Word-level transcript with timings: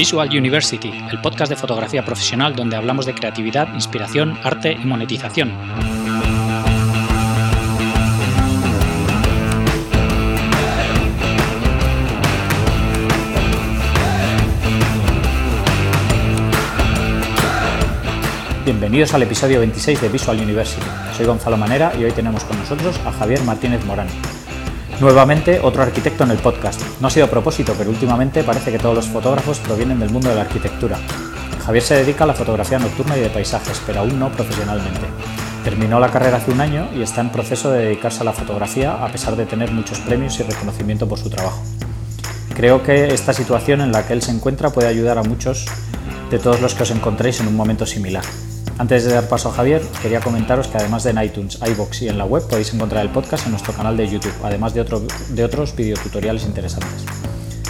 Visual 0.00 0.30
University, 0.30 0.90
el 1.10 1.20
podcast 1.20 1.50
de 1.50 1.56
fotografía 1.56 2.02
profesional 2.02 2.56
donde 2.56 2.74
hablamos 2.74 3.04
de 3.04 3.12
creatividad, 3.12 3.74
inspiración, 3.74 4.34
arte 4.42 4.72
y 4.72 4.86
monetización. 4.86 5.52
Bienvenidos 18.64 19.12
al 19.12 19.24
episodio 19.24 19.58
26 19.58 20.00
de 20.00 20.08
Visual 20.08 20.40
University. 20.40 20.86
Soy 21.14 21.26
Gonzalo 21.26 21.58
Manera 21.58 21.92
y 22.00 22.04
hoy 22.04 22.12
tenemos 22.12 22.42
con 22.44 22.58
nosotros 22.58 22.98
a 23.04 23.12
Javier 23.12 23.42
Martínez 23.42 23.84
Morán. 23.84 24.08
Nuevamente, 25.00 25.60
otro 25.62 25.82
arquitecto 25.82 26.24
en 26.24 26.32
el 26.32 26.36
podcast. 26.36 26.78
No 27.00 27.06
ha 27.06 27.10
sido 27.10 27.24
a 27.24 27.30
propósito, 27.30 27.74
pero 27.78 27.88
últimamente 27.88 28.44
parece 28.44 28.70
que 28.70 28.78
todos 28.78 28.94
los 28.94 29.08
fotógrafos 29.08 29.58
provienen 29.58 29.98
del 29.98 30.10
mundo 30.10 30.28
de 30.28 30.34
la 30.34 30.42
arquitectura. 30.42 30.98
Javier 31.64 31.82
se 31.82 31.94
dedica 31.94 32.24
a 32.24 32.26
la 32.26 32.34
fotografía 32.34 32.78
nocturna 32.78 33.16
y 33.16 33.20
de 33.20 33.30
paisajes, 33.30 33.80
pero 33.86 34.00
aún 34.00 34.18
no 34.18 34.30
profesionalmente. 34.30 35.06
Terminó 35.64 35.98
la 36.00 36.10
carrera 36.10 36.36
hace 36.36 36.50
un 36.50 36.60
año 36.60 36.90
y 36.94 37.00
está 37.00 37.22
en 37.22 37.30
proceso 37.30 37.70
de 37.70 37.86
dedicarse 37.86 38.20
a 38.20 38.24
la 38.24 38.34
fotografía 38.34 39.02
a 39.02 39.10
pesar 39.10 39.36
de 39.36 39.46
tener 39.46 39.72
muchos 39.72 40.00
premios 40.00 40.38
y 40.38 40.42
reconocimiento 40.42 41.08
por 41.08 41.18
su 41.18 41.30
trabajo. 41.30 41.62
Creo 42.54 42.82
que 42.82 43.14
esta 43.14 43.32
situación 43.32 43.80
en 43.80 43.92
la 43.92 44.06
que 44.06 44.12
él 44.12 44.20
se 44.20 44.32
encuentra 44.32 44.68
puede 44.68 44.88
ayudar 44.88 45.16
a 45.16 45.22
muchos 45.22 45.64
de 46.30 46.38
todos 46.38 46.60
los 46.60 46.74
que 46.74 46.82
os 46.82 46.90
encontréis 46.90 47.40
en 47.40 47.48
un 47.48 47.56
momento 47.56 47.86
similar. 47.86 48.24
Antes 48.80 49.04
de 49.04 49.12
dar 49.12 49.28
paso 49.28 49.50
a 49.50 49.52
Javier, 49.52 49.82
quería 50.00 50.20
comentaros 50.20 50.66
que 50.66 50.78
además 50.78 51.04
de 51.04 51.10
en 51.10 51.22
iTunes, 51.22 51.58
iBox 51.60 52.00
y 52.00 52.08
en 52.08 52.16
la 52.16 52.24
web 52.24 52.48
podéis 52.48 52.72
encontrar 52.72 53.04
el 53.04 53.12
podcast 53.12 53.44
en 53.44 53.50
nuestro 53.50 53.74
canal 53.74 53.94
de 53.94 54.08
YouTube, 54.08 54.32
además 54.42 54.72
de, 54.72 54.82
de 55.34 55.44
otros 55.44 55.76
videotutoriales 55.76 56.46
interesantes. 56.46 57.04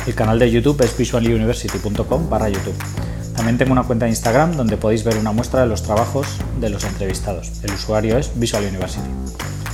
El 0.07 0.15
canal 0.15 0.39
de 0.39 0.49
YouTube 0.53 0.81
es 0.83 0.97
visualuniversity.com 0.97 2.31
barra 2.31 2.49
YouTube. 2.49 2.77
También 3.35 3.59
tengo 3.59 3.73
una 3.73 3.83
cuenta 3.83 4.05
de 4.05 4.11
Instagram 4.11 4.57
donde 4.57 4.77
podéis 4.77 5.03
ver 5.03 5.17
una 5.17 5.33
muestra 5.33 5.63
de 5.63 5.67
los 5.67 5.83
trabajos 5.83 6.29
de 6.61 6.71
los 6.71 6.85
entrevistados. 6.85 7.51
El 7.65 7.73
usuario 7.73 8.17
es 8.17 8.31
Visual 8.39 8.65
University. 8.65 9.09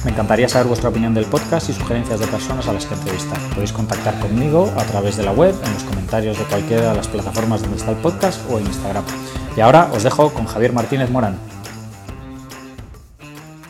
Me 0.06 0.12
encantaría 0.12 0.48
saber 0.48 0.68
vuestra 0.68 0.88
opinión 0.88 1.12
del 1.12 1.26
podcast 1.26 1.68
y 1.68 1.74
sugerencias 1.74 2.18
de 2.18 2.28
personas 2.28 2.66
a 2.66 2.72
las 2.72 2.86
que 2.86 2.94
entrevistar. 2.94 3.38
Podéis 3.50 3.72
contactar 3.72 4.18
conmigo 4.20 4.72
a 4.78 4.84
través 4.84 5.18
de 5.18 5.24
la 5.24 5.32
web, 5.32 5.54
en 5.62 5.74
los 5.74 5.84
comentarios 5.84 6.38
de 6.38 6.44
cualquiera 6.44 6.92
de 6.92 6.96
las 6.96 7.08
plataformas 7.08 7.60
donde 7.60 7.76
está 7.76 7.90
el 7.90 7.98
podcast 7.98 8.40
o 8.50 8.58
en 8.58 8.64
Instagram. 8.64 9.04
Y 9.56 9.60
ahora 9.62 9.88
os 9.90 10.02
dejo 10.02 10.34
con 10.34 10.44
Javier 10.44 10.74
Martínez 10.74 11.08
Morán. 11.08 11.38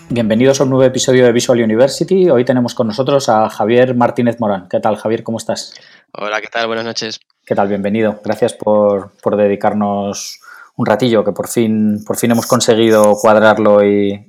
Bienvenidos 0.08 0.60
a 0.60 0.64
un 0.64 0.70
nuevo 0.70 0.82
episodio 0.82 1.24
de 1.24 1.30
Visual 1.30 1.62
University. 1.62 2.28
Hoy 2.28 2.44
tenemos 2.44 2.74
con 2.74 2.88
nosotros 2.88 3.28
a 3.28 3.48
Javier 3.48 3.94
Martínez 3.94 4.40
Morán. 4.40 4.68
¿Qué 4.68 4.80
tal, 4.80 4.96
Javier? 4.96 5.22
¿Cómo 5.22 5.38
estás? 5.38 5.74
Hola, 6.12 6.40
¿qué 6.40 6.48
tal? 6.48 6.66
Buenas 6.66 6.84
noches. 6.84 7.20
¿Qué 7.44 7.54
tal? 7.54 7.68
Bienvenido. 7.68 8.20
Gracias 8.24 8.54
por, 8.54 9.12
dedicarnos 9.36 10.40
un 10.74 10.86
ratillo, 10.86 11.24
que 11.24 11.30
por 11.30 11.46
fin, 11.46 12.02
por 12.04 12.16
fin 12.16 12.32
hemos 12.32 12.46
conseguido 12.46 13.14
cuadrarlo 13.14 13.84
y, 13.84 14.24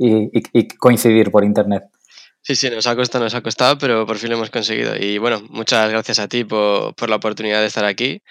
coincidir 0.77 1.31
por 1.31 1.43
internet. 1.43 1.85
Sí, 2.43 2.55
sí, 2.55 2.69
nos 2.69 2.85
ha 2.85 2.95
costado, 2.95 3.23
nos 3.23 3.33
ha 3.33 3.41
costado, 3.41 3.79
pero 3.79 4.05
por 4.05 4.17
fin 4.17 4.29
lo 4.29 4.35
hemos 4.35 4.51
conseguido. 4.51 4.95
Y 4.95 5.17
bueno, 5.17 5.41
muchas 5.49 5.89
gracias 5.89 6.19
a 6.19 6.27
ti 6.27 6.43
por, 6.43 6.93
por 6.93 7.09
la 7.09 7.15
oportunidad 7.15 7.61
de 7.61 7.65
estar 7.65 7.83
aquí 7.83 8.21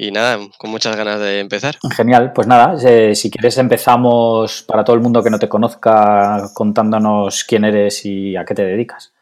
y 0.00 0.12
nada, 0.12 0.38
con 0.58 0.70
muchas 0.70 0.94
ganas 0.94 1.18
de 1.18 1.40
empezar. 1.40 1.76
Genial, 1.96 2.32
pues 2.32 2.46
nada, 2.46 2.76
eh, 2.88 3.16
si 3.16 3.32
quieres 3.32 3.58
empezamos 3.58 4.62
para 4.62 4.84
todo 4.84 4.94
el 4.94 5.02
mundo 5.02 5.24
que 5.24 5.30
no 5.30 5.40
te 5.40 5.48
conozca 5.48 6.50
contándonos 6.54 7.42
quién 7.42 7.64
eres 7.64 8.06
y 8.06 8.36
a 8.36 8.44
qué 8.44 8.54
te 8.54 8.64
dedicas. 8.64 9.12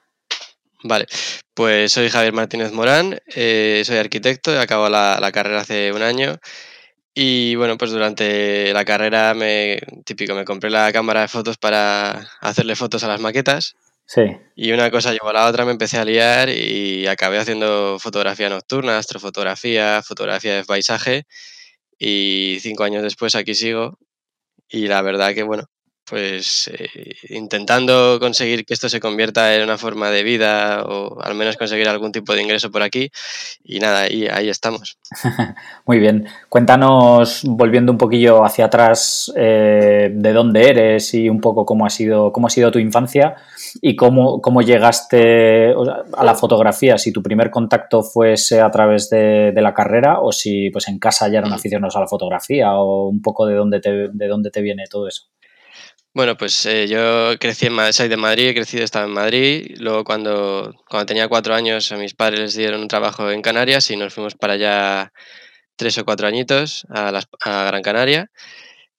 Vale, 0.83 1.07
pues 1.55 1.93
soy 1.93 2.11
Javier 2.11 2.35
Martínez 2.35 2.73
Morán, 2.73 3.19
eh, 3.35 3.85
soy 3.87 3.97
arquitecto, 3.97 4.53
he 4.53 4.61
acabado 4.61 4.91
la, 4.91 5.17
la, 5.19 5.33
carrera 5.33 5.63
hace 5.63 5.93
un 5.95 6.03
año 6.03 6.37
y 7.15 7.55
bueno, 7.55 7.79
pues 7.79 7.91
durante 7.91 8.75
la 8.75 8.85
carrera 8.85 9.33
me, 9.33 9.81
típico, 10.05 10.35
me 10.35 10.45
compré 10.45 10.69
la 10.69 10.93
cámara 10.93 11.23
de 11.23 11.29
fotos 11.29 11.57
para 11.57 12.29
hacerle 12.43 12.77
fotos 12.77 13.03
a 13.03 13.09
las 13.09 13.21
maquetas 13.21 13.77
y 14.55 14.73
una 14.73 14.91
cosa 14.91 15.13
llevó 15.13 15.29
a 15.31 15.33
la 15.33 15.47
otra, 15.47 15.65
me 15.65 15.73
empecé 15.73 15.99
a 15.99 16.05
liar 16.05 16.49
y 16.49 17.07
acabé 17.07 17.39
haciendo 17.39 17.99
fotografía 17.99 18.49
nocturna, 18.49 18.99
astrofotografía, 18.99 20.03
fotografía 20.03 20.57
de 20.57 20.65
paisaje. 20.65 21.25
Y 21.99 22.59
cinco 22.61 22.85
años 22.85 23.03
después 23.03 23.35
aquí 23.35 23.55
sigo. 23.55 23.99
Y 24.69 24.89
la 24.89 25.03
verdad 25.03 25.35
que 25.35 25.43
bueno, 25.43 25.65
pues 26.09 26.71
eh, 26.73 27.17
intentando 27.31 28.19
conseguir 28.21 28.65
que 28.65 28.75
esto 28.75 28.89
se 28.89 29.01
convierta 29.01 29.55
en 29.55 29.65
una 29.65 29.77
forma 29.77 30.11
de 30.11 30.23
vida 30.23 30.85
o 30.85 31.21
al 31.21 31.35
menos 31.35 31.57
conseguir 31.57 31.89
algún 31.89 32.13
tipo 32.13 32.33
de 32.33 32.43
ingreso 32.43 32.71
por 32.71 32.83
aquí 32.83 33.11
y 33.65 33.81
nada, 33.81 34.11
y 34.11 34.29
ahí 34.29 34.49
estamos. 34.49 34.99
Muy 35.87 35.99
bien, 35.99 36.27
cuéntanos 36.49 37.43
volviendo 37.45 37.91
un 37.91 37.99
poquillo 37.99 38.45
hacia 38.45 38.67
atrás 38.67 39.33
eh, 39.37 40.11
de 40.13 40.33
dónde 40.33 40.69
eres 40.71 41.13
y 41.15 41.29
un 41.29 41.41
poco 41.41 41.67
cómo 41.67 41.85
ha 41.87 41.91
sido, 41.91 42.33
cómo 42.33 42.47
ha 42.47 42.51
sido 42.51 42.71
tu 42.71 42.79
infancia 42.79 43.35
y 43.83 43.97
cómo, 43.97 44.41
cómo 44.41 44.63
llegaste 44.63 45.75
a 46.17 46.25
la 46.25 46.35
fotografía, 46.35 46.99
si 46.99 47.13
tu 47.13 47.23
primer 47.23 47.51
contacto 47.51 48.03
fuese 48.03 48.61
a 48.61 48.71
través 48.71 49.11
de, 49.11 49.53
la 49.57 49.75
carrera 49.75 50.21
o 50.21 50.31
si 50.33 50.71
pues 50.71 50.87
en 50.87 50.99
casa 50.99 51.29
ya 51.29 51.39
eran 51.39 51.51
mm. 51.51 51.55
aficionados 51.55 51.97
a 51.97 52.01
la 52.01 52.07
fotografía 52.07 52.75
o 52.75 53.09
un 53.09 53.21
poco 53.23 53.47
de 53.47 53.55
dónde 53.55 53.81
te, 53.81 54.09
de 54.13 54.29
dónde 54.29 54.51
te 54.51 54.61
viene 54.61 54.85
todo 54.89 55.09
eso. 55.09 55.27
Bueno, 56.17 56.35
pues 56.39 56.65
eh, 56.65 56.89
yo 56.89 57.39
crecí 57.39 57.67
en 57.67 57.75
Madrid, 57.75 57.93
soy 57.93 58.09
de 58.09 58.17
Madrid, 58.17 58.49
he 58.49 58.55
crecido, 58.55 58.83
estaba 58.85 59.05
en 59.05 59.13
Madrid. 59.13 59.77
Luego 59.79 60.03
cuando, 60.03 60.75
cuando 60.89 61.05
tenía 61.05 61.29
cuatro 61.29 61.55
años 61.55 61.93
a 61.93 61.99
mis 61.99 62.15
padres 62.15 62.41
les 62.41 62.55
dieron 62.55 62.81
un 62.81 62.89
trabajo 62.89 63.31
en 63.31 63.43
Canarias 63.43 63.91
y 63.91 63.99
nos 63.99 64.15
fuimos 64.15 64.35
para 64.35 64.55
allá 64.55 65.13
tres 65.77 65.99
o 65.99 66.07
cuatro 66.07 66.27
añitos 66.27 66.87
a, 66.89 67.21
a 67.41 67.65
Gran 67.67 67.83
Canaria. 67.83 68.31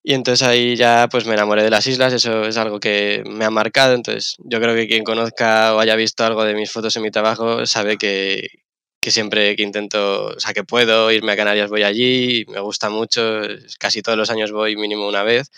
Y 0.04 0.14
entonces 0.14 0.46
ahí 0.46 0.76
ya 0.76 1.08
pues 1.10 1.26
me 1.26 1.34
enamoré 1.34 1.64
de 1.64 1.70
las 1.70 1.88
islas, 1.88 2.12
eso 2.12 2.44
es 2.46 2.56
algo 2.56 2.80
que 2.80 3.24
me 3.26 3.44
ha 3.44 3.50
marcado. 3.50 3.94
Entonces 3.94 4.36
yo 4.40 4.60
creo 4.60 4.76
que 4.76 4.88
quien 4.88 5.04
conozca 5.04 5.74
o 5.74 5.80
haya 5.80 5.96
visto 5.96 6.24
algo 6.24 6.44
de 6.44 6.54
mis 6.54 6.70
fotos 6.70 6.96
en 6.96 7.02
mi 7.02 7.10
trabajo 7.10 7.66
sabe 7.66 7.98
que, 7.98 8.48
que 9.00 9.10
siempre 9.10 9.56
que 9.56 9.64
intento, 9.64 10.26
o 10.36 10.40
sea, 10.40 10.54
que 10.54 10.64
puedo 10.64 11.10
irme 11.12 11.32
a 11.32 11.36
Canarias 11.36 11.70
voy 11.70 11.82
allí, 11.82 12.44
me 12.48 12.60
gusta 12.60 12.90
mucho, 12.90 13.42
casi 13.80 14.02
todos 14.02 14.18
los 14.18 14.30
años 14.30 14.52
voy 14.52 14.76
mínimo 14.76 15.08
una 15.08 15.24
vez. 15.24 15.50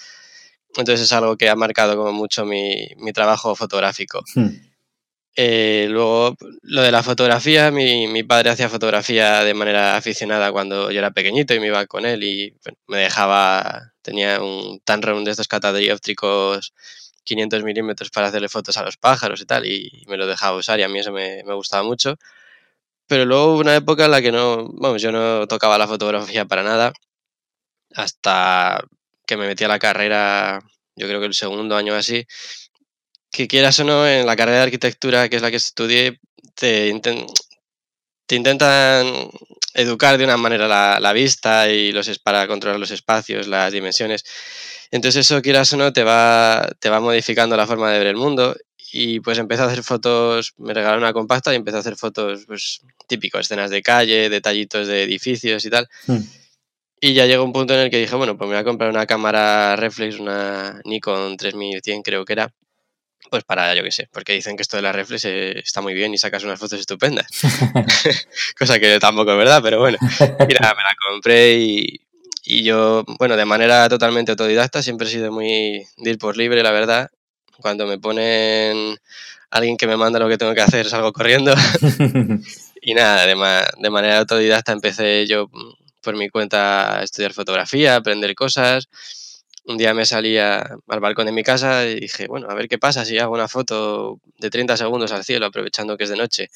Entonces 0.76 1.06
es 1.06 1.12
algo 1.12 1.36
que 1.36 1.48
ha 1.48 1.56
marcado 1.56 1.96
como 1.96 2.12
mucho 2.12 2.44
mi, 2.44 2.88
mi 2.98 3.12
trabajo 3.12 3.54
fotográfico. 3.54 4.22
Hmm. 4.34 4.48
Eh, 5.36 5.86
luego, 5.88 6.36
lo 6.62 6.82
de 6.82 6.92
la 6.92 7.02
fotografía, 7.02 7.70
mi, 7.70 8.08
mi, 8.08 8.22
padre 8.24 8.50
hacía 8.50 8.68
fotografía 8.68 9.44
de 9.44 9.54
manera 9.54 9.96
aficionada 9.96 10.52
cuando 10.52 10.90
yo 10.90 10.98
era 10.98 11.12
pequeñito 11.12 11.54
y 11.54 11.60
me 11.60 11.68
iba 11.68 11.86
con 11.86 12.04
él 12.04 12.24
y 12.24 12.56
me 12.88 12.98
dejaba, 12.98 13.92
tenía 14.02 14.42
un 14.42 14.80
Tanron 14.84 15.24
de 15.24 15.30
estos 15.30 15.48
catadióptricos 15.48 16.74
500 17.24 17.62
milímetros 17.62 18.10
para 18.10 18.28
hacerle 18.28 18.48
fotos 18.48 18.76
a 18.76 18.82
los 18.84 18.96
pájaros 18.96 19.40
y 19.40 19.46
tal 19.46 19.66
y 19.66 20.04
me 20.08 20.16
lo 20.16 20.26
dejaba 20.26 20.56
usar 20.56 20.80
y 20.80 20.82
a 20.82 20.88
mí 20.88 20.98
eso 20.98 21.12
me, 21.12 21.42
me 21.44 21.54
gustaba 21.54 21.84
mucho. 21.84 22.16
Pero 23.06 23.24
luego 23.24 23.52
hubo 23.54 23.60
una 23.60 23.76
época 23.76 24.04
en 24.06 24.12
la 24.12 24.22
que 24.22 24.32
no, 24.32 24.68
vamos, 24.74 25.02
yo 25.02 25.12
no 25.12 25.46
tocaba 25.46 25.78
la 25.78 25.88
fotografía 25.88 26.44
para 26.44 26.62
nada 26.62 26.92
hasta 27.94 28.84
que 29.30 29.36
me 29.36 29.46
metí 29.46 29.62
a 29.62 29.68
la 29.68 29.78
carrera, 29.78 30.60
yo 30.96 31.06
creo 31.06 31.20
que 31.20 31.26
el 31.26 31.34
segundo 31.34 31.76
año 31.76 31.94
así, 31.94 32.26
que 33.30 33.46
quieras 33.46 33.78
o 33.78 33.84
no, 33.84 34.04
en 34.04 34.26
la 34.26 34.34
carrera 34.34 34.58
de 34.58 34.64
arquitectura, 34.64 35.28
que 35.28 35.36
es 35.36 35.42
la 35.42 35.52
que 35.52 35.56
estudié, 35.56 36.18
te, 36.56 36.92
te 38.26 38.34
intentan 38.34 39.06
educar 39.74 40.18
de 40.18 40.24
una 40.24 40.36
manera 40.36 40.66
la, 40.98 41.12
vista 41.12 41.70
y 41.70 41.92
los 41.92 42.18
para 42.18 42.48
controlar 42.48 42.80
los 42.80 42.90
espacios, 42.90 43.46
las 43.46 43.72
dimensiones. 43.72 44.24
Entonces 44.90 45.26
eso, 45.26 45.40
quieras 45.42 45.72
o 45.74 45.76
no, 45.76 45.92
te 45.92 46.02
va, 46.02 46.68
te 46.80 46.90
va 46.90 46.98
modificando 46.98 47.56
la 47.56 47.68
forma 47.68 47.92
de 47.92 47.98
ver 48.00 48.08
el 48.08 48.16
mundo 48.16 48.56
y 48.92 49.20
pues 49.20 49.38
empecé 49.38 49.62
a 49.62 49.66
hacer 49.66 49.84
fotos, 49.84 50.54
me 50.58 50.74
regalaron 50.74 51.04
una 51.04 51.12
compacta 51.12 51.52
y 51.52 51.56
empecé 51.56 51.76
a 51.76 51.80
hacer 51.80 51.94
fotos 51.94 52.46
pues 52.48 52.80
típicos, 53.06 53.42
escenas 53.42 53.70
de 53.70 53.80
calle, 53.80 54.28
detallitos 54.28 54.88
de 54.88 55.04
edificios 55.04 55.64
y 55.64 55.70
tal. 55.70 55.88
Hmm. 56.08 56.18
Y 57.00 57.14
ya 57.14 57.24
llegó 57.24 57.44
un 57.44 57.52
punto 57.52 57.72
en 57.72 57.80
el 57.80 57.90
que 57.90 57.98
dije, 57.98 58.14
bueno, 58.14 58.36
pues 58.36 58.46
me 58.46 58.54
voy 58.54 58.60
a 58.60 58.64
comprar 58.64 58.90
una 58.90 59.06
cámara 59.06 59.74
reflex, 59.76 60.18
una 60.18 60.80
Nikon 60.84 61.38
3100 61.38 62.02
creo 62.02 62.26
que 62.26 62.34
era, 62.34 62.52
pues 63.30 63.42
para, 63.44 63.74
yo 63.74 63.82
qué 63.82 63.90
sé, 63.90 64.08
porque 64.12 64.34
dicen 64.34 64.54
que 64.54 64.62
esto 64.62 64.76
de 64.76 64.82
la 64.82 64.92
reflex 64.92 65.24
eh, 65.24 65.58
está 65.60 65.80
muy 65.80 65.94
bien 65.94 66.12
y 66.12 66.18
sacas 66.18 66.44
unas 66.44 66.60
fotos 66.60 66.78
estupendas. 66.78 67.26
Cosa 68.58 68.78
que 68.78 68.98
tampoco 69.00 69.32
es 69.32 69.38
verdad, 69.38 69.60
pero 69.62 69.78
bueno. 69.78 69.96
Nada, 70.00 70.74
me 70.74 70.82
la 70.82 70.94
compré 71.08 71.54
y, 71.54 72.00
y 72.44 72.64
yo, 72.64 73.04
bueno, 73.18 73.36
de 73.36 73.46
manera 73.46 73.88
totalmente 73.88 74.32
autodidacta, 74.32 74.82
siempre 74.82 75.08
he 75.08 75.10
sido 75.10 75.32
muy 75.32 75.86
de 75.96 76.10
ir 76.10 76.18
por 76.18 76.36
libre, 76.36 76.62
la 76.62 76.70
verdad. 76.70 77.10
Cuando 77.60 77.86
me 77.86 77.98
ponen 77.98 78.98
alguien 79.50 79.76
que 79.76 79.86
me 79.86 79.96
manda 79.96 80.18
lo 80.18 80.28
que 80.28 80.36
tengo 80.36 80.54
que 80.54 80.60
hacer, 80.60 80.88
salgo 80.88 81.12
corriendo. 81.12 81.54
y 82.82 82.94
nada, 82.94 83.24
de, 83.24 83.36
de 83.78 83.90
manera 83.90 84.18
autodidacta 84.18 84.72
empecé 84.72 85.26
yo 85.26 85.48
por 86.00 86.16
mi 86.16 86.28
cuenta 86.28 86.98
a 86.98 87.02
estudiar 87.02 87.32
fotografía, 87.32 87.96
aprender 87.96 88.34
cosas. 88.34 88.88
Un 89.64 89.76
día 89.76 89.94
me 89.94 90.06
salía 90.06 90.76
al 90.88 91.00
balcón 91.00 91.26
de 91.26 91.32
mi 91.32 91.42
casa 91.42 91.86
y 91.86 92.00
dije, 92.00 92.26
bueno, 92.26 92.48
a 92.50 92.54
ver 92.54 92.68
qué 92.68 92.78
pasa 92.78 93.04
si 93.04 93.18
hago 93.18 93.34
una 93.34 93.48
foto 93.48 94.18
de 94.38 94.50
30 94.50 94.76
segundos 94.76 95.12
al 95.12 95.24
cielo, 95.24 95.46
aprovechando 95.46 95.96
que 95.96 96.04
es 96.04 96.10
de 96.10 96.16
noche. 96.16 96.50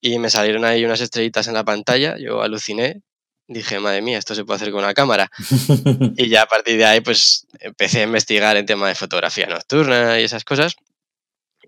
Y 0.00 0.18
me 0.18 0.30
salieron 0.30 0.64
ahí 0.64 0.84
unas 0.84 1.00
estrellitas 1.00 1.46
en 1.48 1.54
la 1.54 1.64
pantalla, 1.64 2.16
yo 2.18 2.42
aluciné. 2.42 3.02
dije, 3.46 3.78
madre 3.78 4.02
mía, 4.02 4.18
esto 4.18 4.34
se 4.34 4.44
puede 4.44 4.56
hacer 4.56 4.72
con 4.72 4.82
una 4.82 4.94
cámara. 4.94 5.30
y 6.16 6.28
ya 6.28 6.42
a 6.42 6.46
partir 6.46 6.78
de 6.78 6.86
ahí, 6.86 7.00
pues 7.00 7.46
empecé 7.60 8.00
a 8.00 8.04
investigar 8.04 8.56
en 8.56 8.66
tema 8.66 8.88
de 8.88 8.94
fotografía 8.94 9.46
nocturna 9.46 10.18
y 10.20 10.24
esas 10.24 10.44
cosas. 10.44 10.76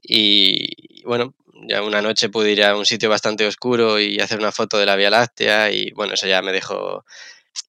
Y 0.03 0.84
bueno, 1.05 1.35
ya 1.69 1.83
una 1.83 2.03
noche 2.03 2.29
pude 2.29 2.53
ir 2.53 2.65
a 2.65 2.77
un 2.77 2.87
sitio 2.87 3.09
bastante 3.09 3.47
oscuro 3.47 4.01
y 4.01 4.21
hacer 4.21 4.39
una 4.39 4.53
foto 4.53 4.79
de 4.79 4.87
la 4.87 4.97
Vía 4.97 5.11
Láctea 5.11 5.71
y 5.71 5.91
bueno, 5.93 6.15
eso 6.15 6.27
ya 6.27 6.43
me 6.43 6.53
dejó 6.53 7.05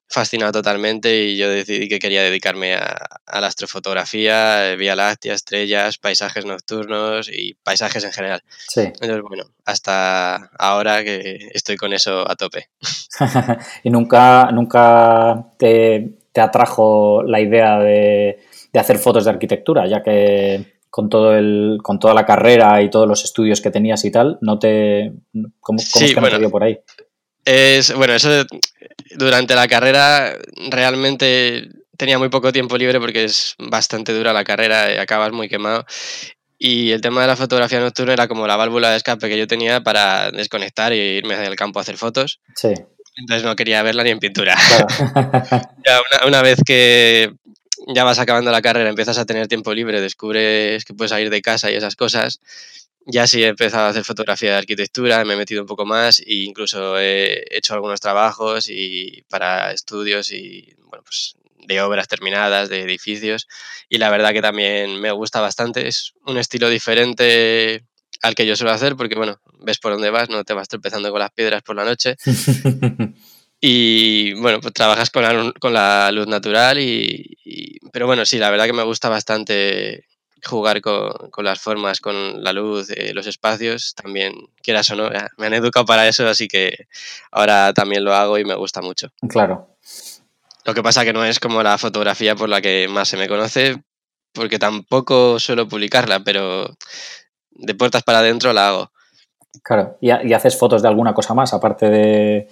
fascinado 0.07 0.51
totalmente 0.51 1.23
y 1.23 1.37
yo 1.37 1.49
decidí 1.49 1.87
que 1.87 1.99
quería 1.99 2.21
dedicarme 2.23 2.75
a, 2.75 3.19
la 3.39 3.47
astrofotografía, 3.47 4.75
Vía 4.75 4.95
Láctea, 4.95 5.33
estrellas, 5.33 5.97
paisajes 5.97 6.45
nocturnos 6.45 7.29
y 7.29 7.55
paisajes 7.55 8.03
en 8.03 8.11
general. 8.11 8.41
Sí. 8.69 8.81
Entonces, 8.81 9.21
bueno, 9.21 9.45
hasta 9.65 10.35
ahora 10.57 11.03
que 11.03 11.49
estoy 11.53 11.75
con 11.75 11.91
eso 11.93 12.29
a 12.29 12.35
tope. 12.35 12.69
¿Y 13.83 13.89
nunca, 13.89 14.49
nunca 14.51 15.47
te, 15.57 16.17
atrajo 16.35 17.23
la 17.23 17.39
idea 17.39 17.79
de, 17.79 18.39
de 18.71 18.79
hacer 18.79 18.97
fotos 18.97 19.25
de 19.25 19.31
arquitectura, 19.31 19.87
ya 19.87 20.03
que 20.03 20.74
con 20.95 21.09
todo 21.09 21.35
el, 21.35 21.79
con 21.83 21.99
toda 21.99 22.13
la 22.13 22.25
carrera 22.25 22.81
y 22.81 22.89
todos 22.89 23.05
los 23.05 23.25
estudios 23.25 23.59
que 23.59 23.69
tenías 23.69 24.05
y 24.05 24.11
tal, 24.11 24.37
no 24.39 24.59
te 24.59 25.11
¿cómo, 25.59 25.77
cómo 25.91 26.05
es 26.05 26.13
que 26.15 26.21
no 26.21 26.39
dio 26.39 26.49
por 26.49 26.63
ahí? 26.63 26.79
Es, 27.43 27.93
bueno, 27.93 28.13
eso 28.13 28.29
durante 29.17 29.55
la 29.55 29.67
carrera 29.67 30.37
realmente 30.69 31.67
tenía 31.97 32.17
muy 32.17 32.29
poco 32.29 32.53
tiempo 32.53 32.77
libre 32.77 33.01
porque 33.01 33.25
es 33.25 33.55
bastante 33.59 34.13
dura 34.13 34.31
la 34.31 34.45
carrera 34.45 34.93
y 34.93 34.95
acabas 34.95 35.33
muy 35.33 35.49
quemado. 35.49 35.85
Y 36.57 36.91
el 36.91 37.01
tema 37.01 37.19
de 37.19 37.27
la 37.27 37.35
fotografía 37.35 37.81
nocturna 37.81 38.13
era 38.13 38.29
como 38.29 38.47
la 38.47 38.55
válvula 38.55 38.91
de 38.91 38.95
escape 38.95 39.27
que 39.27 39.37
yo 39.37 39.47
tenía 39.47 39.83
para 39.83 40.31
desconectar 40.31 40.93
y 40.93 41.17
irme 41.17 41.35
del 41.35 41.57
campo 41.57 41.79
a 41.79 41.81
hacer 41.81 41.97
fotos. 41.97 42.39
Sí. 42.55 42.73
Entonces 43.17 43.43
no 43.43 43.57
quería 43.57 43.83
verla 43.83 44.03
ni 44.05 44.11
en 44.11 44.19
pintura. 44.19 44.55
ya 45.85 45.99
una, 45.99 46.27
una, 46.27 46.41
vez 46.41 46.61
que 46.65 47.33
ya 47.87 48.03
vas 48.03 48.19
acabando 48.19 48.51
la 48.51 48.61
carrera, 48.61 48.89
empiezas 48.89 49.17
a 49.17 49.25
tener 49.25 49.47
tiempo 49.47 49.73
libre, 49.73 50.01
descubres 50.01 50.85
que 50.85 50.93
puedes 50.93 51.11
salir 51.11 51.29
de 51.29 51.41
casa 51.41 51.71
y 51.71 51.75
esas 51.75 51.95
cosas. 51.95 52.39
Ya 53.05 53.27
sí 53.27 53.43
he 53.43 53.47
empezado 53.47 53.85
a 53.85 53.89
hacer 53.89 54.03
fotografía 54.03 54.51
de 54.51 54.57
arquitectura, 54.57 55.23
me 55.25 55.35
he 55.35 55.37
metido 55.37 55.61
un 55.61 55.67
poco 55.67 55.85
más 55.85 56.19
e 56.19 56.43
incluso 56.45 56.97
he 56.99 57.43
hecho 57.51 57.75
algunos 57.75 57.99
trabajos 57.99 58.67
y 58.69 59.23
para 59.29 59.71
estudios 59.71 60.31
y 60.31 60.73
bueno, 60.85 61.03
pues 61.03 61.35
de 61.67 61.81
obras 61.81 62.07
terminadas, 62.07 62.69
de 62.69 62.81
edificios 62.81 63.47
y 63.89 63.97
la 63.97 64.09
verdad 64.09 64.33
que 64.33 64.41
también 64.41 64.99
me 64.99 65.11
gusta 65.11 65.39
bastante. 65.41 65.87
Es 65.87 66.13
un 66.25 66.37
estilo 66.37 66.69
diferente 66.69 67.85
al 68.23 68.33
que 68.33 68.47
yo 68.47 68.55
suelo 68.55 68.71
hacer 68.73 68.95
porque 68.95 69.15
bueno, 69.15 69.39
ves 69.59 69.77
por 69.77 69.91
dónde 69.93 70.09
vas, 70.09 70.29
no 70.29 70.43
te 70.43 70.53
vas 70.53 70.67
tropezando 70.67 71.11
con 71.11 71.19
las 71.19 71.31
piedras 71.31 71.61
por 71.61 71.75
la 71.75 71.85
noche. 71.85 72.15
Y 73.67 74.33
bueno, 74.33 74.59
pues 74.61 74.73
trabajas 74.73 75.09
con 75.09 75.23
la, 75.23 75.51
con 75.59 75.73
la 75.73 76.11
luz 76.11 76.27
natural 76.27 76.79
y, 76.79 77.34
Pero 77.95 78.07
bueno, 78.07 78.25
sí, 78.25 78.39
la 78.39 78.49
verdad 78.49 78.65
que 78.65 78.73
me 78.73 78.83
gusta 78.83 79.07
bastante 79.07 80.03
jugar 80.43 80.81
con, 80.81 81.13
con 81.31 81.45
las 81.45 81.61
formas, 81.61 82.01
con 82.01 82.43
la 82.43 82.51
luz, 82.51 82.89
eh, 82.89 83.13
los 83.13 83.25
espacios, 83.25 83.95
también, 83.95 84.33
quieras 84.61 84.89
o 84.89 84.97
no, 84.97 85.09
me 85.37 85.47
han 85.47 85.53
educado 85.53 85.85
para 85.85 86.05
eso, 86.05 86.27
así 86.27 86.49
que 86.49 86.87
ahora 87.31 87.71
también 87.73 88.03
lo 88.03 88.13
hago 88.13 88.37
y 88.37 88.43
me 88.43 88.53
gusta 88.53 88.81
mucho. 88.81 89.07
Claro. 89.29 89.77
Lo 90.65 90.73
que 90.73 90.83
pasa 90.83 91.05
que 91.05 91.13
no 91.13 91.23
es 91.23 91.39
como 91.39 91.63
la 91.63 91.77
fotografía 91.77 92.35
por 92.35 92.49
la 92.49 92.59
que 92.59 92.89
más 92.89 93.07
se 93.07 93.15
me 93.15 93.29
conoce, 93.29 93.81
porque 94.33 94.59
tampoco 94.59 95.39
suelo 95.39 95.69
publicarla, 95.69 96.19
pero 96.19 96.75
de 97.51 97.75
puertas 97.75 98.03
para 98.03 98.19
adentro 98.19 98.51
la 98.51 98.67
hago. 98.67 98.91
Claro, 99.63 99.97
¿y, 100.01 100.09
y 100.09 100.33
haces 100.33 100.59
fotos 100.59 100.81
de 100.81 100.89
alguna 100.89 101.13
cosa 101.13 101.33
más, 101.33 101.53
aparte 101.53 101.89
de, 101.89 102.49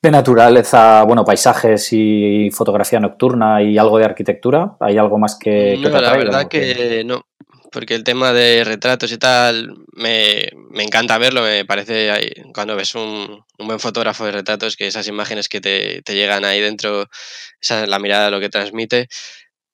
de 0.00 0.10
naturaleza, 0.10 1.02
bueno, 1.02 1.24
paisajes 1.24 1.92
y 1.92 2.50
fotografía 2.52 3.00
nocturna 3.00 3.62
y 3.62 3.78
algo 3.78 3.98
de 3.98 4.04
arquitectura? 4.04 4.76
¿Hay 4.80 4.96
algo 4.96 5.18
más 5.18 5.36
que, 5.36 5.76
no, 5.78 5.88
La 5.88 6.16
verdad 6.16 6.48
que 6.48 7.02
no, 7.04 7.26
porque 7.72 7.94
el 7.94 8.04
tema 8.04 8.32
de 8.32 8.62
retratos 8.64 9.10
y 9.12 9.18
tal 9.18 9.74
me, 9.92 10.50
encanta 10.76 11.18
verlo, 11.18 11.42
me 11.42 11.64
parece 11.64 12.32
cuando 12.54 12.76
ves 12.76 12.94
un, 12.94 13.44
buen 13.58 13.80
fotógrafo 13.80 14.24
de 14.24 14.32
retratos 14.32 14.76
que 14.76 14.86
esas 14.86 15.08
imágenes 15.08 15.48
que 15.48 15.60
te, 15.60 16.02
llegan 16.14 16.44
ahí 16.44 16.60
dentro, 16.60 17.08
esa 17.60 17.82
es 17.82 17.88
la 17.88 17.98
mirada 17.98 18.30
lo 18.30 18.40
que 18.40 18.48
transmite, 18.48 19.08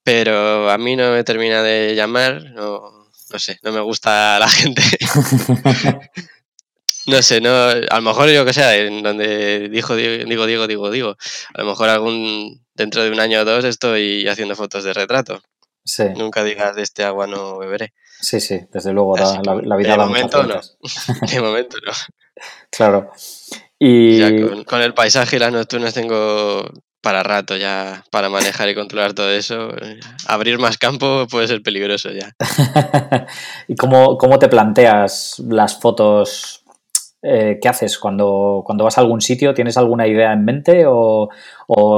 pero 0.03 0.71
a 0.71 0.79
mí 0.79 0.97
no 0.97 1.13
me 1.13 1.25
termina 1.25 1.63
de 1.63 1.95
llamar, 1.95 2.43
no, 2.53 3.11
no 3.31 3.39
sé, 3.39 3.59
no 3.63 3.73
me 3.73 3.81
gusta 3.81 4.39
la 4.39 4.49
gente. 4.49 4.83
No 7.07 7.23
sé, 7.23 7.41
no, 7.41 7.51
a 7.51 7.97
lo 7.97 8.03
mejor 8.03 8.31
yo 8.31 8.45
que 8.45 8.53
sé, 8.53 8.87
en 8.87 9.03
donde 9.03 9.69
dijo, 9.69 9.95
digo, 9.95 10.47
digo, 10.47 10.67
digo, 10.67 10.91
digo, 10.91 11.17
a 11.55 11.61
lo 11.61 11.67
mejor 11.67 11.89
algún, 11.91 12.65
dentro 12.75 13.03
de 13.03 13.11
un 13.11 13.21
año 13.21 13.41
o 13.41 13.45
dos 13.45 13.65
estoy 13.65 14.27
haciendo 14.27 14.57
fotos 14.57 14.85
de 14.85 14.95
retrato. 14.95 15.43
Sí. 15.85 16.05
Nunca 16.17 16.43
digas 16.43 16.75
de 16.75 16.83
este 16.83 17.05
agua 17.05 17.27
no 17.27 17.59
beberé. 17.59 17.93
Sí, 18.21 18.41
sí, 18.41 18.61
desde 18.73 18.93
luego, 18.93 19.17
la, 19.19 19.43
la, 19.63 19.77
vida 19.77 19.93
de 19.93 19.99
momento 19.99 20.43
no. 20.45 20.61
De 21.31 21.41
momento 21.41 21.77
no. 21.85 21.93
Claro. 22.71 23.13
Y... 23.79 24.19
Ya 24.19 24.65
con, 24.65 24.81
el 24.81 24.95
paisaje 24.95 25.37
y 25.37 25.39
las 25.39 25.53
nocturnas 25.53 25.93
tengo 25.93 26.71
para 27.03 27.23
rato 27.23 27.55
ya 27.57 28.03
para 28.11 28.31
manejar 28.31 28.71
y 28.71 28.75
controlar 28.75 29.13
todo 29.13 29.31
eso. 29.31 29.69
Abrir 30.27 30.59
más 30.59 30.79
campo 30.79 31.27
puede 31.31 31.49
ser 31.49 31.63
peligroso 31.63 32.11
ya. 32.11 32.35
¿Y 33.69 33.77
cómo, 33.77 34.17
cómo 34.17 34.39
te 34.39 34.49
planteas 34.49 35.39
las 35.47 35.79
fotos 35.79 36.64
eh, 37.27 37.59
¿qué 37.59 37.71
haces 37.71 37.99
cuando, 37.99 38.63
cuando 38.67 38.85
vas 38.85 38.99
a 38.99 39.01
algún 39.01 39.23
sitio? 39.23 39.55
¿Tienes 39.55 39.79
alguna 39.79 40.07
idea 40.07 40.31
en 40.35 40.45
mente 40.45 40.85
o, 40.87 41.31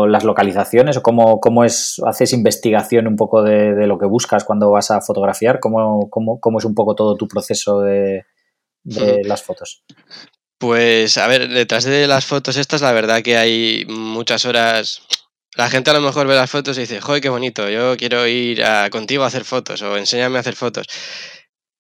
las 0.07 0.23
localizaciones? 0.23 0.97
¿O 0.99 1.03
cómo, 1.03 1.41
cómo, 1.41 1.65
es, 1.65 2.01
haces 2.07 2.33
investigación 2.33 3.09
un 3.09 3.17
poco 3.17 3.43
de, 3.43 3.89
lo 3.89 3.99
que 3.99 4.07
buscas 4.07 4.45
cuando 4.45 4.71
vas 4.71 4.93
a 4.93 5.01
fotografiar? 5.01 5.59
¿Cómo, 5.59 6.09
cómo, 6.09 6.59
es 6.59 6.65
un 6.65 6.77
poco 6.77 6.95
todo 6.95 7.17
tu 7.17 7.27
proceso 7.27 7.81
de, 7.81 8.25
las 8.85 9.43
fotos? 9.43 9.83
Pues 10.59 11.19
a 11.19 11.27
ver, 11.27 11.49
detrás 11.49 11.83
de 11.83 12.07
las 12.07 12.25
fotos 12.25 12.57
estas, 12.57 12.81
la 12.81 12.93
verdad 12.93 13.23
que 13.23 13.37
hay 13.37 13.85
muchas 13.89 14.45
horas. 14.45 15.03
La 15.57 15.69
gente 15.69 15.91
a 15.91 15.95
lo 15.95 16.03
mejor 16.03 16.29
ve 16.29 16.37
las 16.37 16.51
fotos 16.51 16.79
y 16.79 16.83
dice, 16.83 17.01
joder, 17.01 17.21
qué 17.21 17.31
bonito, 17.31 17.69
yo 17.69 17.97
quiero 17.97 18.29
ir 18.29 18.63
a, 18.63 18.91
contigo 18.91 19.25
a 19.25 19.27
hacer 19.27 19.45
fotos 19.45 19.83
o 19.83 19.97
enséñame 19.97 20.37
a 20.37 20.41
hacer 20.41 20.55
fotos. 20.55 20.87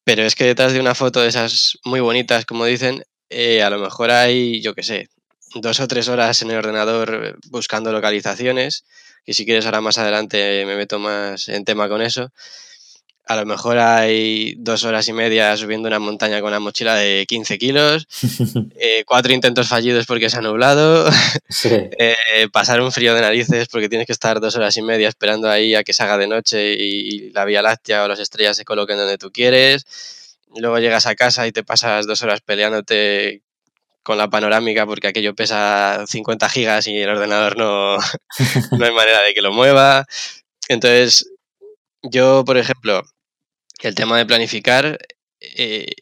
Pero 0.05 0.23
es 0.23 0.35
que 0.35 0.45
detrás 0.45 0.73
de 0.73 0.81
una 0.81 0.97
foto 0.97 1.21
de 1.21 1.29
esas 1.29 1.79
muy 1.85 2.01
bonitas, 2.01 2.45
como 2.45 2.65
dicen, 2.65 3.05
eh, 3.31 3.63
a 3.63 3.71
lo 3.71 3.79
mejor 3.79 4.11
hay, 4.11 4.61
yo 4.61 4.75
qué 4.75 4.83
sé, 4.83 5.09
dos 5.55 5.81
o 5.81 5.89
tres 5.89 6.09
horas 6.09 6.43
en 6.43 6.51
el 6.51 6.59
ordenador 6.59 7.39
buscando 7.49 7.93
localizaciones, 7.93 8.85
y 9.25 9.35
si 9.35 9.45
quieres 9.45 9.67
ahora 9.67 9.81
más 9.81 9.99
adelante 9.99 10.65
me 10.67 10.77
meto 10.77 10.99
más 10.99 11.49
en 11.49 11.65
tema 11.65 11.89
con 11.89 12.03
eso. 12.03 12.31
A 13.29 13.35
lo 13.35 13.45
mejor 13.45 13.79
hay 13.79 14.55
dos 14.59 14.85
horas 14.85 15.09
y 15.09 15.13
media 15.13 15.57
subiendo 15.57 15.89
una 15.89 15.99
montaña 15.99 16.41
con 16.41 16.51
una 16.51 16.61
mochila 16.61 16.95
de 16.95 17.25
15 17.27 17.59
kilos, 17.59 18.07
eh, 18.77 19.03
cuatro 19.05 19.33
intentos 19.33 19.67
fallidos 19.67 20.07
porque 20.07 20.31
se 20.31 20.37
ha 20.37 20.43
nublado, 20.43 21.11
eh, 21.65 22.49
pasar 22.53 22.81
un 22.81 22.93
frío 22.93 23.17
de 23.17 23.23
narices 23.23 23.67
porque 23.67 23.89
tienes 23.89 24.07
que 24.07 24.13
estar 24.13 24.39
dos 24.39 24.55
horas 24.55 24.77
y 24.77 24.83
media 24.83 25.09
esperando 25.09 25.51
ahí 25.51 25.75
a 25.75 25.83
que 25.83 25.93
se 25.93 26.05
haga 26.05 26.19
de 26.19 26.29
noche 26.29 26.75
y 26.75 27.31
la 27.33 27.45
Vía 27.45 27.63
Láctea 27.63 28.05
o 28.05 28.09
las 28.09 28.21
estrellas 28.21 28.57
se 28.57 28.65
coloquen 28.65 28.97
donde 28.97 29.19
tú 29.19 29.33
quieres 29.33 29.85
luego 30.55 30.79
llegas 30.79 31.07
a 31.07 31.15
casa 31.15 31.47
y 31.47 31.53
te 31.53 31.65
pasas 31.65 32.07
dos 32.07 32.23
horas 32.23 32.41
peleándote 32.41 33.43
con 34.03 34.19
la 34.19 34.31
panorámica 34.31 34.87
porque 34.87 35.09
aquello 35.09 35.35
pesa 35.35 36.05
50 36.07 36.49
gigas 36.49 36.87
y 36.87 36.97
el 36.97 37.09
ordenador 37.09 37.57
no, 37.57 37.97
no 38.79 38.85
hay 38.85 38.93
manera 38.93 39.23
de 39.23 39.35
que 39.35 39.43
lo 39.43 39.53
mueva. 39.53 40.07
Entonces, 40.69 41.33
yo, 42.03 42.45
por 42.45 42.57
ejemplo, 42.57 43.03
el 43.81 43.95
tema 43.95 44.19
de 44.19 44.27
planificar, 44.27 44.99
eh, 45.41 45.93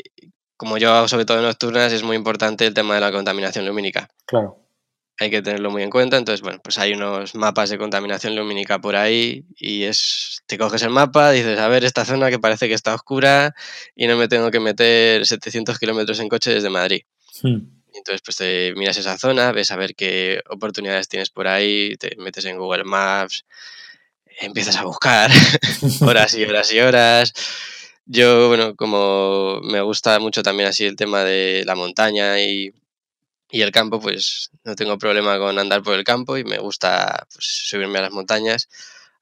como 0.56 0.78
yo 0.78 0.92
hago 0.92 1.08
sobre 1.08 1.24
todo 1.24 1.38
en 1.38 1.44
nocturnas, 1.44 1.92
es 1.92 2.02
muy 2.02 2.16
importante 2.16 2.66
el 2.66 2.74
tema 2.74 2.94
de 2.94 3.00
la 3.00 3.12
contaminación 3.12 3.66
lumínica. 3.66 4.08
Claro 4.26 4.63
hay 5.18 5.30
que 5.30 5.42
tenerlo 5.42 5.70
muy 5.70 5.82
en 5.82 5.90
cuenta. 5.90 6.16
Entonces, 6.16 6.42
bueno, 6.42 6.60
pues 6.62 6.78
hay 6.78 6.92
unos 6.92 7.34
mapas 7.34 7.70
de 7.70 7.78
contaminación 7.78 8.34
lumínica 8.34 8.80
por 8.80 8.96
ahí 8.96 9.44
y 9.56 9.84
es, 9.84 10.42
te 10.46 10.58
coges 10.58 10.82
el 10.82 10.90
mapa, 10.90 11.30
dices, 11.30 11.58
a 11.58 11.68
ver, 11.68 11.84
esta 11.84 12.04
zona 12.04 12.30
que 12.30 12.38
parece 12.38 12.68
que 12.68 12.74
está 12.74 12.94
oscura 12.94 13.54
y 13.94 14.06
no 14.06 14.16
me 14.16 14.28
tengo 14.28 14.50
que 14.50 14.60
meter 14.60 15.24
700 15.26 15.78
kilómetros 15.78 16.20
en 16.20 16.28
coche 16.28 16.52
desde 16.52 16.70
Madrid. 16.70 17.02
Hmm. 17.42 17.60
Entonces, 17.94 18.22
pues 18.24 18.36
te 18.36 18.74
miras 18.74 18.96
esa 18.96 19.16
zona, 19.18 19.52
ves 19.52 19.70
a 19.70 19.76
ver 19.76 19.94
qué 19.94 20.42
oportunidades 20.50 21.08
tienes 21.08 21.30
por 21.30 21.46
ahí, 21.46 21.96
te 21.96 22.16
metes 22.16 22.44
en 22.44 22.58
Google 22.58 22.84
Maps, 22.84 23.44
empiezas 24.40 24.76
a 24.76 24.84
buscar 24.84 25.30
horas 26.00 26.34
y 26.34 26.44
horas 26.44 26.72
y 26.72 26.80
horas. 26.80 27.32
Yo, 28.06 28.48
bueno, 28.48 28.74
como 28.74 29.60
me 29.62 29.80
gusta 29.80 30.18
mucho 30.18 30.42
también 30.42 30.68
así 30.68 30.84
el 30.84 30.96
tema 30.96 31.22
de 31.22 31.62
la 31.64 31.76
montaña 31.76 32.40
y 32.40 32.72
y 33.54 33.62
el 33.62 33.70
campo, 33.70 34.00
pues 34.00 34.50
no 34.64 34.74
tengo 34.74 34.98
problema 34.98 35.38
con 35.38 35.56
andar 35.60 35.80
por 35.84 35.94
el 35.94 36.02
campo 36.02 36.36
y 36.36 36.42
me 36.42 36.58
gusta 36.58 37.24
pues, 37.32 37.46
subirme 37.68 38.00
a 38.00 38.02
las 38.02 38.10
montañas, 38.10 38.68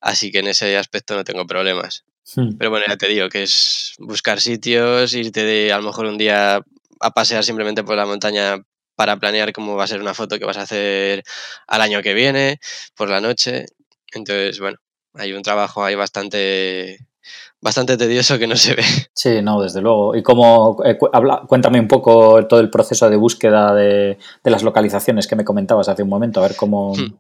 así 0.01 0.33
que 0.33 0.39
en 0.39 0.49
ese 0.49 0.79
aspecto 0.79 1.15
no 1.15 1.23
tengo 1.23 1.47
problemas. 1.47 2.05
Hmm. 2.35 2.57
Pero 2.57 2.71
bueno, 2.71 2.87
ya 2.89 2.97
te 2.97 3.09
digo 3.09 3.29
que 3.29 3.43
es 3.43 3.93
buscar 3.99 4.41
sitios, 4.41 5.13
irte 5.13 5.45
de, 5.45 5.71
a 5.71 5.77
lo 5.77 5.83
mejor 5.83 6.07
un 6.07 6.17
día 6.17 6.65
a 7.01 7.11
pasear 7.11 7.45
simplemente 7.45 7.85
por 7.85 7.95
la 7.97 8.07
montaña 8.07 8.57
para 8.95 9.19
planear 9.19 9.53
cómo 9.53 9.77
va 9.77 9.85
a 9.85 9.89
ser 9.89 10.01
una 10.01 10.15
foto 10.15 10.39
que 10.39 10.47
vas 10.47 10.57
a 10.57 10.63
hacer 10.63 11.25
al 11.67 11.83
año 11.83 12.01
que 12.01 12.15
viene, 12.15 12.59
por 12.97 13.11
la 13.11 13.21
noche. 13.21 13.67
Entonces, 14.15 14.61
bueno, 14.61 14.79
hay 15.13 15.35
un 15.35 15.43
trabajo 15.43 15.85
ahí 15.85 15.95
bastante 15.95 17.01
bastante 17.63 17.97
tedioso 17.97 18.39
que 18.39 18.47
no 18.47 18.57
se 18.57 18.75
ve. 18.75 18.83
Sí, 19.15 19.41
no, 19.41 19.63
desde 19.63 19.81
luego. 19.81 20.17
Y 20.17 20.23
cómo, 20.23 20.79
eh, 20.85 20.99
cuéntame 21.47 21.79
un 21.79 21.89
poco 21.89 22.45
todo 22.47 22.61
el 22.61 22.69
proceso 22.69 23.09
de 23.09 23.17
búsqueda 23.17 23.73
de, 23.75 24.19
las 24.45 24.65
localizaciones 24.65 25.27
que 25.27 25.37
me 25.37 25.45
comentabas 25.45 25.89
hace 25.89 26.03
un 26.03 26.09
momento, 26.09 26.41
a 26.41 26.49
ver 26.49 26.57
cómo... 26.57 26.95
Hmm. 26.95 27.17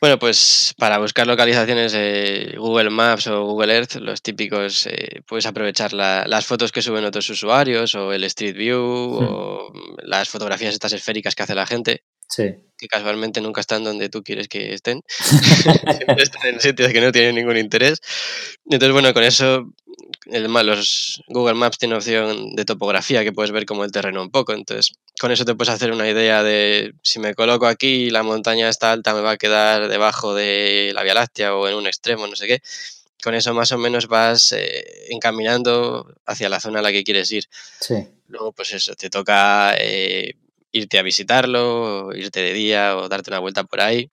Bueno, 0.00 0.18
pues 0.18 0.74
para 0.78 0.98
buscar 0.98 1.28
localizaciones 1.28 1.92
de 1.92 2.56
Google 2.58 2.90
Maps 2.90 3.28
o 3.28 3.44
Google 3.44 3.72
Earth, 3.72 3.96
los 3.96 4.20
típicos, 4.20 4.86
eh, 4.86 5.20
puedes 5.26 5.46
aprovechar 5.46 5.92
las 5.92 6.44
fotos 6.44 6.72
que 6.72 6.82
suben 6.82 7.04
otros 7.04 7.30
usuarios 7.30 7.94
o 7.94 8.12
el 8.12 8.24
Street 8.24 8.56
View 8.56 8.80
hmm. 8.80 9.24
o 9.24 9.72
las 10.02 10.28
fotografías 10.28 10.74
estas 10.74 10.92
esféricas 10.92 11.34
que 11.34 11.42
hace 11.42 11.54
la 11.54 11.66
gente. 11.66 12.04
Que 12.36 12.88
casualmente 12.88 13.40
nunca 13.40 13.60
están 13.60 13.84
donde 13.84 14.08
tú 14.08 14.22
quieres 14.22 14.48
que 14.48 14.74
estén. 14.74 15.02
Siempre 15.18 16.22
están 16.22 16.46
en 16.46 16.60
sitios 16.60 16.92
que 16.92 17.00
no 17.00 17.12
tienen 17.12 17.36
ningún 17.36 17.56
interés. 17.56 18.00
Entonces, 18.64 18.92
bueno, 18.92 19.14
con 19.14 19.22
eso 19.22 19.72
el, 20.26 20.44
los 20.44 21.22
Google 21.28 21.54
Maps 21.54 21.78
tiene 21.78 21.94
opción 21.94 22.54
de 22.54 22.64
topografía 22.64 23.24
que 23.24 23.32
puedes 23.32 23.50
ver 23.50 23.66
como 23.66 23.84
el 23.84 23.92
terreno 23.92 24.22
un 24.22 24.30
poco. 24.30 24.52
Entonces, 24.52 24.94
con 25.20 25.30
eso 25.30 25.44
te 25.44 25.54
puedes 25.54 25.72
hacer 25.72 25.92
una 25.92 26.08
idea 26.08 26.42
de 26.42 26.94
si 27.02 27.18
me 27.18 27.34
coloco 27.34 27.66
aquí 27.66 28.04
y 28.06 28.10
la 28.10 28.22
montaña 28.22 28.68
está 28.68 28.92
alta, 28.92 29.14
me 29.14 29.20
va 29.20 29.32
a 29.32 29.36
quedar 29.36 29.88
debajo 29.88 30.34
de 30.34 30.92
la 30.94 31.02
Vía 31.02 31.14
Láctea 31.14 31.54
o 31.54 31.68
en 31.68 31.74
un 31.74 31.86
extremo, 31.86 32.26
no 32.26 32.36
sé 32.36 32.46
qué. 32.46 32.60
Con 33.22 33.34
eso 33.34 33.54
más 33.54 33.70
o 33.72 33.78
menos 33.78 34.08
vas 34.08 34.52
eh, 34.52 34.84
encaminando 35.10 36.12
hacia 36.26 36.48
la 36.48 36.58
zona 36.58 36.80
a 36.80 36.82
la 36.82 36.90
que 36.90 37.04
quieres 37.04 37.30
ir. 37.30 37.44
Sí. 37.80 37.94
Luego, 38.26 38.52
pues 38.52 38.72
eso, 38.72 38.94
te 38.96 39.10
toca 39.10 39.74
eh, 39.78 40.34
irte 40.72 40.98
a 40.98 41.02
visitarlo, 41.02 42.10
irte 42.14 42.40
de 42.40 42.52
día 42.52 42.96
o 42.96 43.08
darte 43.08 43.30
una 43.30 43.38
vuelta 43.38 43.64
por 43.64 43.80
ahí. 43.80 44.10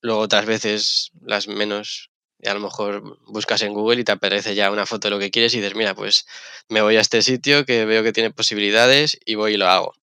Luego 0.00 0.20
otras 0.20 0.46
veces, 0.46 1.10
las 1.22 1.48
menos, 1.48 2.10
a 2.44 2.54
lo 2.54 2.60
mejor 2.60 3.18
buscas 3.26 3.62
en 3.62 3.72
Google 3.72 4.00
y 4.00 4.04
te 4.04 4.12
aparece 4.12 4.54
ya 4.54 4.70
una 4.70 4.86
foto 4.86 5.08
de 5.08 5.14
lo 5.14 5.20
que 5.20 5.30
quieres 5.30 5.54
y 5.54 5.58
dices, 5.58 5.76
mira, 5.76 5.94
pues 5.94 6.26
me 6.68 6.80
voy 6.80 6.96
a 6.96 7.00
este 7.00 7.22
sitio 7.22 7.64
que 7.64 7.84
veo 7.84 8.02
que 8.02 8.12
tiene 8.12 8.30
posibilidades 8.30 9.18
y 9.24 9.34
voy 9.34 9.54
y 9.54 9.56
lo 9.56 9.68
hago. 9.68 9.94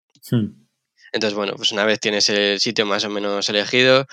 Entonces, 1.12 1.36
bueno, 1.36 1.54
pues 1.56 1.70
una 1.72 1.84
vez 1.84 2.00
tienes 2.00 2.28
el 2.28 2.58
sitio 2.60 2.86
más 2.86 3.04
o 3.04 3.10
menos 3.10 3.48
elegido, 3.48 4.06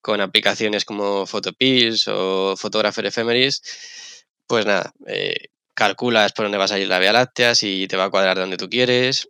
con 0.00 0.20
aplicaciones 0.20 0.84
como 0.84 1.26
Photopills 1.26 2.06
o 2.08 2.56
Photographer 2.56 3.06
Ephemeris, 3.06 4.24
pues 4.46 4.64
nada, 4.64 4.92
eh, 5.06 5.48
calculas 5.74 6.32
por 6.32 6.44
dónde 6.44 6.58
vas 6.58 6.72
a 6.72 6.78
ir 6.78 6.88
la 6.88 6.98
Vía 6.98 7.12
Láctea, 7.12 7.54
si 7.54 7.86
te 7.88 7.96
va 7.96 8.04
a 8.04 8.10
cuadrar 8.10 8.38
donde 8.38 8.56
tú 8.56 8.70
quieres, 8.70 9.28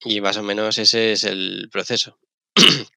y 0.00 0.20
más 0.20 0.36
o 0.36 0.42
menos 0.42 0.78
ese 0.78 1.12
es 1.12 1.24
el 1.24 1.68
proceso. 1.70 2.18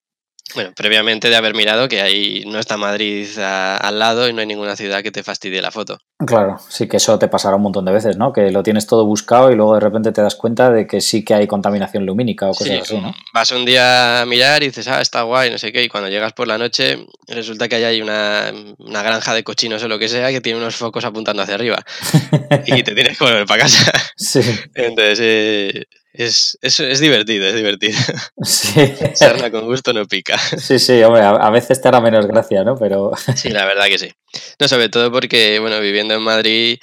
bueno, 0.54 0.72
previamente 0.74 1.28
de 1.28 1.36
haber 1.36 1.54
mirado 1.54 1.88
que 1.88 2.00
ahí 2.00 2.44
no 2.46 2.58
está 2.58 2.76
Madrid 2.76 3.26
al 3.38 3.98
lado 3.98 4.28
y 4.28 4.32
no 4.32 4.40
hay 4.40 4.46
ninguna 4.46 4.76
ciudad 4.76 5.02
que 5.02 5.10
te 5.10 5.22
fastidie 5.22 5.60
la 5.60 5.70
foto. 5.70 5.98
Claro, 6.26 6.58
sí 6.68 6.88
que 6.88 6.96
eso 6.96 7.18
te 7.18 7.28
pasará 7.28 7.56
un 7.56 7.62
montón 7.62 7.84
de 7.84 7.92
veces, 7.92 8.16
¿no? 8.16 8.32
Que 8.32 8.50
lo 8.50 8.62
tienes 8.62 8.86
todo 8.86 9.04
buscado 9.04 9.52
y 9.52 9.56
luego 9.56 9.74
de 9.74 9.80
repente 9.80 10.10
te 10.10 10.22
das 10.22 10.34
cuenta 10.36 10.70
de 10.70 10.86
que 10.86 11.00
sí 11.00 11.24
que 11.24 11.34
hay 11.34 11.46
contaminación 11.46 12.06
lumínica 12.06 12.46
o 12.46 12.54
cosas 12.54 12.80
así, 12.80 12.98
¿no? 12.98 13.14
Vas 13.34 13.50
un 13.52 13.64
día 13.64 14.22
a 14.22 14.26
mirar 14.26 14.62
y 14.62 14.66
dices, 14.66 14.88
ah, 14.88 15.00
está 15.00 15.22
guay, 15.22 15.50
no 15.50 15.58
sé 15.58 15.70
qué, 15.70 15.84
y 15.84 15.88
cuando 15.88 16.08
llegas 16.08 16.32
por 16.32 16.48
la 16.48 16.56
noche 16.56 17.06
resulta 17.26 17.68
que 17.68 17.76
hay 17.76 18.00
una, 18.00 18.52
una 18.78 19.02
granja 19.02 19.34
de 19.34 19.44
cochinos 19.44 19.82
o 19.82 19.88
lo 19.88 19.98
que 19.98 20.08
sea 20.08 20.30
que 20.30 20.40
tiene 20.40 20.58
unos 20.58 20.76
focos 20.76 21.04
apuntando 21.04 21.42
hacia 21.42 21.56
arriba 21.56 21.84
y 22.66 22.82
te 22.82 22.94
tienes 22.94 23.18
que 23.18 23.24
volver 23.24 23.46
para 23.46 23.64
casa. 23.64 23.92
Sí. 24.16 24.40
Entonces, 24.74 25.18
eh, 25.20 25.84
es, 26.18 26.58
es, 26.62 26.80
es, 26.80 26.98
divertido, 26.98 27.46
es 27.46 27.54
divertido. 27.54 27.98
Sí. 28.42 28.80
Sarna 29.14 29.50
con 29.50 29.66
gusto 29.66 29.92
no 29.92 30.04
pica. 30.06 30.36
Sí, 30.38 30.78
sí, 30.78 31.02
hombre, 31.02 31.22
a, 31.22 31.50
veces 31.50 31.80
te 31.80 31.88
hará 31.88 32.00
menos 32.00 32.26
gracia, 32.26 32.64
¿no? 32.64 32.76
Pero... 32.76 33.12
Sí, 33.36 33.50
la 33.50 33.64
verdad 33.64 33.86
que 33.86 33.98
sí. 33.98 34.12
No, 34.58 34.66
sobre 34.66 34.88
todo 34.88 35.12
porque, 35.12 35.58
bueno, 35.60 35.80
viviendo 35.80 36.14
en 36.14 36.22
Madrid, 36.22 36.78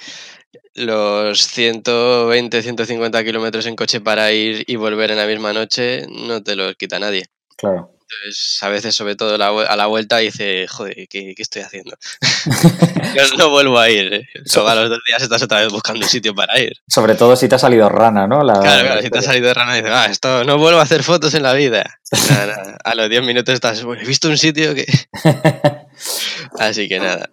los 0.74 1.46
120, 1.48 2.62
150 2.62 3.24
kilómetros 3.24 3.66
en 3.66 3.76
coche 3.76 4.00
para 4.00 4.32
ir 4.32 4.64
y 4.66 4.76
volver 4.76 5.10
en 5.10 5.18
la 5.18 5.26
misma 5.26 5.52
noche 5.52 6.06
no 6.08 6.42
te 6.42 6.56
los 6.56 6.74
quita 6.76 6.98
nadie. 6.98 7.26
Claro. 7.56 7.95
Entonces, 8.08 8.58
a 8.62 8.68
veces, 8.68 8.94
sobre 8.94 9.16
todo 9.16 9.34
a 9.34 9.76
la 9.76 9.86
vuelta, 9.86 10.18
dice, 10.18 10.68
joder, 10.68 10.94
¿qué, 11.08 11.34
qué 11.34 11.42
estoy 11.42 11.62
haciendo? 11.62 11.96
Yo 13.16 13.36
no 13.36 13.50
vuelvo 13.50 13.80
a 13.80 13.90
ir. 13.90 14.12
¿eh? 14.14 14.28
a 14.34 14.74
los 14.76 14.90
dos 14.90 15.00
días 15.06 15.22
estás 15.22 15.42
otra 15.42 15.60
vez 15.60 15.72
buscando 15.72 16.04
un 16.04 16.08
sitio 16.08 16.32
para 16.32 16.58
ir. 16.60 16.72
Sobre 16.86 17.16
todo 17.16 17.34
si 17.34 17.48
te 17.48 17.56
ha 17.56 17.58
salido 17.58 17.88
rana, 17.88 18.28
¿no? 18.28 18.40
Claro, 18.40 18.60
claro, 18.60 19.02
si 19.02 19.10
te 19.10 19.18
ha 19.18 19.22
salido 19.22 19.52
rana, 19.52 19.74
dices, 19.74 19.90
ah, 19.92 20.06
esto 20.06 20.44
no 20.44 20.56
vuelvo 20.56 20.78
a 20.78 20.82
hacer 20.82 21.02
fotos 21.02 21.34
en 21.34 21.42
la 21.42 21.52
vida. 21.54 21.98
A 22.84 22.94
los 22.94 23.10
10 23.10 23.24
minutos 23.24 23.54
estás, 23.54 23.82
bueno, 23.82 24.02
he 24.02 24.06
visto 24.06 24.28
un 24.28 24.38
sitio 24.38 24.72
que... 24.74 24.86
Así 26.60 26.88
que 26.88 27.00
nada. 27.00 27.28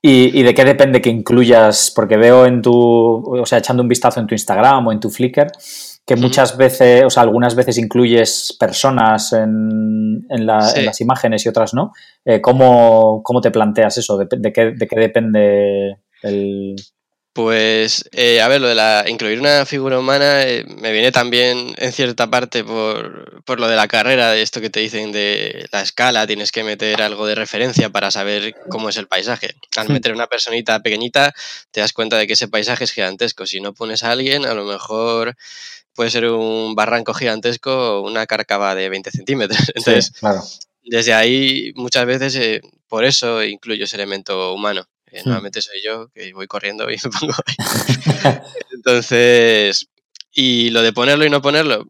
¿Y, 0.00 0.38
¿Y, 0.38 0.42
de 0.42 0.54
qué 0.54 0.64
depende 0.64 1.02
que 1.02 1.10
incluyas? 1.10 1.92
Porque 1.94 2.16
veo 2.16 2.46
en 2.46 2.62
tu, 2.62 2.72
o 2.72 3.46
sea, 3.46 3.58
echando 3.58 3.82
un 3.82 3.88
vistazo 3.88 4.20
en 4.20 4.26
tu 4.26 4.34
Instagram 4.34 4.86
o 4.86 4.92
en 4.92 5.00
tu 5.00 5.10
Flickr, 5.10 5.50
que 6.06 6.16
muchas 6.16 6.56
veces, 6.56 7.04
o 7.04 7.10
sea, 7.10 7.22
algunas 7.22 7.54
veces 7.54 7.78
incluyes 7.78 8.54
personas 8.58 9.32
en, 9.32 10.26
en, 10.28 10.46
las 10.46 11.00
imágenes 11.00 11.46
y 11.46 11.48
otras 11.48 11.72
no. 11.72 11.92
Eh, 12.24 12.40
¿cómo, 12.40 13.22
te 13.42 13.50
planteas 13.50 13.96
eso? 13.98 14.18
¿De, 14.18 14.28
qué, 14.52 14.72
de 14.72 14.86
qué, 14.86 15.00
depende 15.00 15.96
el...? 16.22 16.76
Pues, 17.34 18.08
eh, 18.12 18.40
a 18.40 18.46
ver, 18.46 18.60
lo 18.60 18.68
de 18.68 18.76
la, 18.76 19.06
incluir 19.08 19.40
una 19.40 19.66
figura 19.66 19.98
humana 19.98 20.44
eh, 20.44 20.64
me 20.68 20.92
viene 20.92 21.10
también 21.10 21.74
en 21.78 21.92
cierta 21.92 22.30
parte 22.30 22.62
por, 22.62 23.42
por, 23.42 23.58
lo 23.58 23.66
de 23.66 23.74
la 23.74 23.88
carrera, 23.88 24.30
de 24.30 24.40
esto 24.40 24.60
que 24.60 24.70
te 24.70 24.78
dicen 24.78 25.10
de 25.10 25.66
la 25.72 25.82
escala, 25.82 26.28
tienes 26.28 26.52
que 26.52 26.62
meter 26.62 27.02
algo 27.02 27.26
de 27.26 27.34
referencia 27.34 27.90
para 27.90 28.12
saber 28.12 28.54
cómo 28.70 28.88
es 28.88 28.96
el 28.98 29.08
paisaje. 29.08 29.56
Al 29.76 29.88
hmm. 29.88 29.92
meter 29.92 30.12
una 30.12 30.28
personita 30.28 30.80
pequeñita, 30.80 31.34
te 31.72 31.80
das 31.80 31.92
cuenta 31.92 32.16
de 32.18 32.28
que 32.28 32.34
ese 32.34 32.46
paisaje 32.46 32.84
es 32.84 32.92
gigantesco. 32.92 33.46
Si 33.46 33.60
no 33.60 33.74
pones 33.74 34.04
a 34.04 34.12
alguien, 34.12 34.46
a 34.46 34.54
lo 34.54 34.64
mejor 34.64 35.34
puede 35.92 36.10
ser 36.10 36.26
un 36.26 36.76
barranco 36.76 37.14
gigantesco 37.14 37.98
o 37.98 38.08
una 38.08 38.26
cárcava 38.26 38.76
de 38.76 38.88
20 38.88 39.10
centímetros. 39.10 39.58
Entonces, 39.74 40.12
desde 40.84 41.14
ahí 41.14 41.72
muchas 41.74 42.06
veces 42.06 42.36
eh, 42.36 42.60
por 42.86 43.04
eso 43.04 43.42
incluyo 43.42 43.86
ese 43.86 43.96
elemento 43.96 44.54
humano. 44.54 44.86
Normalmente 45.24 45.62
soy 45.62 45.82
yo 45.82 46.08
que 46.08 46.32
voy 46.32 46.46
corriendo 46.46 46.90
y 46.90 46.96
me 47.04 47.10
pongo 47.10 47.34
ahí. 47.46 48.36
Entonces, 48.72 49.88
y 50.32 50.70
lo 50.70 50.82
de 50.82 50.92
ponerlo 50.92 51.24
y 51.24 51.30
no 51.30 51.42
ponerlo, 51.42 51.86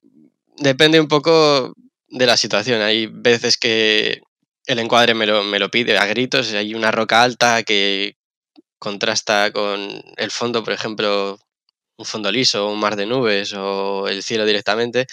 depende 0.59 1.00
un 1.00 1.09
poco 1.09 1.75
de 2.09 2.26
la 2.26 2.37
situación. 2.37 2.83
Hay 2.83 3.07
veces 3.07 3.57
que 3.57 4.23
el 4.66 4.78
encuadre 4.78 5.14
me 5.14 5.26
lo, 5.26 5.43
me 5.45 5.59
lo 5.59 5.71
pide 5.71 5.99
a 5.99 6.07
gritos, 6.07 6.52
hay 6.52 6.75
una 6.75 6.90
roca 6.90 7.23
alta 7.23 7.62
que 7.62 8.16
contrasta 8.78 9.50
con 9.52 10.02
el 10.16 10.31
fondo, 10.31 10.62
por 10.62 10.73
ejemplo, 10.73 11.38
un 11.97 12.04
fondo 12.04 12.31
liso, 12.31 12.69
un 12.69 12.81
mar 12.81 12.97
de 12.97 13.07
nubes 13.07 13.54
o 13.54 14.09
el 14.09 14.23
cielo 14.23 14.45
directamente, 14.45 15.07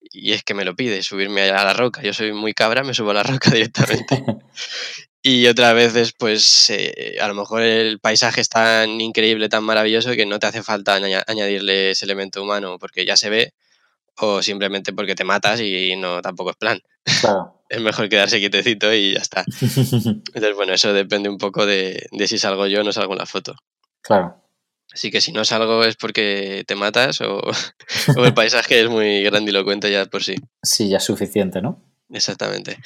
y 0.00 0.32
es 0.32 0.42
que 0.42 0.54
me 0.54 0.64
lo 0.64 0.74
pide, 0.74 1.02
subirme 1.02 1.50
a 1.50 1.64
la 1.64 1.74
roca. 1.74 2.02
Yo 2.02 2.12
soy 2.12 2.32
muy 2.32 2.54
cabra, 2.54 2.84
me 2.84 2.94
subo 2.94 3.10
a 3.10 3.14
la 3.14 3.22
roca 3.22 3.50
directamente. 3.52 4.24
Y 5.22 5.46
otras 5.46 5.74
veces, 5.74 6.12
pues 6.16 6.70
eh, 6.70 7.18
a 7.20 7.28
lo 7.28 7.34
mejor 7.34 7.62
el 7.62 7.98
paisaje 7.98 8.40
es 8.40 8.48
tan 8.48 9.00
increíble, 9.00 9.48
tan 9.48 9.64
maravilloso 9.64 10.12
que 10.12 10.26
no 10.26 10.38
te 10.38 10.46
hace 10.46 10.62
falta 10.62 10.94
añadirle 10.94 11.90
ese 11.90 12.04
elemento 12.04 12.42
humano 12.42 12.78
porque 12.78 13.04
ya 13.04 13.16
se 13.16 13.30
ve 13.30 13.52
o 14.16 14.42
simplemente 14.42 14.92
porque 14.92 15.14
te 15.14 15.24
matas 15.24 15.60
y 15.60 15.96
no 15.96 16.22
tampoco 16.22 16.50
es 16.50 16.56
plan. 16.56 16.80
es 17.68 17.80
mejor 17.80 18.08
quedarse 18.08 18.38
quietecito 18.38 18.92
y 18.92 19.14
ya 19.14 19.20
está. 19.20 19.44
Entonces, 19.60 20.54
bueno, 20.54 20.72
eso 20.72 20.92
depende 20.92 21.28
un 21.28 21.38
poco 21.38 21.66
de, 21.66 22.06
de 22.10 22.28
si 22.28 22.38
salgo 22.38 22.66
yo 22.66 22.80
o 22.80 22.84
no 22.84 22.92
salgo 22.92 23.12
en 23.12 23.18
la 23.18 23.26
foto. 23.26 23.54
Claro. 24.00 24.42
Así 24.92 25.10
que 25.10 25.20
si 25.20 25.32
no 25.32 25.44
salgo 25.44 25.84
es 25.84 25.96
porque 25.96 26.64
te 26.66 26.74
matas 26.74 27.20
o, 27.20 27.42
el 28.16 28.34
paisaje 28.34 28.80
es 28.80 28.88
muy 28.88 29.22
grandilocuente 29.22 29.90
ya 29.90 30.06
por 30.06 30.22
sí. 30.22 30.36
Sí, 30.62 30.88
ya 30.88 30.96
es 30.96 31.04
suficiente, 31.04 31.60
¿no? 31.60 31.82
Exactamente. 32.10 32.78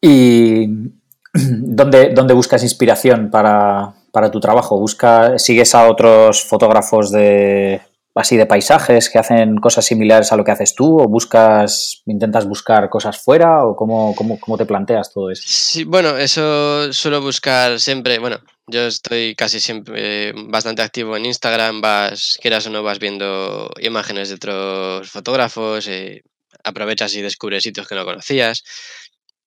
¿Y 0.00 0.66
dónde, 1.32 2.10
dónde 2.10 2.34
buscas 2.34 2.62
inspiración 2.62 3.30
para, 3.30 3.94
para, 4.12 4.30
tu 4.30 4.40
trabajo? 4.40 4.78
¿Busca, 4.78 5.38
¿Sigues 5.38 5.74
a 5.74 5.88
otros 5.88 6.44
fotógrafos 6.44 7.10
de 7.10 7.80
así 8.14 8.36
de 8.36 8.46
paisajes 8.46 9.10
que 9.10 9.18
hacen 9.20 9.58
cosas 9.58 9.84
similares 9.84 10.32
a 10.32 10.36
lo 10.36 10.44
que 10.44 10.50
haces 10.50 10.74
tú? 10.74 11.00
¿O 11.00 11.08
buscas, 11.08 12.02
intentas 12.06 12.46
buscar 12.46 12.90
cosas 12.90 13.18
fuera? 13.18 13.64
¿O 13.64 13.76
cómo, 13.76 14.14
cómo, 14.16 14.38
cómo 14.40 14.58
te 14.58 14.66
planteas 14.66 15.12
todo 15.12 15.30
eso? 15.30 15.84
Bueno, 15.86 16.16
eso 16.16 16.92
suelo 16.92 17.20
buscar 17.20 17.78
siempre, 17.78 18.18
bueno, 18.18 18.38
yo 18.66 18.86
estoy 18.86 19.34
casi 19.34 19.60
siempre 19.60 20.32
bastante 20.48 20.82
activo 20.82 21.16
en 21.16 21.26
Instagram, 21.26 21.80
vas, 21.80 22.38
quieras 22.40 22.66
o 22.66 22.70
no, 22.70 22.82
vas 22.82 22.98
viendo 22.98 23.70
imágenes 23.80 24.28
de 24.28 24.34
otros 24.34 25.10
fotógrafos, 25.10 25.86
eh, 25.88 26.22
aprovechas 26.64 27.14
y 27.14 27.22
descubres 27.22 27.62
sitios 27.62 27.86
que 27.86 27.94
no 27.94 28.04
conocías. 28.04 28.64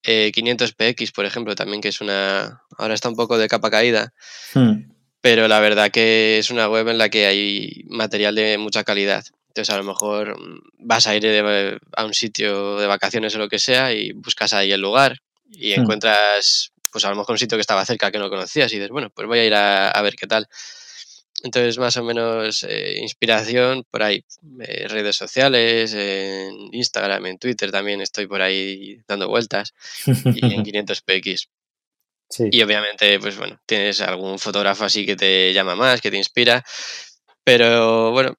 500px, 0.04 1.02
eh, 1.02 1.12
por 1.14 1.24
ejemplo, 1.24 1.54
también 1.54 1.80
que 1.80 1.88
es 1.88 2.00
una... 2.00 2.62
Ahora 2.78 2.94
está 2.94 3.08
un 3.08 3.16
poco 3.16 3.38
de 3.38 3.48
capa 3.48 3.70
caída, 3.70 4.12
hmm. 4.54 4.90
pero 5.20 5.48
la 5.48 5.60
verdad 5.60 5.90
que 5.90 6.38
es 6.38 6.50
una 6.50 6.68
web 6.68 6.88
en 6.88 6.98
la 6.98 7.08
que 7.08 7.26
hay 7.26 7.84
material 7.88 8.34
de 8.34 8.58
mucha 8.58 8.84
calidad. 8.84 9.24
Entonces 9.48 9.72
a 9.74 9.76
lo 9.76 9.84
mejor 9.84 10.38
mm, 10.38 10.60
vas 10.78 11.06
a 11.06 11.14
ir 11.14 11.26
a 11.96 12.04
un 12.04 12.14
sitio 12.14 12.78
de 12.78 12.86
vacaciones 12.86 13.34
o 13.34 13.38
lo 13.38 13.48
que 13.48 13.58
sea 13.58 13.92
y 13.92 14.12
buscas 14.12 14.54
ahí 14.54 14.72
el 14.72 14.80
lugar 14.80 15.18
y 15.50 15.76
hmm. 15.76 15.80
encuentras 15.80 16.72
pues 16.92 17.04
a 17.06 17.10
lo 17.10 17.16
mejor 17.16 17.32
un 17.32 17.38
sitio 17.38 17.56
que 17.56 17.62
estaba 17.62 17.84
cerca 17.86 18.10
que 18.10 18.18
no 18.18 18.28
conocías 18.28 18.70
y 18.72 18.76
dices, 18.76 18.90
bueno, 18.90 19.10
pues 19.10 19.26
voy 19.26 19.38
a 19.38 19.46
ir 19.46 19.54
a, 19.54 20.00
ver 20.02 20.14
qué 20.14 20.26
tal. 20.26 20.46
Entonces, 21.42 21.78
más 21.78 21.96
o 21.96 22.04
menos 22.04 22.64
eh, 22.68 22.98
inspiración 23.00 23.84
por 23.90 24.02
ahí, 24.04 24.24
eh, 24.60 24.86
redes 24.88 25.16
sociales, 25.16 25.92
en 25.92 26.72
Instagram, 26.72 27.26
en 27.26 27.38
Twitter 27.38 27.72
también 27.72 28.00
estoy 28.00 28.28
por 28.28 28.42
ahí 28.42 29.00
dando 29.08 29.28
vueltas 29.28 29.74
y 30.06 30.54
en 30.54 30.64
500px. 30.64 31.48
Y 32.50 32.62
obviamente, 32.62 33.18
pues 33.18 33.36
bueno, 33.36 33.60
tienes 33.66 34.00
algún 34.00 34.38
fotógrafo 34.38 34.84
así 34.84 35.04
que 35.04 35.16
te 35.16 35.52
llama 35.52 35.74
más, 35.74 36.00
que 36.00 36.10
te 36.10 36.16
inspira, 36.16 36.64
pero 37.44 38.12
bueno, 38.12 38.38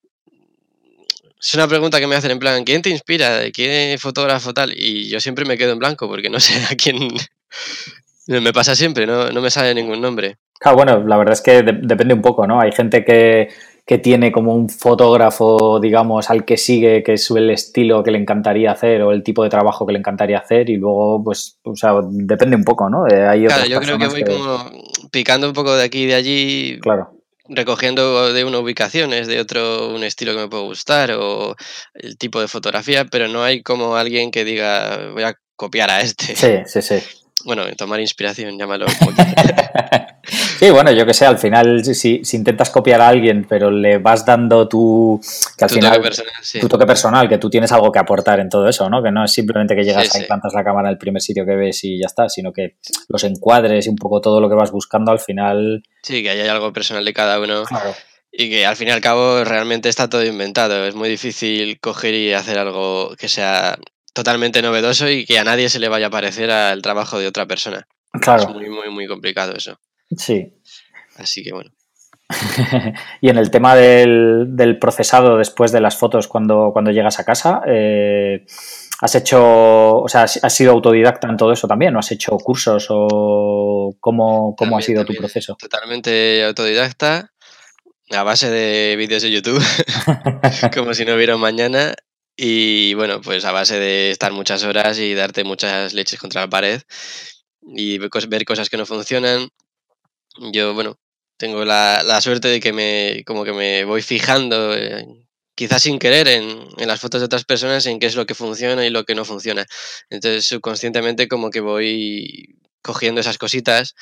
es 1.40 1.54
una 1.54 1.68
pregunta 1.68 2.00
que 2.00 2.08
me 2.08 2.16
hacen 2.16 2.32
en 2.32 2.40
plan, 2.40 2.64
¿quién 2.64 2.82
te 2.82 2.90
inspira? 2.90 3.52
¿Qué 3.52 3.98
fotógrafo 4.00 4.54
tal? 4.54 4.74
Y 4.76 5.10
yo 5.10 5.20
siempre 5.20 5.44
me 5.44 5.58
quedo 5.58 5.74
en 5.74 5.80
blanco 5.80 6.08
porque 6.08 6.30
no 6.30 6.40
sé 6.40 6.54
a 6.72 6.76
quién... 6.76 7.10
me 8.28 8.54
pasa 8.54 8.76
siempre, 8.78 9.06
no, 9.06 9.30
no 9.30 9.42
me 9.42 9.52
sale 9.52 9.76
ningún 9.76 10.00
nombre. 10.00 10.38
Claro, 10.64 10.78
bueno, 10.78 11.04
la 11.06 11.18
verdad 11.18 11.34
es 11.34 11.42
que 11.42 11.62
depende 11.62 12.14
un 12.14 12.22
poco, 12.22 12.48
¿no? 12.48 12.62
Hay 12.62 12.72
gente 12.72 13.04
que, 13.04 13.50
que, 13.86 13.98
tiene 13.98 14.32
como 14.32 14.56
un 14.56 14.70
fotógrafo, 14.70 15.82
digamos, 15.82 16.30
al 16.30 16.46
que 16.46 16.56
sigue, 16.56 17.04
que 17.04 17.14
es 17.14 17.30
el 17.32 17.50
estilo 17.50 18.02
que 18.02 18.12
le 18.12 18.18
encantaría 18.18 18.72
hacer 18.72 19.02
o 19.02 19.12
el 19.12 19.24
tipo 19.24 19.44
de 19.44 19.50
trabajo 19.50 19.86
que 19.86 19.92
le 19.92 20.00
encantaría 20.00 20.38
hacer 20.38 20.70
y 20.70 20.78
luego, 20.78 21.22
pues, 21.22 21.60
o 21.64 21.76
sea, 21.76 21.96
depende 22.10 22.56
un 22.56 22.64
poco, 22.64 22.90
¿no? 22.90 23.04
Hay 23.04 23.46
claro, 23.46 23.66
yo 23.66 23.82
creo 23.82 23.98
que 23.98 24.08
voy 24.08 24.24
como 24.24 24.72
picando 25.12 25.48
un 25.48 25.54
poco 25.54 25.76
de 25.76 25.84
aquí 25.84 26.04
y 26.04 26.06
de 26.06 26.16
allí. 26.16 26.80
Claro 26.80 27.12
recogiendo 27.50 28.32
de 28.32 28.46
una 28.46 28.60
ubicación, 28.60 29.12
es 29.12 29.28
de 29.28 29.42
otro 29.42 29.90
un 29.90 30.06
estilo 30.06 30.34
que 30.34 30.40
me 30.40 30.48
puede 30.48 30.64
gustar 30.64 31.12
o 31.12 31.58
el 31.94 32.18
tipo 32.18 32.40
de 32.40 32.48
fotografía, 32.48 33.04
pero 33.04 33.28
no 33.28 33.44
hay 33.44 33.62
como 33.62 33.98
alguien 33.98 34.32
que 34.32 34.46
diga 34.46 35.12
voy 35.12 35.24
a 35.24 35.38
copiar 35.58 35.90
a 35.92 36.00
este. 36.00 36.38
Sí, 36.38 36.60
sí, 36.66 36.82
sí. 36.82 37.23
Bueno, 37.46 37.64
tomar 37.76 38.00
inspiración, 38.00 38.58
llámalo. 38.58 38.86
sí, 40.60 40.70
bueno, 40.70 40.92
yo 40.92 41.06
que 41.06 41.14
sé, 41.14 41.26
al 41.26 41.38
final 41.38 41.84
si, 41.84 42.22
intentas 42.34 42.70
copiar 42.70 43.02
a 43.02 43.10
alguien, 43.10 43.46
pero 43.48 43.70
le 43.70 43.98
vas 43.98 44.26
dando 44.26 44.68
tu... 44.68 45.20
Que 45.58 45.66
al 45.66 45.70
final, 45.70 45.92
toque 45.94 46.04
personal, 46.04 46.34
Tu 46.62 46.68
toque 46.68 46.86
personal, 46.86 47.30
que 47.30 47.38
tú 47.38 47.50
tienes 47.50 47.72
algo 47.72 47.92
que 47.92 48.00
aportar 48.00 48.40
en 48.40 48.50
todo 48.50 48.68
eso, 48.68 48.90
¿no? 48.90 49.04
Que 49.04 49.12
no 49.12 49.26
es 49.26 49.32
simplemente 49.32 49.76
que 49.76 49.84
llegas 49.84 50.16
ahí, 50.16 50.24
plantas 50.26 50.54
la 50.54 50.64
cámara 50.64 50.88
en 50.88 50.94
el 50.94 50.98
primer 50.98 51.22
sitio 51.22 51.46
que 51.46 51.56
ves 51.56 51.84
y 51.84 52.00
ya 52.00 52.06
está, 52.06 52.30
sino 52.30 52.54
que 52.54 52.76
los 53.10 53.24
encuadres 53.24 53.86
y 53.86 53.90
un 53.90 53.98
poco 53.98 54.22
todo 54.22 54.40
lo 54.40 54.50
que 54.50 54.56
vas 54.56 54.72
buscando 54.72 55.12
al 55.12 55.20
final... 55.20 55.84
Sí, 56.02 56.24
que 56.24 56.30
hay 56.30 56.48
algo 56.48 56.72
personal 56.72 57.04
de 57.04 57.14
cada 57.14 57.40
uno. 57.40 57.64
Y 58.32 58.50
que 58.50 58.66
al 58.66 58.76
fin 58.76 58.88
y 58.88 58.92
al 58.92 59.02
cabo 59.02 59.44
realmente 59.44 59.90
está 59.90 60.10
todo 60.10 60.26
inventado. 60.26 60.86
Es 60.88 60.96
muy 60.96 61.08
difícil 61.08 61.80
coger 61.80 62.16
y 62.16 62.34
hacer 62.34 62.58
algo 62.58 63.16
que 63.16 63.30
sea 63.30 63.78
totalmente 64.14 64.62
novedoso 64.62 65.10
y 65.10 65.26
que 65.26 65.40
a 65.40 65.44
nadie 65.44 65.70
se 65.70 65.80
le 65.80 65.90
vaya 65.90 66.08
a 66.08 66.12
parecer 66.12 66.52
al 66.52 66.82
trabajo 66.82 67.20
de 67.20 67.28
otra 67.28 67.46
persona. 67.46 67.88
Claro. 68.22 68.44
Es 68.44 68.50
muy, 68.50 68.70
muy, 68.70 68.90
muy 68.90 69.08
complicado 69.08 69.54
eso. 69.56 69.80
Sí. 70.16 70.54
Así 71.18 71.44
que 71.44 71.52
bueno. 71.52 71.72
y 73.22 73.30
en 73.30 73.38
el 73.38 73.52
tema 73.52 73.76
del, 73.76 74.78
procesado 74.80 75.38
después 75.38 75.72
de 75.72 75.82
las 75.82 75.98
fotos 75.98 76.28
cuando, 76.28 76.72
cuando 76.74 76.92
llegas 76.92 77.20
a 77.20 77.26
casa, 77.26 77.62
eh, 77.68 78.46
¿has 79.02 79.16
hecho, 79.16 80.02
o 80.02 80.08
sea, 80.08 80.24
has 80.24 80.54
sido 80.54 80.72
autodidacta 80.72 81.28
en 81.28 81.38
todo 81.38 81.52
eso 81.52 81.68
también? 81.68 81.96
¿O 81.96 82.00
has 82.00 82.12
hecho 82.12 82.38
cursos 82.38 82.88
o 82.90 83.96
cómo, 84.00 84.56
cómo 84.56 84.78
ha 84.78 84.82
sido 84.82 85.06
tu 85.06 85.14
proceso? 85.14 85.56
Totalmente 85.60 86.44
autodidacta, 86.44 87.32
a 88.12 88.24
base 88.24 88.50
de 88.50 88.96
vídeos 88.96 89.24
de 89.24 89.32
YouTube, 89.32 89.64
como 90.74 90.94
si 90.94 91.06
no 91.06 91.16
hubiera 91.16 91.38
mañana. 91.38 91.94
Y 92.36 92.94
bueno, 92.96 93.22
pues 93.22 93.46
a 93.46 93.52
base 93.52 93.80
de 93.80 94.12
estar 94.12 94.32
muchas 94.32 94.64
horas 94.64 94.98
y 95.00 95.14
darte 95.14 95.44
muchas 95.44 95.94
leches 95.94 96.20
contra 96.20 96.42
la 96.42 96.50
pared 96.50 96.82
y 97.62 97.98
ver 98.00 98.46
cosas 98.46 98.70
que 98.70 98.78
no 98.78 98.86
funcionan. 98.86 99.50
Yo, 100.52 100.74
bueno, 100.74 100.98
tengo 101.38 101.66
la, 101.66 102.20
suerte 102.22 102.48
de 102.48 102.60
que 102.60 102.74
me, 102.74 103.24
como 103.26 103.44
que 103.44 103.54
me 103.54 103.86
voy 103.86 104.02
fijando, 104.02 104.76
quizás 105.56 105.84
sin 105.84 106.00
querer, 106.00 106.28
en, 106.28 106.68
en, 106.78 106.88
las 106.88 107.00
fotos 107.00 107.22
de 107.22 107.26
otras 107.26 107.46
personas, 107.46 107.86
en 107.86 108.00
qué 108.00 108.08
es 108.08 108.16
lo 108.16 108.26
que 108.26 108.36
funciona 108.36 108.86
y 108.86 108.90
lo 108.90 109.06
que 109.06 109.16
no 109.16 109.26
funciona. 109.26 109.66
Entonces, 110.10 110.46
subconscientemente, 110.46 111.28
como 111.28 111.50
que 111.52 111.62
voy 111.62 112.58
cogiendo 112.82 113.22
esas 113.22 113.38
cositas 113.38 113.96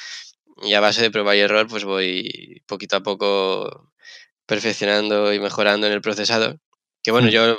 y 0.63 0.73
a 0.73 0.79
base 0.79 1.01
de 1.01 1.11
prueba 1.11 1.35
y 1.35 1.39
error, 1.39 1.67
pues 1.67 1.83
voy 1.85 2.63
poquito 2.67 2.97
a 2.97 3.03
poco 3.03 3.91
perfeccionando 4.45 5.33
y 5.33 5.39
mejorando 5.39 5.87
en 5.87 5.93
el 5.93 6.01
procesado. 6.01 6.59
Que 7.03 7.11
bueno, 7.11 7.27
mm. 7.27 7.31
yo 7.31 7.57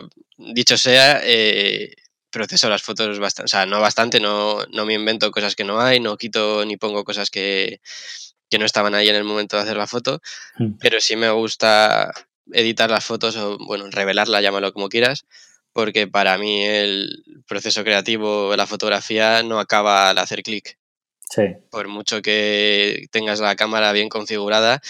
dicho 0.55 0.77
sea, 0.77 1.21
eh, 1.25 1.95
proceso 2.31 2.69
las 2.69 2.83
fotos 2.83 3.19
bastante, 3.19 3.47
o 3.47 3.49
sea, 3.49 3.67
no 3.67 3.81
bastante, 3.81 4.21
no, 4.21 4.65
no 4.73 4.87
me 4.87 4.95
invento 4.95 5.31
cosas 5.31 5.55
que 5.55 5.65
no 5.65 5.81
hay, 5.81 6.01
no 6.01 6.17
quito 6.17 6.65
ni 6.65 6.77
pongo 6.77 7.05
cosas 7.05 7.31
que, 7.31 7.81
que 8.51 8.59
no 8.59 8.65
estaban 8.65 8.95
ahí 8.95 9.09
en 9.09 9.17
el 9.17 9.25
momento 9.25 9.57
de 9.57 9.63
hacer 9.63 9.77
la 9.77 9.87
foto, 9.87 10.21
hmm. 10.59 10.79
pero 10.81 11.01
sí 11.01 11.17
me 11.17 11.31
gusta 11.31 12.13
editar 12.51 12.91
las 12.91 13.05
fotos 13.05 13.37
o, 13.37 13.59
bueno, 13.59 13.89
revelarla, 13.91 14.41
llámalo 14.41 14.73
como 14.73 14.89
quieras, 14.89 15.27
porque 15.73 16.07
para 16.07 16.37
mí 16.39 16.65
el 16.65 17.25
proceso 17.47 17.85
creativo 17.85 18.51
de 18.51 18.57
la 18.57 18.67
fotografía 18.67 19.43
no 19.43 19.59
acaba 19.59 20.11
al 20.11 20.19
hacer 20.19 20.43
clic. 20.43 20.79
Sí. 21.29 21.43
Por 21.71 21.89
mucho 21.89 22.21
que 22.21 23.07
tengas 23.11 23.41
la 23.41 23.57
cámara 23.57 23.93
bien 23.93 24.11
configurada, 24.11 24.83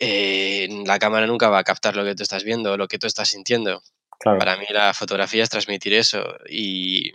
eh, 0.00 0.68
la 0.86 0.98
cámara 0.98 1.26
nunca 1.26 1.48
va 1.48 1.58
a 1.58 1.64
captar 1.64 1.94
lo 1.94 2.04
que 2.04 2.14
tú 2.14 2.22
estás 2.22 2.42
viendo, 2.42 2.76
lo 2.76 2.88
que 2.88 2.98
tú 2.98 3.06
estás 3.06 3.28
sintiendo. 3.28 3.82
Para 4.22 4.56
mí 4.56 4.66
la 4.70 4.94
fotografía 4.94 5.42
es 5.42 5.50
transmitir 5.50 5.94
eso 5.94 6.22
y 6.48 7.12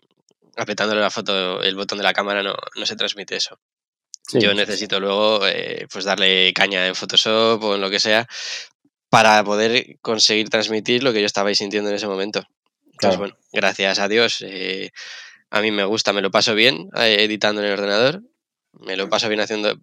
apretándole 0.58 1.02
la 1.02 1.12
foto, 1.12 1.62
el 1.62 1.76
botón 1.76 1.98
de 2.00 2.04
la 2.04 2.14
cámara 2.14 2.44
no, 2.44 2.86
se 2.86 2.96
transmite 2.96 3.36
eso. 3.36 3.60
Yo 4.34 4.54
necesito 4.54 5.00
luego 5.00 5.48
eh, 5.48 5.88
pues 5.92 6.04
darle 6.04 6.52
caña 6.54 6.86
en 6.86 6.96
Photoshop 6.96 7.64
o 7.64 7.76
en 7.76 7.82
lo 7.82 7.90
que 7.90 8.02
sea 8.02 8.28
para 9.10 9.42
poder 9.46 9.98
conseguir 10.02 10.50
transmitir 10.50 11.02
lo 11.02 11.14
que 11.14 11.22
yo 11.22 11.26
estaba 11.26 11.54
sintiendo 11.54 11.90
en 11.90 11.96
ese 11.96 12.08
momento. 12.08 12.44
Entonces, 12.92 13.20
bueno, 13.20 13.38
gracias 13.54 14.00
a 14.00 14.10
Dios, 14.10 14.44
eh, 14.46 14.92
a 15.50 15.62
mí 15.62 15.72
me 15.72 15.86
gusta, 15.86 16.12
me 16.12 16.22
lo 16.22 16.32
paso 16.32 16.56
bien 16.56 16.90
eh, 16.98 17.18
editando 17.20 17.62
en 17.62 17.68
el 17.68 17.74
ordenador, 17.74 18.22
me 18.74 18.98
lo 18.98 19.08
paso 19.08 19.30
bien 19.30 19.40
haciendo, 19.40 19.80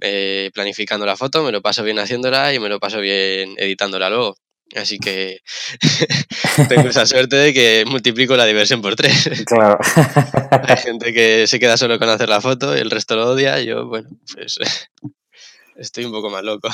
planificando 0.52 1.06
la 1.06 1.16
foto, 1.16 1.42
me 1.42 1.52
lo 1.52 1.62
paso 1.62 1.82
bien 1.82 1.98
haciéndola 1.98 2.52
y 2.52 2.58
me 2.58 2.68
lo 2.68 2.80
paso 2.80 3.00
bien 3.00 3.54
editándola 3.56 4.10
luego. 4.10 4.36
Así 4.74 4.98
que 4.98 5.38
tengo 6.68 6.88
esa 6.88 7.06
suerte 7.06 7.36
de 7.36 7.54
que 7.54 7.84
multiplico 7.86 8.36
la 8.36 8.46
diversión 8.46 8.82
por 8.82 8.96
tres. 8.96 9.30
Claro. 9.46 9.78
Hay 10.68 10.76
gente 10.78 11.12
que 11.12 11.46
se 11.46 11.60
queda 11.60 11.76
solo 11.76 11.98
con 11.98 12.08
hacer 12.08 12.28
la 12.28 12.40
foto 12.40 12.76
y 12.76 12.80
el 12.80 12.90
resto 12.90 13.16
lo 13.16 13.30
odia. 13.30 13.60
Yo, 13.60 13.86
bueno, 13.86 14.08
pues 14.32 14.58
estoy 15.76 16.04
un 16.04 16.12
poco 16.12 16.30
más 16.30 16.42
loco. 16.42 16.68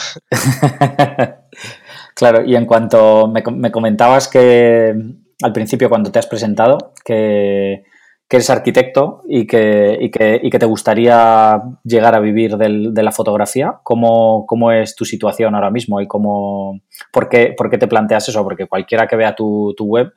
Claro, 2.15 2.45
y 2.45 2.55
en 2.55 2.67
cuanto 2.67 3.29
me, 3.29 3.43
me 3.53 3.71
comentabas 3.71 4.29
que 4.29 4.95
al 5.43 5.53
principio 5.53 5.89
cuando 5.89 6.13
te 6.13 6.19
has 6.19 6.27
presentado, 6.27 6.93
que 7.05 7.85
que 8.31 8.37
eres 8.37 8.49
arquitecto 8.49 9.23
y 9.29 9.45
que, 9.45 9.99
y 10.01 10.09
que, 10.09 10.39
y 10.41 10.51
que 10.51 10.59
te 10.61 10.65
gustaría 10.65 11.61
llegar 11.83 12.15
a 12.15 12.21
vivir 12.21 12.57
del, 12.57 12.95
de 12.95 13.03
la 13.03 13.11
fotografía. 13.11 13.81
¿Cómo, 13.83 14.47
¿Cómo, 14.47 14.71
es 14.71 14.95
tu 14.95 15.05
situación 15.05 15.57
ahora 15.57 15.73
mismo 15.73 16.01
y 16.01 16.07
cómo, 16.07 16.81
por, 17.13 17.29
qué, 17.29 17.53
por 17.59 17.69
qué 17.69 17.77
te 17.77 17.89
planteas 17.89 18.29
eso? 18.29 18.45
Porque 18.45 18.69
cualquiera 18.69 19.09
que 19.09 19.17
vea 19.17 19.35
tu, 19.35 19.75
tu 19.77 19.85
web, 19.85 20.13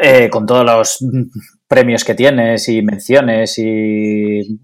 eh, 0.00 0.30
con 0.30 0.46
todos 0.46 0.64
los 0.64 1.04
premios 1.68 2.02
que 2.02 2.14
tienes 2.14 2.66
y 2.70 2.80
menciones 2.80 3.58
y 3.58 4.58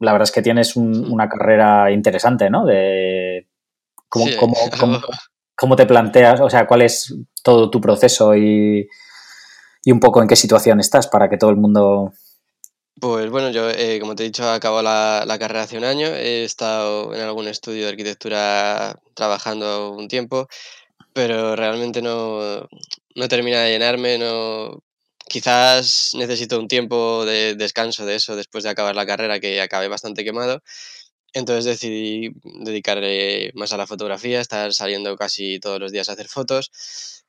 la 0.00 0.10
verdad 0.10 0.24
es 0.24 0.32
que 0.32 0.42
tienes 0.42 0.74
una 0.74 1.28
carrera 1.28 1.92
interesante, 1.92 2.50
¿no? 2.50 2.66
De 2.66 3.46
cómo, 4.08 4.26
cómo, 4.40 4.56
cómo, 4.80 4.98
cómo, 5.54 5.76
te 5.76 5.86
planteas, 5.86 6.40
o 6.40 6.50
sea, 6.50 6.66
cuál 6.66 6.82
es 6.82 7.14
todo 7.44 7.70
tu 7.70 7.80
proceso 7.80 8.34
y, 8.34 8.88
y 9.84 9.92
un 9.92 10.00
poco 10.00 10.22
en 10.22 10.28
qué 10.28 10.36
situación 10.36 10.80
estás 10.80 11.06
para 11.08 11.28
que 11.28 11.36
todo 11.36 11.50
el 11.50 11.56
mundo... 11.56 12.12
Pues 13.00 13.28
bueno, 13.28 13.50
yo 13.50 13.68
eh, 13.70 13.98
como 14.00 14.14
te 14.14 14.22
he 14.22 14.26
dicho, 14.26 14.48
acabo 14.48 14.80
la, 14.80 15.24
la, 15.26 15.38
carrera 15.38 15.62
hace 15.64 15.76
un 15.76 15.84
año, 15.84 16.06
he 16.06 16.44
estado 16.44 17.12
en 17.12 17.20
algún 17.20 17.48
estudio 17.48 17.84
de 17.84 17.90
arquitectura 17.90 19.00
trabajando 19.14 19.90
un 19.90 20.06
tiempo, 20.06 20.46
pero 21.12 21.56
realmente 21.56 22.02
no, 22.02 22.68
no 23.16 23.28
termina 23.28 23.60
de 23.62 23.72
llenarme, 23.72 24.16
no, 24.16 24.82
quizás 25.28 26.12
necesito 26.14 26.58
un 26.58 26.68
tiempo 26.68 27.24
de 27.24 27.56
descanso 27.56 28.06
de 28.06 28.14
eso 28.14 28.36
después 28.36 28.64
de 28.64 28.70
acabar 28.70 28.94
la 28.94 29.06
carrera, 29.06 29.40
que 29.40 29.60
acabé 29.60 29.88
bastante 29.88 30.24
quemado. 30.24 30.62
Entonces 31.32 31.64
decidí 31.64 32.30
dedicarle 32.44 33.50
más 33.54 33.72
a 33.72 33.76
la 33.76 33.88
fotografía, 33.88 34.40
estar 34.40 34.72
saliendo 34.72 35.16
casi 35.16 35.58
todos 35.58 35.80
los 35.80 35.90
días 35.90 36.08
a 36.08 36.12
hacer 36.12 36.28
fotos 36.28 37.23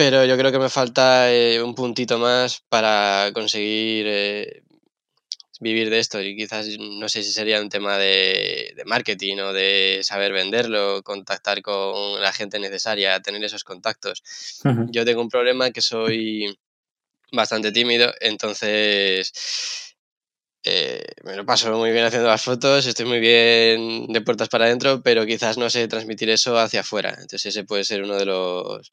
pero 0.00 0.24
yo 0.24 0.38
creo 0.38 0.50
que 0.50 0.58
me 0.58 0.70
falta 0.70 1.30
eh, 1.30 1.62
un 1.62 1.74
puntito 1.74 2.18
más 2.18 2.62
para 2.70 3.30
conseguir 3.34 4.06
eh, 4.08 4.62
vivir 5.60 5.90
de 5.90 5.98
esto 5.98 6.22
y 6.22 6.34
quizás 6.34 6.68
no 6.78 7.06
sé 7.06 7.22
si 7.22 7.30
sería 7.30 7.60
un 7.60 7.68
tema 7.68 7.98
de, 7.98 8.74
marketing 8.86 9.36
o 9.40 9.52
de 9.52 10.00
saber 10.02 10.32
venderlo, 10.32 11.02
contactar 11.02 11.60
con 11.60 12.18
la 12.18 12.32
gente 12.32 12.58
necesaria, 12.58 13.20
tener 13.20 13.44
esos 13.44 13.62
contactos. 13.62 14.22
Yo 14.90 15.04
tengo 15.04 15.20
un 15.20 15.28
problema 15.28 15.70
que 15.70 15.82
soy 15.82 16.46
bastante 17.30 17.70
tímido, 17.70 18.10
entonces 18.20 19.94
eh, 20.64 21.04
me 21.24 21.36
lo 21.36 21.44
paso 21.44 21.76
muy 21.76 21.90
bien 21.90 22.06
haciendo 22.06 22.28
las 22.28 22.42
fotos, 22.42 22.86
estoy 22.86 23.04
muy 23.04 23.20
bien 23.20 24.06
de 24.06 24.22
puertas 24.22 24.48
para 24.48 24.64
adentro, 24.64 25.02
pero 25.02 25.26
quizás 25.26 25.58
no 25.58 25.68
sé 25.68 25.88
transmitir 25.88 26.30
eso 26.30 26.58
hacia 26.58 26.80
afuera. 26.80 27.10
Entonces 27.10 27.44
ese 27.44 27.64
puede 27.64 27.84
ser 27.84 28.02
uno 28.02 28.16
de 28.16 28.24
los, 28.24 28.90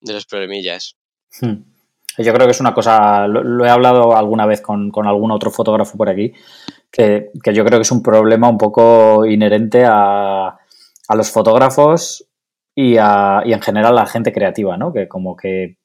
de 0.00 0.12
los 0.12 0.26
problemillas. 0.26 0.96
Hmm. 1.40 1.62
Yo 2.18 2.32
creo 2.32 2.46
que 2.46 2.52
es 2.52 2.60
una 2.60 2.72
cosa, 2.72 3.26
lo, 3.26 3.64
he 3.64 3.68
hablado 3.68 4.16
alguna 4.16 4.46
vez 4.46 4.62
con, 4.62 4.90
algún 5.06 5.30
otro 5.30 5.50
fotógrafo 5.50 5.98
por 5.98 6.08
aquí, 6.08 6.32
que, 6.90 7.30
yo 7.52 7.64
creo 7.64 7.78
que 7.78 7.82
es 7.82 7.92
un 7.92 8.02
problema 8.02 8.48
un 8.48 8.56
poco 8.56 9.26
inherente 9.26 9.84
a, 9.84 10.46
a 10.48 11.14
los 11.14 11.30
fotógrafos 11.30 12.26
y, 12.74 12.96
a, 12.98 13.42
y 13.44 13.52
en 13.52 13.60
general 13.60 13.98
a 13.98 14.02
la 14.02 14.06
gente 14.06 14.32
creativa, 14.32 14.78
¿no? 14.78 14.92
Que 14.92 15.08
como 15.08 15.36
que, 15.36 15.76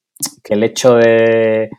que 0.42 0.54
el 0.54 0.64
hecho 0.64 0.94
de 0.94 1.70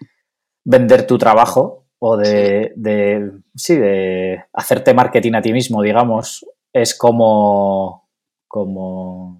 vender 0.63 1.07
tu 1.07 1.17
trabajo 1.17 1.85
o 1.99 2.17
de, 2.17 2.73
de, 2.75 3.31
sí, 3.55 3.75
de 3.75 4.43
hacerte 4.53 4.93
marketing 4.93 5.33
a 5.33 5.41
ti 5.41 5.53
mismo, 5.53 5.81
digamos, 5.81 6.45
es 6.73 6.97
como, 6.97 8.09
como, 8.47 9.39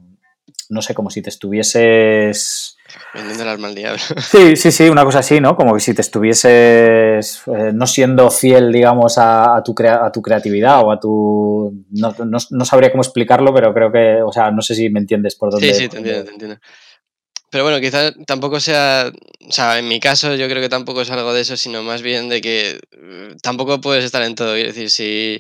no 0.70 0.82
sé, 0.82 0.94
como 0.94 1.10
si 1.10 1.22
te 1.22 1.30
estuvieses 1.30 2.78
Vendiendo 3.14 3.70
diablo. 3.74 4.02
Sí, 4.22 4.56
sí, 4.56 4.72
sí, 4.72 4.90
una 4.90 5.04
cosa 5.04 5.20
así, 5.20 5.40
¿no? 5.40 5.56
Como 5.56 5.74
que 5.74 5.80
si 5.80 5.94
te 5.94 6.02
estuvieses 6.02 7.42
eh, 7.48 7.72
no 7.74 7.88
siendo 7.88 8.30
fiel, 8.30 8.72
digamos, 8.72 9.18
a, 9.18 9.62
tu 9.64 9.76
a 9.88 10.12
tu 10.12 10.22
creatividad 10.22 10.82
o 10.84 10.92
a 10.92 11.00
tu... 11.00 11.86
No, 11.92 12.14
no, 12.50 12.66
sabría 12.66 12.92
cómo 12.92 13.04
explicarlo, 13.04 13.54
pero 13.54 13.74
creo 13.74 13.92
que, 13.92 14.22
o 14.22 14.32
sea, 14.32 14.52
no 14.52 14.62
sé 14.62 14.76
si 14.76 14.90
me 14.90 15.00
entiendes 15.00 15.36
por 15.36 15.52
dónde... 15.52 15.74
Sí, 15.74 15.84
sí, 15.84 15.90
te 15.90 15.98
entiendo, 15.98 16.24
te 16.26 16.32
entiendo. 16.32 16.58
Pero 17.54 17.66
bueno, 17.66 17.80
quizás 17.80 18.16
tampoco 18.26 18.60
sea, 18.60 19.12
o 19.48 19.52
sea, 19.52 19.78
en 19.78 19.88
mi 19.88 20.00
caso 20.00 20.34
yo 20.34 20.50
creo 20.50 20.60
que 20.60 20.70
tampoco 20.70 21.02
es 21.02 21.12
algo 21.12 21.36
de 21.36 21.42
eso, 21.42 21.56
sino 21.56 21.84
más 21.84 22.02
bien 22.02 22.28
de 22.28 22.42
que 22.42 22.80
eh, 22.92 23.36
tampoco 23.44 23.80
puedes 23.80 24.04
estar 24.04 24.24
en 24.24 24.34
todo. 24.34 24.56
Es 24.56 24.74
decir, 24.74 24.90
si 24.90 25.40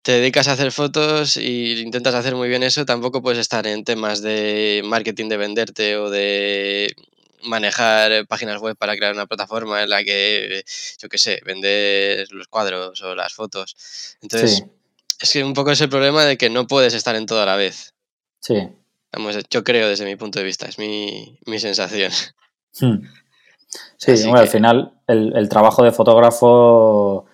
te 0.00 0.12
dedicas 0.12 0.48
a 0.48 0.52
hacer 0.52 0.72
fotos 0.72 1.36
y 1.36 1.78
intentas 1.82 2.14
hacer 2.14 2.36
muy 2.36 2.48
bien 2.48 2.62
eso, 2.62 2.86
tampoco 2.86 3.20
puedes 3.20 3.38
estar 3.38 3.66
en 3.66 3.84
temas 3.84 4.22
de 4.22 4.80
marketing 4.86 5.28
de 5.28 5.36
venderte 5.36 5.96
o 5.98 6.08
de 6.08 6.96
manejar 7.42 8.26
páginas 8.28 8.58
web 8.58 8.74
para 8.74 8.96
crear 8.96 9.12
una 9.12 9.26
plataforma 9.26 9.82
en 9.82 9.90
la 9.90 10.02
que, 10.04 10.64
yo 11.02 11.10
qué 11.10 11.18
sé, 11.18 11.42
vender 11.44 12.32
los 12.32 12.48
cuadros 12.48 12.98
o 13.02 13.14
las 13.14 13.34
fotos. 13.34 13.76
Entonces, 14.22 14.64
es 15.20 15.30
que 15.30 15.44
un 15.44 15.52
poco 15.52 15.72
es 15.72 15.80
el 15.82 15.90
problema 15.90 16.24
de 16.24 16.38
que 16.38 16.48
no 16.48 16.66
puedes 16.66 16.94
estar 16.94 17.14
en 17.14 17.26
todo 17.26 17.42
a 17.42 17.46
la 17.46 17.56
vez. 17.56 17.92
Sí. 18.40 18.54
Vamos, 19.12 19.38
yo 19.50 19.62
creo 19.62 19.88
desde 19.88 20.06
mi 20.06 20.16
punto 20.16 20.38
de 20.38 20.44
vista, 20.44 20.66
es 20.66 20.78
mi, 20.78 21.38
sensación. 21.58 22.10
Hmm. 22.80 23.04
Sí, 23.96 24.12
al 24.30 24.48
final 24.48 24.94
el, 25.06 25.48
trabajo 25.48 25.84
de 25.84 25.92
fotógrafo, 25.92 27.26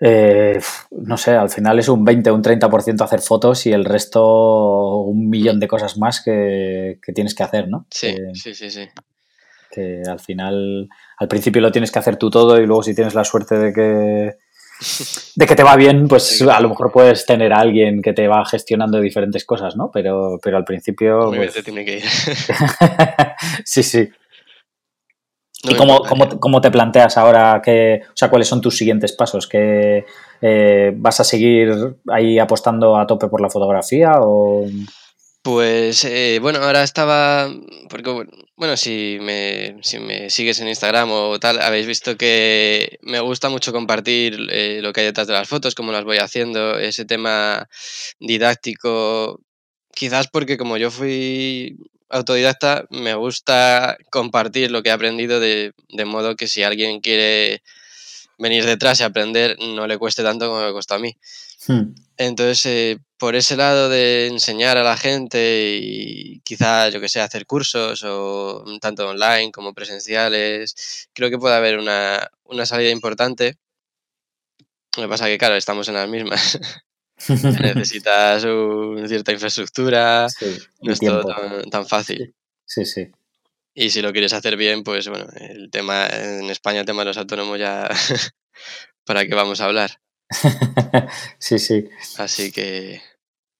eh, 0.00 0.58
no 0.90 1.16
sé, 1.16 1.32
al 1.32 1.50
final 1.50 1.78
es 1.78 1.88
un 1.88 2.04
20 2.04 2.30
o 2.30 2.34
un 2.34 2.42
30% 2.42 3.02
hacer 3.02 3.20
fotos 3.20 3.66
y 3.66 3.72
el 3.72 3.84
resto 3.84 5.00
un 5.00 5.28
millón 5.28 5.60
de 5.60 5.68
cosas 5.68 5.98
más 5.98 6.22
que, 6.22 6.98
tienes 7.14 7.34
que 7.34 7.42
hacer, 7.42 7.68
¿no? 7.68 7.86
Sí, 7.90 8.14
sí, 8.34 8.54
sí, 8.54 8.70
sí. 8.70 8.88
Que 9.70 10.02
al 10.06 10.18
final, 10.18 10.88
al 11.18 11.28
principio 11.28 11.62
lo 11.62 11.72
tienes 11.72 11.92
que 11.92 11.98
hacer 11.98 12.16
tú 12.16 12.30
todo 12.30 12.60
y 12.60 12.66
luego 12.66 12.82
si 12.82 12.94
tienes 12.94 13.14
la 13.14 13.24
suerte 13.24 13.56
de 13.56 13.72
que 13.72 14.38
de 15.36 15.46
que 15.46 15.54
te 15.54 15.62
va 15.62 15.76
bien, 15.76 16.08
pues 16.08 16.42
a 16.42 16.60
lo 16.60 16.68
mejor 16.68 16.90
puedes 16.92 17.26
tener 17.26 17.52
a 17.52 17.60
alguien 17.60 18.02
que 18.02 18.12
te 18.12 18.28
va 18.28 18.44
gestionando 18.44 19.00
diferentes 19.00 19.44
cosas, 19.44 19.76
¿no? 19.76 19.90
Pero, 19.92 20.38
pero 20.42 20.56
al 20.56 20.64
principio. 20.64 21.30
Pues... 21.34 21.62
tiene 21.64 21.84
que 21.84 21.98
ir. 21.98 22.04
sí, 23.64 23.82
sí. 23.82 24.08
¿Y 25.62 25.74
cómo, 25.74 26.02
cómo, 26.40 26.60
te 26.62 26.70
planteas 26.70 27.18
ahora 27.18 27.60
que, 27.62 28.00
o 28.06 28.16
sea, 28.16 28.30
cuáles 28.30 28.48
son 28.48 28.62
tus 28.62 28.78
siguientes 28.78 29.12
pasos? 29.12 29.46
¿Que 29.46 30.06
eh, 30.40 30.92
vas 30.96 31.20
a 31.20 31.24
seguir 31.24 31.96
ahí 32.08 32.38
apostando 32.38 32.96
a 32.96 33.06
tope 33.06 33.28
por 33.28 33.42
la 33.42 33.50
fotografía 33.50 34.12
o...? 34.20 34.64
Pues 35.42 36.04
eh, 36.04 36.38
bueno, 36.42 36.58
ahora 36.58 36.82
estaba, 36.82 37.48
porque 37.88 38.26
bueno, 38.56 38.76
si 38.76 39.16
me, 39.22 39.78
si 39.82 39.98
me 39.98 40.28
sigues 40.28 40.60
en 40.60 40.68
Instagram 40.68 41.10
o 41.10 41.40
tal, 41.40 41.62
habéis 41.62 41.86
visto 41.86 42.18
que 42.18 42.98
me 43.00 43.20
gusta 43.20 43.48
mucho 43.48 43.72
compartir 43.72 44.36
eh, 44.50 44.80
lo 44.82 44.92
que 44.92 45.00
hay 45.00 45.06
detrás 45.06 45.26
de 45.28 45.32
las 45.32 45.48
fotos, 45.48 45.74
cómo 45.74 45.92
las 45.92 46.04
voy 46.04 46.18
haciendo, 46.18 46.78
ese 46.78 47.06
tema 47.06 47.66
didáctico, 48.18 49.40
quizás 49.94 50.28
porque 50.28 50.58
como 50.58 50.76
yo 50.76 50.90
fui 50.90 51.78
autodidacta, 52.10 52.84
me 52.90 53.14
gusta 53.14 53.96
compartir 54.10 54.70
lo 54.70 54.82
que 54.82 54.90
he 54.90 54.92
aprendido 54.92 55.40
de, 55.40 55.72
de 55.88 56.04
modo 56.04 56.36
que 56.36 56.48
si 56.48 56.62
alguien 56.64 57.00
quiere 57.00 57.62
venir 58.40 58.64
detrás 58.64 58.98
y 59.00 59.04
aprender, 59.04 59.56
no 59.60 59.86
le 59.86 59.98
cueste 59.98 60.22
tanto 60.22 60.48
como 60.48 60.64
me 60.64 60.72
costó 60.72 60.94
a 60.94 60.98
mí. 60.98 61.16
Hmm. 61.68 61.94
Entonces, 62.16 62.66
eh, 62.66 62.98
por 63.18 63.36
ese 63.36 63.54
lado 63.54 63.88
de 63.90 64.26
enseñar 64.26 64.78
a 64.78 64.82
la 64.82 64.96
gente 64.96 65.78
y 65.80 66.40
quizá, 66.40 66.88
yo 66.88 67.00
que 67.00 67.08
sé, 67.08 67.20
hacer 67.20 67.46
cursos 67.46 68.02
o 68.04 68.64
tanto 68.80 69.08
online 69.08 69.52
como 69.52 69.74
presenciales, 69.74 71.08
creo 71.12 71.30
que 71.30 71.38
puede 71.38 71.54
haber 71.54 71.78
una, 71.78 72.30
salida 72.64 72.90
importante. 72.90 73.58
Lo 74.96 75.04
que 75.04 75.08
pasa 75.08 75.26
que, 75.26 75.38
claro, 75.38 75.54
estamos 75.54 75.86
en 75.88 75.94
las 75.94 76.08
mismas. 76.08 76.58
Necesitas 77.28 78.42
una 78.44 79.06
cierta 79.06 79.32
infraestructura, 79.32 80.26
no 80.80 80.92
es 80.92 80.98
todo 80.98 81.24
tan, 81.70 81.86
fácil. 81.86 82.34
Sí, 82.64 82.86
sí. 82.86 83.10
Y 83.74 83.90
si 83.90 84.02
lo 84.02 84.12
quieres 84.12 84.32
hacer 84.32 84.56
bien, 84.56 84.82
pues 84.82 85.08
bueno, 85.08 85.26
el 85.38 85.70
tema 85.70 86.06
en 86.06 86.50
España, 86.50 86.80
el 86.80 86.86
tema 86.86 87.02
de 87.02 87.06
los 87.06 87.18
autónomos 87.18 87.58
ya, 87.58 87.88
¿para 89.04 89.26
qué 89.26 89.34
vamos 89.34 89.60
a 89.60 89.66
hablar? 89.66 90.00
sí, 91.38 91.58
sí. 91.58 91.88
Así 92.18 92.52
que... 92.52 93.00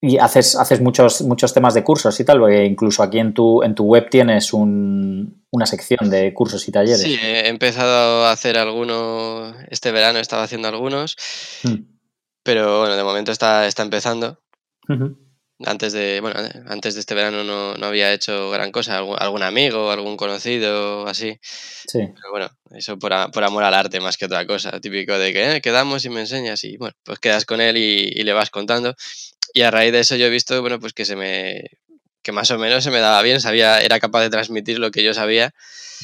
Y 0.03 0.17
haces, 0.17 0.55
haces 0.55 0.81
muchos, 0.81 1.21
muchos 1.21 1.53
temas 1.53 1.75
de 1.75 1.83
cursos 1.83 2.19
y 2.19 2.25
tal, 2.25 2.39
porque 2.39 2.65
incluso 2.65 3.03
aquí 3.03 3.19
en 3.19 3.35
tu, 3.35 3.61
en 3.61 3.75
tu 3.75 3.83
web 3.83 4.09
tienes 4.09 4.51
una 4.51 5.65
sección 5.65 6.09
de 6.09 6.33
cursos 6.33 6.67
y 6.67 6.71
talleres. 6.71 7.03
Sí, 7.03 7.19
he 7.21 7.47
empezado 7.47 8.25
a 8.25 8.31
hacer 8.31 8.57
algunos, 8.57 9.55
este 9.69 9.91
verano 9.91 10.17
he 10.17 10.21
estado 10.21 10.41
haciendo 10.41 10.69
algunos, 10.69 11.17
hmm. 11.63 11.83
pero 12.41 12.79
bueno, 12.79 12.95
de 12.95 13.03
momento 13.03 13.31
está, 13.31 13.67
está 13.67 13.83
empezando 13.83 14.41
antes 15.65 15.93
de, 15.93 16.19
bueno, 16.21 16.39
antes 16.67 16.93
de 16.93 16.99
este 16.99 17.15
verano 17.15 17.43
no, 17.43 17.75
no 17.75 17.85
había 17.85 18.13
hecho 18.13 18.49
gran 18.51 18.71
cosa, 18.71 18.97
algún, 18.97 19.43
amigo, 19.43 19.91
algún 19.91 20.17
conocido, 20.17 21.07
así. 21.07 21.39
Sí. 21.41 21.99
Pero 22.13 22.31
bueno, 22.31 22.49
eso 22.71 22.97
por, 22.97 23.11
por, 23.31 23.43
amor 23.43 23.63
al 23.63 23.73
arte 23.73 23.99
más 23.99 24.17
que 24.17 24.25
otra 24.25 24.45
cosa, 24.45 24.79
típico 24.79 25.17
de 25.17 25.33
que 25.33 25.55
eh, 25.55 25.61
quedamos 25.61 26.05
y 26.05 26.09
me 26.09 26.21
enseñas 26.21 26.63
y 26.63 26.77
bueno, 26.77 26.95
pues 27.03 27.19
quedas 27.19 27.45
con 27.45 27.61
él 27.61 27.77
y, 27.77 28.23
le 28.23 28.33
vas 28.33 28.49
contando. 28.49 28.95
Y 29.53 29.61
a 29.61 29.71
raíz 29.71 29.91
de 29.91 29.99
eso 29.99 30.15
yo 30.15 30.25
he 30.25 30.29
visto, 30.29 30.59
bueno, 30.61 30.79
pues 30.79 30.93
que 30.93 31.05
se 31.05 31.15
me, 31.15 31.63
que 32.21 32.31
más 32.31 32.51
o 32.51 32.57
menos 32.57 32.83
se 32.83 32.91
me 32.91 32.99
daba 32.99 33.21
bien, 33.21 33.41
sabía, 33.41 33.79
era 33.81 33.99
capaz 33.99 34.21
de 34.21 34.29
transmitir 34.29 34.79
lo 34.79 34.91
que 34.91 35.03
yo 35.03 35.13
sabía. 35.13 35.53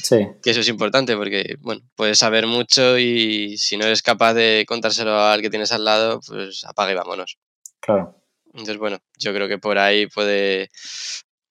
Sí. 0.02 0.28
Que 0.42 0.50
eso 0.50 0.60
es 0.60 0.68
importante 0.68 1.16
porque, 1.16 1.56
bueno, 1.60 1.80
puedes 1.96 2.18
saber 2.18 2.46
mucho 2.46 2.98
y 2.98 3.56
si 3.58 3.76
no 3.76 3.86
eres 3.86 4.02
capaz 4.02 4.34
de 4.34 4.64
contárselo 4.68 5.20
al 5.20 5.42
que 5.42 5.50
tienes 5.50 5.72
al 5.72 5.84
lado, 5.84 6.20
pues 6.26 6.64
apaga 6.64 6.92
y 6.92 6.94
vámonos. 6.94 7.38
Claro. 7.80 8.17
Entonces, 8.58 8.78
bueno, 8.78 8.98
yo 9.18 9.32
creo 9.32 9.48
que 9.48 9.58
por 9.58 9.78
ahí 9.78 10.08
puede 10.08 10.70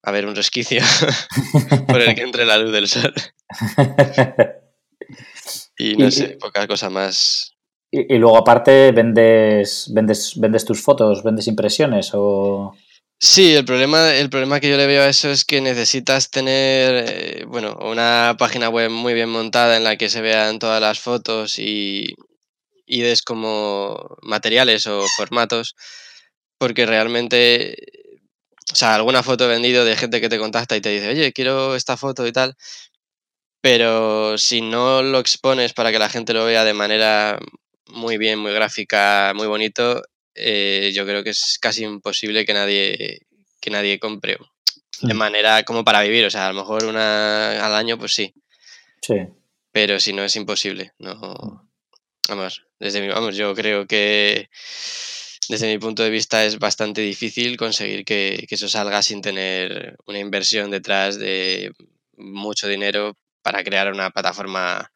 haber 0.02 0.26
un 0.26 0.36
resquicio 0.36 0.80
por 1.88 2.00
el 2.00 2.14
que 2.14 2.22
entre 2.22 2.44
la 2.44 2.58
luz 2.58 2.72
del 2.72 2.88
sol. 2.88 3.12
y 5.78 5.96
no 5.96 6.10
sé, 6.10 6.36
poca 6.40 6.66
cosa 6.66 6.90
más. 6.90 7.54
Y, 7.90 8.18
luego 8.18 8.36
aparte 8.36 8.92
vendes, 8.92 9.90
vendes, 9.94 10.38
vendes 10.38 10.64
tus 10.64 10.82
fotos, 10.82 11.22
vendes 11.22 11.46
impresiones 11.46 12.10
o. 12.12 12.74
Sí, 13.20 13.54
el 13.54 13.64
problema, 13.64 14.14
el 14.14 14.30
problema 14.30 14.60
que 14.60 14.68
yo 14.68 14.76
le 14.76 14.86
veo 14.86 15.02
a 15.02 15.08
eso 15.08 15.30
es 15.30 15.44
que 15.44 15.60
necesitas 15.60 16.30
tener, 16.30 17.04
eh, 17.08 17.44
bueno, 17.48 17.76
una 17.80 18.36
página 18.38 18.68
web 18.68 18.90
muy 18.90 19.14
bien 19.14 19.28
montada 19.28 19.76
en 19.76 19.82
la 19.82 19.96
que 19.96 20.08
se 20.08 20.20
vean 20.20 20.60
todas 20.60 20.80
las 20.80 21.00
fotos 21.00 21.58
y, 21.58 22.14
y 22.86 23.00
des 23.00 23.22
como 23.22 24.16
materiales 24.22 24.86
o 24.86 25.02
formatos 25.16 25.74
porque 26.58 26.86
realmente, 26.86 27.76
o 28.72 28.74
sea, 28.74 28.94
alguna 28.94 29.22
foto 29.22 29.44
he 29.44 29.48
vendido 29.48 29.84
de 29.84 29.96
gente 29.96 30.20
que 30.20 30.28
te 30.28 30.38
contacta 30.38 30.76
y 30.76 30.80
te 30.80 30.90
dice, 30.90 31.08
oye, 31.08 31.32
quiero 31.32 31.76
esta 31.76 31.96
foto 31.96 32.26
y 32.26 32.32
tal, 32.32 32.56
pero 33.60 34.38
si 34.38 34.60
no 34.60 35.02
lo 35.02 35.18
expones 35.18 35.72
para 35.72 35.90
que 35.90 35.98
la 35.98 36.08
gente 36.08 36.34
lo 36.34 36.44
vea 36.44 36.64
de 36.64 36.74
manera 36.74 37.38
muy 37.86 38.18
bien, 38.18 38.38
muy 38.38 38.52
gráfica, 38.52 39.32
muy 39.34 39.46
bonito, 39.46 40.02
eh, 40.34 40.92
yo 40.94 41.04
creo 41.04 41.24
que 41.24 41.30
es 41.30 41.58
casi 41.60 41.84
imposible 41.84 42.44
que 42.44 42.54
nadie, 42.54 43.22
que 43.60 43.70
nadie 43.70 43.98
compre 43.98 44.38
de 45.00 45.14
mm. 45.14 45.16
manera 45.16 45.62
como 45.62 45.84
para 45.84 46.02
vivir, 46.02 46.24
o 46.24 46.30
sea, 46.30 46.46
a 46.46 46.52
lo 46.52 46.60
mejor 46.60 46.84
una 46.84 47.64
al 47.64 47.74
año, 47.74 47.98
pues 47.98 48.14
sí. 48.14 48.34
Sí. 49.00 49.14
Pero 49.72 50.00
si 50.00 50.12
no 50.12 50.24
es 50.24 50.34
imposible, 50.36 50.92
no. 50.98 51.68
vamos, 52.28 52.64
desde 52.78 53.00
mi, 53.00 53.08
vamos, 53.08 53.36
yo 53.36 53.54
creo 53.54 53.86
que 53.86 54.50
desde 55.48 55.66
mi 55.66 55.78
punto 55.78 56.02
de 56.02 56.10
vista 56.10 56.44
es 56.44 56.58
bastante 56.58 57.00
difícil 57.00 57.56
conseguir 57.56 58.04
que, 58.04 58.44
que 58.48 58.54
eso 58.54 58.68
salga 58.68 59.02
sin 59.02 59.22
tener 59.22 59.96
una 60.06 60.18
inversión 60.18 60.70
detrás 60.70 61.18
de 61.18 61.72
mucho 62.16 62.68
dinero 62.68 63.16
para 63.42 63.64
crear 63.64 63.90
una 63.90 64.10
plataforma 64.10 64.92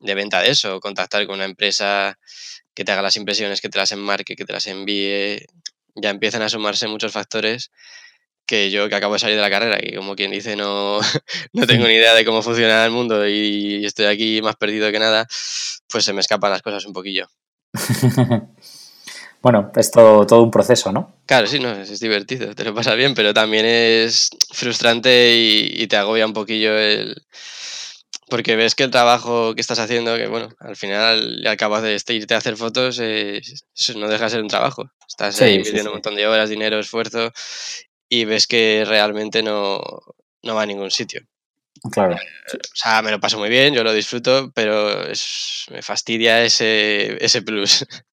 de 0.00 0.14
venta 0.14 0.40
de 0.40 0.50
eso, 0.50 0.80
contactar 0.80 1.26
con 1.26 1.36
una 1.36 1.44
empresa 1.44 2.18
que 2.74 2.84
te 2.84 2.92
haga 2.92 3.02
las 3.02 3.16
impresiones, 3.16 3.60
que 3.60 3.68
te 3.68 3.78
las 3.78 3.92
enmarque, 3.92 4.34
que 4.34 4.44
te 4.44 4.52
las 4.52 4.66
envíe. 4.66 5.46
Ya 5.94 6.10
empiezan 6.10 6.42
a 6.42 6.48
sumarse 6.48 6.88
muchos 6.88 7.12
factores 7.12 7.70
que 8.46 8.70
yo 8.70 8.88
que 8.88 8.94
acabo 8.96 9.14
de 9.14 9.20
salir 9.20 9.36
de 9.36 9.42
la 9.42 9.50
carrera 9.50 9.78
y 9.80 9.94
como 9.94 10.16
quien 10.16 10.30
dice 10.30 10.56
no, 10.56 11.00
no 11.52 11.66
tengo 11.66 11.86
ni 11.86 11.94
idea 11.94 12.14
de 12.14 12.24
cómo 12.24 12.42
funciona 12.42 12.84
el 12.84 12.90
mundo 12.90 13.28
y 13.28 13.84
estoy 13.84 14.06
aquí 14.06 14.42
más 14.42 14.56
perdido 14.56 14.90
que 14.90 14.98
nada, 14.98 15.26
pues 15.88 16.04
se 16.04 16.12
me 16.12 16.20
escapan 16.20 16.50
las 16.50 16.62
cosas 16.62 16.84
un 16.86 16.92
poquillo. 16.92 17.28
bueno, 19.42 19.72
es 19.76 19.90
todo, 19.90 20.26
todo, 20.26 20.42
un 20.42 20.50
proceso, 20.50 20.92
¿no? 20.92 21.14
Claro, 21.26 21.46
sí, 21.46 21.58
no, 21.58 21.72
es 21.72 22.00
divertido, 22.00 22.54
te 22.54 22.64
lo 22.64 22.74
pasa 22.74 22.94
bien, 22.94 23.14
pero 23.14 23.34
también 23.34 23.66
es 23.66 24.30
frustrante 24.52 25.34
y, 25.34 25.82
y 25.82 25.86
te 25.88 25.96
agobia 25.96 26.26
un 26.26 26.32
poquillo 26.32 26.78
el, 26.78 27.22
porque 28.32 28.56
ves 28.56 28.74
que 28.74 28.84
el 28.84 28.90
trabajo 28.90 29.54
que 29.54 29.60
estás 29.60 29.78
haciendo, 29.78 30.16
que 30.16 30.26
bueno, 30.26 30.48
al 30.58 30.74
final 30.74 31.46
acabas 31.46 31.82
de 31.82 32.14
irte 32.14 32.32
a 32.32 32.38
hacer 32.38 32.56
fotos, 32.56 32.98
eso 32.98 33.98
no 33.98 34.08
deja 34.08 34.24
de 34.24 34.30
ser 34.30 34.40
un 34.40 34.48
trabajo. 34.48 34.90
Estás 35.06 35.42
ahí 35.42 35.56
invirtiendo 35.56 35.90
un 35.90 35.96
montón 35.96 36.16
de 36.16 36.26
horas, 36.26 36.48
dinero, 36.48 36.78
esfuerzo 36.78 37.30
y 38.08 38.24
ves 38.24 38.46
que 38.46 38.84
realmente 38.86 39.42
no, 39.42 39.82
no 40.42 40.54
va 40.54 40.62
a 40.62 40.66
ningún 40.66 40.90
sitio. 40.90 41.20
Claro. 41.90 42.14
O 42.14 42.74
sea, 42.74 43.02
me 43.02 43.10
lo 43.10 43.20
paso 43.20 43.38
muy 43.38 43.50
bien, 43.50 43.74
yo 43.74 43.84
lo 43.84 43.92
disfruto, 43.92 44.50
pero 44.54 45.02
es, 45.02 45.66
me 45.70 45.82
fastidia 45.82 46.42
ese, 46.42 47.22
ese 47.22 47.42
plus. 47.42 47.84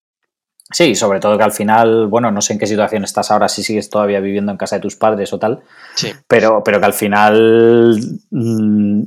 Sí, 0.71 0.93
sobre 0.95 1.19
todo 1.19 1.38
que 1.38 1.43
al 1.43 1.51
final, 1.51 2.08
bueno, 2.08 2.32
no 2.32 2.41
sé 2.41 2.53
en 2.53 2.60
qué 2.60 2.67
situación 2.67 3.03
estás 3.03 3.32
ahora, 3.32 3.49
si 3.49 3.63
sigues 3.63 3.89
todavía 3.89 4.19
viviendo 4.19 4.51
en 4.51 4.58
casa 4.58 4.75
de 4.75 4.82
tus 4.82 4.95
padres 4.95 5.34
o 5.34 5.39
tal, 5.39 5.62
sí. 5.95 6.12
pero, 6.27 6.62
pero 6.63 6.79
que 6.79 6.86
al 6.86 6.93
final 6.93 7.97
mmm, 8.29 9.01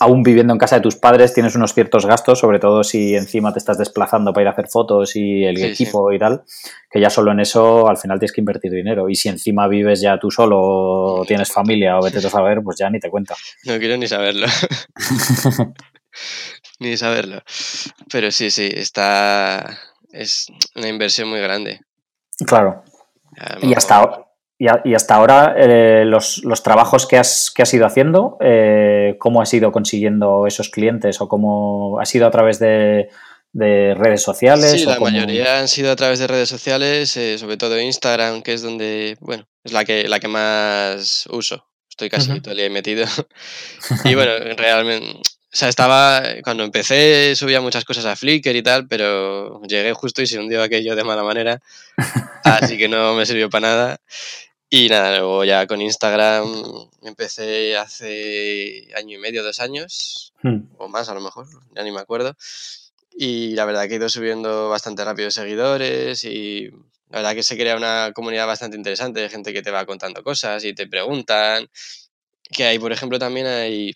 aún 0.00 0.22
viviendo 0.22 0.52
en 0.52 0.58
casa 0.58 0.76
de 0.76 0.82
tus 0.82 0.96
padres 0.96 1.34
tienes 1.34 1.54
unos 1.54 1.74
ciertos 1.74 2.06
gastos, 2.06 2.38
sobre 2.38 2.58
todo 2.58 2.84
si 2.84 3.14
encima 3.14 3.52
te 3.52 3.58
estás 3.58 3.78
desplazando 3.78 4.32
para 4.32 4.42
ir 4.42 4.48
a 4.48 4.50
hacer 4.52 4.68
fotos 4.68 5.16
y 5.16 5.44
el 5.44 5.56
sí, 5.56 5.64
equipo 5.64 6.10
sí. 6.10 6.16
y 6.16 6.18
tal, 6.18 6.42
que 6.90 7.00
ya 7.00 7.10
solo 7.10 7.32
en 7.32 7.40
eso 7.40 7.88
al 7.88 7.96
final 7.96 8.18
tienes 8.18 8.32
que 8.32 8.40
invertir 8.40 8.72
dinero. 8.72 9.08
Y 9.08 9.14
si 9.14 9.28
encima 9.28 9.68
vives 9.68 10.00
ya 10.00 10.18
tú 10.18 10.30
solo 10.30 10.58
o 10.60 11.24
tienes 11.26 11.52
familia 11.52 11.98
o 11.98 12.02
vete 12.02 12.18
a 12.18 12.30
saber, 12.30 12.60
pues 12.62 12.78
ya 12.78 12.90
ni 12.90 13.00
te 13.00 13.10
cuenta. 13.10 13.34
No 13.64 13.78
quiero 13.78 13.96
ni 13.96 14.06
saberlo. 14.06 14.46
ni 16.78 16.96
saberlo. 16.96 17.42
Pero 18.10 18.30
sí, 18.30 18.50
sí, 18.50 18.68
está... 18.72 19.78
Es 20.14 20.46
una 20.76 20.88
inversión 20.88 21.28
muy 21.28 21.40
grande. 21.40 21.80
Claro. 22.46 22.84
Y 23.62 23.74
hasta, 23.74 24.26
y, 24.58 24.68
a, 24.68 24.80
y 24.84 24.94
hasta 24.94 25.16
ahora, 25.16 25.54
eh, 25.58 26.04
los, 26.04 26.44
los, 26.44 26.62
trabajos 26.62 27.06
que 27.06 27.16
has, 27.16 27.50
que 27.52 27.62
has 27.62 27.74
ido 27.74 27.84
haciendo, 27.84 28.36
eh, 28.40 29.16
¿cómo 29.18 29.42
has 29.42 29.52
ido 29.52 29.72
consiguiendo 29.72 30.46
esos 30.46 30.68
clientes 30.70 31.20
o 31.20 31.28
cómo 31.28 31.98
ha 31.98 32.06
sido 32.06 32.28
a 32.28 32.30
través 32.30 32.60
de, 32.60 33.08
de 33.52 33.94
redes 33.94 34.22
sociales? 34.22 34.70
Sí, 34.70 34.84
la 34.84 34.96
cómo... 34.98 35.10
mayoría 35.10 35.58
han 35.58 35.66
sido 35.66 35.90
a 35.90 35.96
través 35.96 36.20
de 36.20 36.28
redes 36.28 36.48
sociales, 36.48 37.16
eh, 37.16 37.36
sobre 37.38 37.56
todo 37.56 37.80
Instagram, 37.80 38.42
que 38.42 38.52
es 38.52 38.62
donde, 38.62 39.16
bueno, 39.20 39.48
es 39.64 39.72
la 39.72 39.84
que, 39.84 40.06
la 40.06 40.20
que 40.20 40.28
más 40.28 41.26
uso. 41.30 41.66
Estoy 41.90 42.08
casi 42.08 42.30
uh 42.30 42.34
-huh. 42.34 42.42
todo 42.42 42.52
el 42.52 42.58
día 42.58 42.70
metido. 42.70 43.06
y 44.04 44.14
bueno, 44.14 44.32
realmente, 44.56 45.20
o 45.54 45.56
sea, 45.56 45.68
estaba, 45.68 46.20
cuando 46.42 46.64
empecé 46.64 47.36
subía 47.36 47.60
muchas 47.60 47.84
cosas 47.84 48.06
a 48.06 48.16
Flickr 48.16 48.56
y 48.56 48.62
tal, 48.64 48.88
pero 48.88 49.62
llegué 49.62 49.92
justo 49.92 50.20
y 50.20 50.26
se 50.26 50.40
hundió 50.40 50.60
aquello 50.60 50.96
de 50.96 51.04
mala 51.04 51.22
manera, 51.22 51.62
así 52.44 52.76
que 52.76 52.88
no 52.88 53.14
me 53.14 53.24
sirvió 53.24 53.48
para 53.48 53.68
nada. 53.68 54.00
Y 54.68 54.88
nada, 54.88 55.16
luego 55.16 55.44
ya 55.44 55.68
con 55.68 55.80
Instagram 55.80 56.44
empecé 57.02 57.76
hace 57.76 58.88
año 58.96 59.16
y 59.16 59.20
medio, 59.20 59.44
dos 59.44 59.60
años, 59.60 60.32
hmm. 60.42 60.74
o 60.78 60.88
más 60.88 61.08
a 61.08 61.14
lo 61.14 61.20
mejor, 61.20 61.46
ya 61.76 61.84
ni 61.84 61.92
me 61.92 62.00
acuerdo. 62.00 62.34
Y 63.16 63.54
la 63.54 63.64
verdad 63.64 63.86
que 63.86 63.94
he 63.94 63.98
ido 63.98 64.08
subiendo 64.08 64.70
bastante 64.70 65.04
rápido 65.04 65.30
seguidores 65.30 66.24
y 66.24 66.70
la 67.10 67.18
verdad 67.18 67.34
que 67.36 67.44
se 67.44 67.56
crea 67.56 67.76
una 67.76 68.10
comunidad 68.12 68.48
bastante 68.48 68.76
interesante 68.76 69.20
de 69.20 69.28
gente 69.28 69.52
que 69.52 69.62
te 69.62 69.70
va 69.70 69.86
contando 69.86 70.24
cosas 70.24 70.64
y 70.64 70.74
te 70.74 70.88
preguntan. 70.88 71.68
Que 72.50 72.64
hay, 72.64 72.78
por 72.80 72.90
ejemplo, 72.90 73.20
también 73.20 73.46
hay 73.46 73.94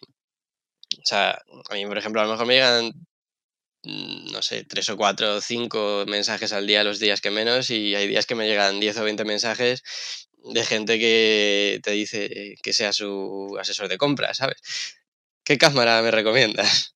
o 0.97 1.07
sea, 1.07 1.43
a 1.71 1.75
mí, 1.75 1.87
por 1.87 1.99
ejemplo, 1.99 2.21
a 2.21 2.25
lo 2.25 2.31
mejor 2.31 2.47
me 2.47 2.55
llegan, 2.55 2.93
mm, 3.85 4.33
no 4.33 4.43
sé, 4.43 4.65
tres 4.65 4.89
o 4.89 4.97
cuatro 4.97 5.37
o 5.37 5.41
cinco 5.41 6.05
mensajes 6.09 6.53
al 6.53 6.67
día, 6.67 6.85
los 6.85 6.99
días 6.99 7.21
que 7.21 7.31
menos, 7.31 7.71
y 7.71 7.95
hay 7.95 8.09
días 8.09 8.27
que 8.27 8.35
me 8.35 8.47
llegan 8.47 8.81
10 8.81 8.99
o 8.99 9.05
20 9.05 9.25
mensajes 9.25 9.83
de 10.45 10.65
gente 10.65 10.99
que 10.99 11.81
te 11.83 11.91
dice 11.93 12.55
que 12.63 12.73
sea 12.73 12.93
su 12.93 13.57
asesor 13.61 13.89
de 13.89 13.99
compra, 13.99 14.35
¿sabes? 14.35 14.59
¿Qué 15.45 15.59
cámara 15.59 16.03
me 16.03 16.11
recomiendas? 16.11 16.95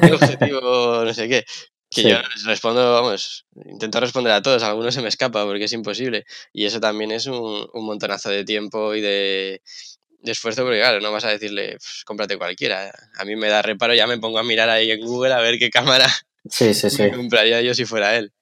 ¿Qué 0.00 0.12
objetivo? 0.12 1.04
No 1.04 1.14
sé 1.14 1.28
qué. 1.28 1.44
Que 1.90 2.02
sí. 2.02 2.08
yo 2.08 2.18
respondo, 2.46 2.94
vamos, 2.94 3.46
intento 3.66 4.00
responder 4.00 4.32
a 4.32 4.40
todos, 4.40 4.62
a 4.62 4.68
algunos 4.68 4.94
se 4.94 5.02
me 5.02 5.08
escapa 5.08 5.44
porque 5.44 5.64
es 5.64 5.72
imposible. 5.74 6.24
Y 6.52 6.64
eso 6.64 6.80
también 6.80 7.12
es 7.12 7.26
un, 7.26 7.68
un 7.70 7.84
montonazo 7.84 8.30
de 8.30 8.44
tiempo 8.44 8.94
y 8.94 9.02
de, 9.02 9.62
de 10.22 10.32
esfuerzo, 10.32 10.62
porque 10.62 10.78
claro, 10.78 11.00
no 11.00 11.12
vas 11.12 11.24
a 11.24 11.30
decirle, 11.30 11.72
pues, 11.72 12.02
cómprate 12.04 12.38
cualquiera. 12.38 12.92
A 13.16 13.24
mí 13.24 13.36
me 13.36 13.48
da 13.48 13.62
reparo, 13.62 13.94
ya 13.94 14.06
me 14.06 14.18
pongo 14.18 14.38
a 14.38 14.42
mirar 14.42 14.70
ahí 14.70 14.90
en 14.90 15.00
Google 15.00 15.34
a 15.34 15.40
ver 15.40 15.58
qué 15.58 15.70
cámara 15.70 16.06
sí, 16.48 16.74
sí, 16.74 16.90
sí. 16.90 17.02
me 17.02 17.12
compraría 17.16 17.60
yo 17.62 17.74
si 17.74 17.84
fuera 17.84 18.16
él. 18.16 18.32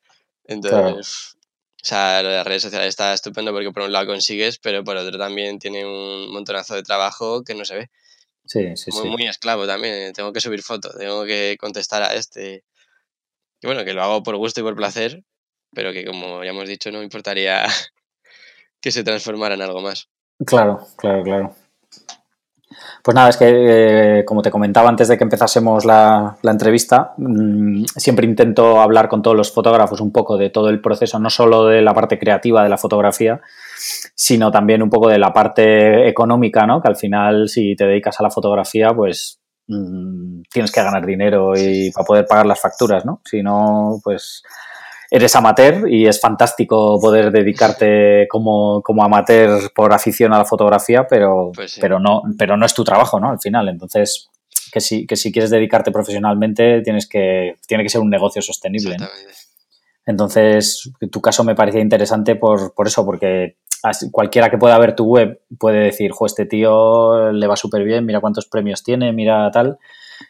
Entonces, 0.44 0.76
claro. 0.82 0.96
o 0.98 1.84
sea, 1.84 2.22
las 2.22 2.46
redes 2.46 2.62
sociales 2.62 2.88
está 2.88 3.12
estupendo 3.14 3.52
porque 3.52 3.70
por 3.70 3.84
un 3.84 3.92
lado 3.92 4.06
consigues, 4.06 4.58
pero 4.58 4.82
por 4.84 4.96
otro 4.96 5.18
también 5.18 5.58
tiene 5.58 5.84
un 5.84 6.32
montonazo 6.32 6.74
de 6.74 6.82
trabajo 6.82 7.44
que 7.44 7.54
no 7.54 7.64
se 7.64 7.76
ve. 7.76 7.90
Sí, 8.46 8.76
sí, 8.76 8.90
muy, 8.90 9.02
sí. 9.02 9.08
muy 9.08 9.26
esclavo 9.26 9.66
también. 9.66 10.12
Tengo 10.12 10.32
que 10.32 10.40
subir 10.40 10.62
fotos, 10.62 10.96
tengo 10.98 11.24
que 11.24 11.56
contestar 11.60 12.02
a 12.02 12.14
este. 12.14 12.64
Y 13.60 13.66
bueno, 13.66 13.84
que 13.84 13.92
lo 13.92 14.02
hago 14.02 14.22
por 14.22 14.36
gusto 14.36 14.60
y 14.60 14.64
por 14.64 14.74
placer, 14.74 15.22
pero 15.72 15.92
que 15.92 16.04
como 16.04 16.42
ya 16.42 16.50
hemos 16.50 16.68
dicho, 16.68 16.90
no 16.90 16.98
me 16.98 17.04
importaría 17.04 17.64
que 18.80 18.90
se 18.90 19.04
transformara 19.04 19.54
en 19.54 19.62
algo 19.62 19.80
más. 19.80 20.08
Claro, 20.44 20.84
claro, 20.96 21.22
claro. 21.22 21.56
Pues 23.02 23.14
nada, 23.14 23.30
es 23.30 23.36
que 23.36 24.18
eh, 24.18 24.24
como 24.24 24.42
te 24.42 24.50
comentaba 24.50 24.88
antes 24.88 25.08
de 25.08 25.16
que 25.16 25.24
empezásemos 25.24 25.84
la, 25.86 26.36
la 26.42 26.50
entrevista, 26.50 27.14
mmm, 27.16 27.84
siempre 27.96 28.26
intento 28.26 28.80
hablar 28.80 29.08
con 29.08 29.22
todos 29.22 29.36
los 29.36 29.52
fotógrafos 29.52 30.00
un 30.00 30.12
poco 30.12 30.36
de 30.36 30.50
todo 30.50 30.68
el 30.68 30.80
proceso, 30.80 31.18
no 31.18 31.30
solo 31.30 31.66
de 31.66 31.80
la 31.80 31.94
parte 31.94 32.18
creativa 32.18 32.62
de 32.62 32.68
la 32.68 32.76
fotografía, 32.76 33.40
sino 34.14 34.50
también 34.50 34.82
un 34.82 34.90
poco 34.90 35.08
de 35.08 35.18
la 35.18 35.32
parte 35.32 36.08
económica, 36.08 36.66
¿no? 36.66 36.82
Que 36.82 36.88
al 36.88 36.96
final, 36.96 37.48
si 37.48 37.74
te 37.74 37.86
dedicas 37.86 38.20
a 38.20 38.22
la 38.22 38.30
fotografía, 38.30 38.90
pues 38.94 39.40
mmm, 39.68 40.42
tienes 40.52 40.70
que 40.70 40.82
ganar 40.82 41.06
dinero 41.06 41.54
y 41.56 41.90
para 41.92 42.06
poder 42.06 42.26
pagar 42.26 42.46
las 42.46 42.60
facturas, 42.60 43.06
¿no? 43.06 43.22
Si 43.24 43.42
no, 43.42 43.98
pues 44.04 44.42
eres 45.10 45.34
amateur 45.34 45.88
y 45.88 46.06
es 46.06 46.20
fantástico 46.20 46.98
poder 47.00 47.32
dedicarte 47.32 48.28
como, 48.28 48.80
como 48.82 49.02
amateur 49.02 49.72
por 49.74 49.92
afición 49.92 50.32
a 50.32 50.38
la 50.38 50.44
fotografía, 50.44 51.06
pero, 51.08 51.50
Pues 51.54 51.72
sí. 51.72 51.80
pero, 51.80 51.98
no, 51.98 52.22
pero 52.38 52.56
no 52.56 52.64
es 52.64 52.74
tu 52.74 52.84
trabajo, 52.84 53.18
¿no? 53.18 53.30
Al 53.30 53.40
final, 53.40 53.68
entonces, 53.68 54.28
que 54.72 54.80
si, 54.80 55.06
que 55.06 55.16
si 55.16 55.32
quieres 55.32 55.50
dedicarte 55.50 55.90
profesionalmente, 55.90 56.80
tienes 56.82 57.08
que, 57.08 57.56
tiene 57.66 57.82
que 57.82 57.88
ser 57.88 58.00
un 58.00 58.10
negocio 58.10 58.40
sostenible. 58.40 58.96
Entonces, 60.06 60.90
tu 61.10 61.20
caso 61.20 61.44
me 61.44 61.54
parecía 61.54 61.80
interesante 61.80 62.36
por, 62.36 62.74
por 62.74 62.86
eso, 62.86 63.04
porque 63.04 63.56
cualquiera 64.10 64.50
que 64.50 64.58
pueda 64.58 64.78
ver 64.78 64.94
tu 64.94 65.04
web 65.04 65.40
puede 65.58 65.80
decir, 65.84 66.10
jo, 66.12 66.26
este 66.26 66.46
tío 66.46 67.32
le 67.32 67.46
va 67.46 67.56
súper 67.56 67.84
bien, 67.84 68.04
mira 68.06 68.20
cuántos 68.20 68.46
premios 68.46 68.82
tiene, 68.82 69.12
mira 69.12 69.50
tal, 69.50 69.78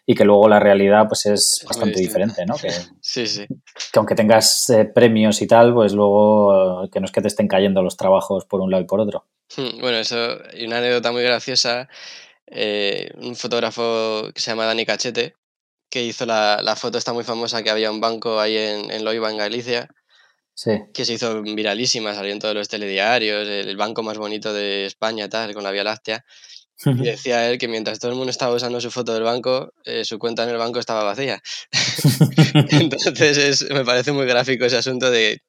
y 0.06 0.14
que 0.14 0.24
luego 0.24 0.48
la 0.48 0.60
realidad 0.60 1.06
pues 1.08 1.26
es 1.26 1.64
bastante 1.66 2.00
diferente, 2.00 2.44
¿no? 2.46 2.54
Que, 2.60 2.70
Sí, 3.00 3.26
sí. 3.26 3.46
que 3.46 3.98
aunque 3.98 4.14
tengas 4.14 4.70
eh, 4.70 4.84
premios 4.84 5.40
y 5.42 5.46
tal, 5.46 5.74
pues 5.74 5.92
luego 5.92 6.88
que 6.90 7.00
no 7.00 7.06
es 7.06 7.12
que 7.12 7.20
te 7.20 7.28
estén 7.28 7.48
cayendo 7.48 7.82
los 7.82 7.96
trabajos 7.96 8.44
por 8.44 8.60
un 8.60 8.70
lado 8.70 8.82
y 8.82 8.86
por 8.86 9.00
otro. 9.00 9.26
Hmm, 9.56 9.80
Bueno, 9.80 9.98
eso, 9.98 10.38
y 10.54 10.66
una 10.66 10.78
anécdota 10.78 11.12
muy 11.12 11.22
graciosa, 11.22 11.88
eh, 12.46 13.10
un 13.16 13.34
fotógrafo 13.36 14.30
que 14.34 14.40
se 14.40 14.50
llama 14.50 14.66
Dani 14.66 14.84
Cachete, 14.86 15.34
que 15.88 16.02
hizo 16.04 16.24
la, 16.26 16.60
la 16.62 16.76
foto 16.76 16.98
esta 16.98 17.12
muy 17.12 17.24
famosa 17.24 17.62
que 17.62 17.70
había 17.70 17.90
un 17.90 18.00
banco 18.00 18.38
ahí 18.40 18.56
en, 18.56 18.90
en 18.90 19.04
Loiva, 19.04 19.30
en 19.30 19.38
Galicia, 19.38 19.88
Sí, 20.54 20.72
que 20.92 21.06
se 21.06 21.14
hizo 21.14 21.40
viralísima, 21.42 22.14
salió 22.14 22.32
en 22.32 22.38
todos 22.38 22.54
los 22.54 22.68
telediarios, 22.68 23.48
el, 23.48 23.68
el 23.68 23.76
banco 23.78 24.02
más 24.02 24.18
bonito 24.18 24.52
de 24.52 24.84
España, 24.84 25.26
tal, 25.28 25.54
con 25.54 25.62
la 25.64 25.70
Vía 25.70 25.84
Láctea, 25.84 26.22
y 26.84 27.02
decía 27.04 27.50
él 27.50 27.58
que 27.58 27.68
mientras 27.68 27.98
todo 27.98 28.10
el 28.12 28.16
mundo 28.16 28.30
estaba 28.30 28.54
usando 28.54 28.80
su 28.80 28.90
foto 28.90 29.12
del 29.14 29.22
banco, 29.22 29.72
eh, 29.84 30.04
su 30.04 30.18
cuenta 30.18 30.44
en 30.44 30.50
el 30.50 30.56
banco 30.56 30.78
estaba 30.78 31.04
vacía. 31.04 31.42
Entonces 32.70 33.36
es- 33.38 33.70
me 33.70 33.84
parece 33.84 34.12
muy 34.12 34.26
gráfico 34.26 34.64
ese 34.64 34.76
asunto 34.76 35.10
de 35.10 35.42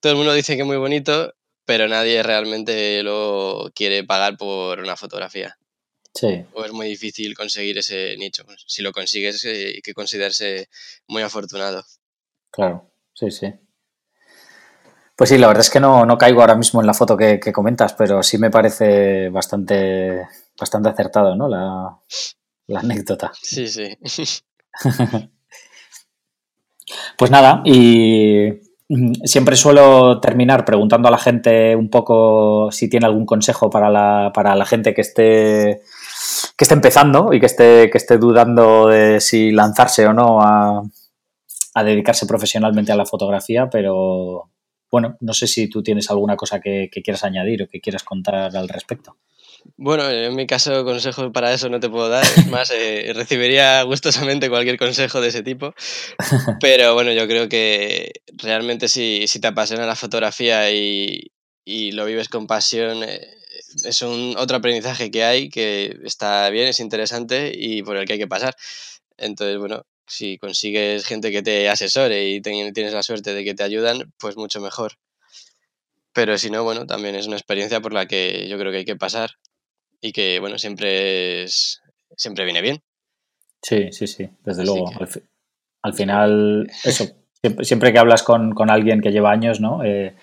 todo 0.00 0.12
el 0.12 0.18
mundo 0.18 0.32
dice 0.32 0.54
que 0.56 0.62
es 0.62 0.66
muy 0.66 0.76
bonito, 0.76 1.34
pero 1.64 1.88
nadie 1.88 2.22
realmente 2.22 3.02
lo 3.02 3.70
quiere 3.74 4.04
pagar 4.04 4.36
por 4.36 4.78
una 4.80 4.96
fotografía. 4.96 5.58
sí, 6.14 6.44
O 6.52 6.64
es 6.64 6.72
muy 6.72 6.86
difícil 6.88 7.34
conseguir 7.36 7.78
ese 7.78 8.16
nicho. 8.16 8.44
Si 8.66 8.82
lo 8.82 8.92
consigues, 8.92 9.44
eh, 9.44 9.72
hay 9.76 9.82
que 9.82 9.94
considerarse 9.94 10.68
muy 11.08 11.22
afortunado. 11.22 11.84
Claro, 12.50 12.90
sí, 13.14 13.30
sí. 13.30 13.52
Pues 15.16 15.30
sí, 15.30 15.38
la 15.38 15.48
verdad 15.48 15.62
es 15.62 15.70
que 15.70 15.80
no, 15.80 16.06
no 16.06 16.16
caigo 16.16 16.40
ahora 16.40 16.54
mismo 16.54 16.80
en 16.80 16.86
la 16.86 16.94
foto 16.94 17.16
que, 17.16 17.40
comentas, 17.52 17.92
pero 17.94 18.22
sí 18.22 18.38
me 18.38 18.50
parece 18.50 19.28
bastante, 19.30 20.28
bastante 20.58 20.88
acertado, 20.88 21.36
¿no? 21.36 21.48
La, 21.48 21.98
la 22.66 22.80
anécdota. 22.80 23.32
Sí, 23.40 23.66
sí. 23.66 23.96
pues 27.16 27.30
nada, 27.30 27.62
y 27.64 28.48
siempre 29.24 29.56
suelo 29.56 30.20
terminar 30.20 30.64
preguntando 30.64 31.08
a 31.08 31.10
la 31.10 31.18
gente 31.18 31.76
un 31.76 31.90
poco 31.90 32.70
si 32.72 32.88
tiene 32.88 33.06
algún 33.06 33.26
consejo 33.26 33.68
para 33.68 33.90
la, 33.90 34.32
para 34.34 34.54
la 34.54 34.64
gente 34.64 34.94
que 34.94 35.02
esté 35.02 35.82
que 36.56 36.64
esté 36.64 36.74
empezando 36.74 37.32
y 37.32 37.40
que 37.40 37.46
esté, 37.46 37.90
que 37.90 37.98
esté 37.98 38.18
dudando 38.18 38.88
de 38.88 39.20
si 39.20 39.52
lanzarse 39.52 40.06
o 40.06 40.12
no 40.12 40.40
a, 40.42 40.82
a 41.78 41.84
dedicarse 41.84 42.26
profesionalmente 42.26 42.90
a 42.90 42.96
la 42.96 43.06
fotografía, 43.06 43.70
pero, 43.70 44.50
bueno, 44.90 45.16
no 45.20 45.32
sé 45.32 45.46
si 45.46 45.68
tú 45.68 45.82
tienes 45.82 46.10
alguna 46.10 46.36
cosa 46.36 46.60
que, 46.60 46.90
quieras 46.90 47.22
añadir 47.22 47.62
o 47.62 47.68
que 47.68 47.80
quieras 47.80 48.02
contar 48.02 48.56
al 48.56 48.68
respecto. 48.68 49.16
Bueno, 49.76 50.08
en 50.08 50.34
mi 50.34 50.46
caso 50.46 50.84
consejos 50.84 51.30
para 51.32 51.52
eso 51.52 51.68
no 51.68 51.80
te 51.80 51.88
puedo 51.88 52.08
dar, 52.08 52.24
es 52.24 52.46
más, 52.46 52.70
eh, 52.70 53.12
recibiría 53.14 53.82
gustosamente 53.82 54.48
cualquier 54.48 54.78
consejo 54.78 55.20
de 55.20 55.28
ese 55.28 55.42
tipo, 55.42 55.74
pero 56.60 56.94
bueno, 56.94 57.12
yo 57.12 57.26
creo 57.26 57.48
que 57.48 58.12
realmente 58.38 58.88
si, 58.88 59.26
si 59.28 59.40
te 59.40 59.48
apasiona 59.48 59.86
la 59.86 59.96
fotografía 59.96 60.70
y, 60.72 61.32
y 61.64 61.92
lo 61.92 62.04
vives 62.04 62.28
con 62.28 62.46
pasión, 62.46 63.02
eh, 63.04 63.20
es 63.84 64.02
un 64.02 64.34
otro 64.38 64.56
aprendizaje 64.56 65.10
que 65.10 65.24
hay 65.24 65.48
que 65.48 65.98
está 66.04 66.48
bien, 66.50 66.68
es 66.68 66.80
interesante 66.80 67.52
y 67.54 67.82
por 67.82 67.96
el 67.96 68.06
que 68.06 68.14
hay 68.14 68.18
que 68.18 68.26
pasar. 68.26 68.54
Entonces, 69.16 69.58
bueno, 69.58 69.84
si 70.06 70.38
consigues 70.38 71.04
gente 71.04 71.30
que 71.30 71.42
te 71.42 71.68
asesore 71.68 72.28
y 72.30 72.40
tienes 72.40 72.92
la 72.92 73.02
suerte 73.02 73.34
de 73.34 73.44
que 73.44 73.54
te 73.54 73.62
ayudan, 73.62 74.12
pues 74.18 74.36
mucho 74.36 74.60
mejor. 74.60 74.98
Pero 76.12 76.38
si 76.38 76.50
no, 76.50 76.64
bueno, 76.64 76.86
también 76.86 77.14
es 77.14 77.26
una 77.26 77.36
experiencia 77.36 77.80
por 77.80 77.92
la 77.92 78.06
que 78.06 78.48
yo 78.48 78.58
creo 78.58 78.72
que 78.72 78.78
hay 78.78 78.84
que 78.84 78.96
pasar 78.96 79.32
y 80.00 80.12
que, 80.12 80.38
bueno, 80.40 80.58
siempre 80.58 81.44
es, 81.44 81.80
siempre 82.16 82.44
viene 82.44 82.62
bien. 82.62 82.82
Sí, 83.62 83.92
sí, 83.92 84.06
sí, 84.06 84.28
desde 84.44 84.64
luego. 84.64 84.90
Al, 85.82 85.94
final, 85.94 86.68
eso, 86.84 87.06
siempre, 87.62 87.92
que 87.92 87.98
hablas 87.98 88.22
con, 88.22 88.54
alguien 88.70 89.00
que 89.00 89.10
lleva 89.10 89.32
años, 89.32 89.60
¿no? 89.60 89.84
Eh, 89.84 90.14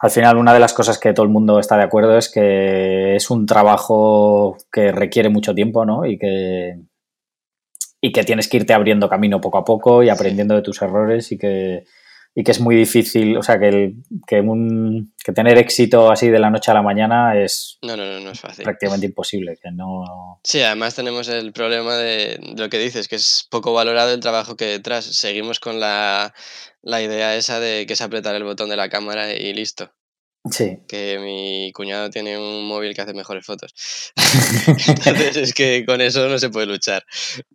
al 0.00 0.10
final 0.10 0.36
una 0.36 0.52
de 0.52 0.60
las 0.60 0.74
cosas 0.74 0.98
que 0.98 1.12
todo 1.12 1.24
el 1.24 1.32
mundo 1.32 1.58
está 1.58 1.76
de 1.76 1.84
acuerdo 1.84 2.18
es 2.18 2.30
que 2.30 3.16
es 3.16 3.30
un 3.30 3.46
trabajo 3.46 4.56
que 4.70 4.92
requiere 4.92 5.28
mucho 5.28 5.54
tiempo, 5.54 5.84
¿no? 5.84 6.04
Y 6.04 6.18
que, 6.18 6.78
y 8.00 8.12
que 8.12 8.24
tienes 8.24 8.48
que 8.48 8.58
irte 8.58 8.74
abriendo 8.74 9.08
camino 9.08 9.40
poco 9.40 9.58
a 9.58 9.64
poco 9.64 10.02
y 10.02 10.10
aprendiendo 10.10 10.54
de 10.54 10.62
tus 10.62 10.82
errores 10.82 11.30
y 11.32 11.38
que, 11.38 11.84
y 12.34 12.42
que 12.42 12.50
es 12.50 12.60
muy 12.60 12.74
difícil, 12.74 13.36
o 13.36 13.42
sea, 13.42 13.60
que, 13.60 13.68
el, 13.68 13.94
que, 14.26 14.40
un, 14.40 15.14
que 15.24 15.32
tener 15.32 15.56
éxito 15.56 16.10
así 16.10 16.28
de 16.28 16.40
la 16.40 16.50
noche 16.50 16.72
a 16.72 16.74
la 16.74 16.82
mañana 16.82 17.40
es, 17.40 17.78
no, 17.82 17.96
no, 17.96 18.20
no, 18.20 18.30
es 18.30 18.40
fácil. 18.40 18.64
prácticamente 18.64 19.06
imposible, 19.06 19.56
que 19.62 19.70
no... 19.70 20.40
Sí, 20.42 20.60
además 20.60 20.96
tenemos 20.96 21.28
el 21.28 21.52
problema 21.52 21.96
de 21.96 22.40
lo 22.56 22.68
que 22.68 22.78
dices, 22.78 23.06
que 23.06 23.16
es 23.16 23.46
poco 23.50 23.72
valorado 23.72 24.12
el 24.12 24.20
trabajo 24.20 24.56
que 24.56 24.66
detrás. 24.66 25.04
Seguimos 25.04 25.60
con 25.60 25.78
la, 25.78 26.34
la 26.82 27.02
idea 27.02 27.36
esa 27.36 27.60
de 27.60 27.86
que 27.86 27.92
es 27.92 28.00
apretar 28.00 28.34
el 28.34 28.44
botón 28.44 28.68
de 28.68 28.76
la 28.76 28.88
cámara 28.88 29.32
y 29.32 29.52
listo. 29.54 29.92
Sí. 30.50 30.78
Que 30.86 31.18
mi 31.18 31.72
cuñado 31.72 32.10
tiene 32.10 32.36
un 32.36 32.66
móvil 32.68 32.94
que 32.94 33.00
hace 33.00 33.14
mejores 33.14 33.46
fotos. 33.46 33.72
Entonces 34.88 35.36
es 35.36 35.54
que 35.54 35.84
con 35.86 36.02
eso 36.02 36.28
no 36.28 36.38
se 36.38 36.50
puede 36.50 36.66
luchar. 36.66 37.04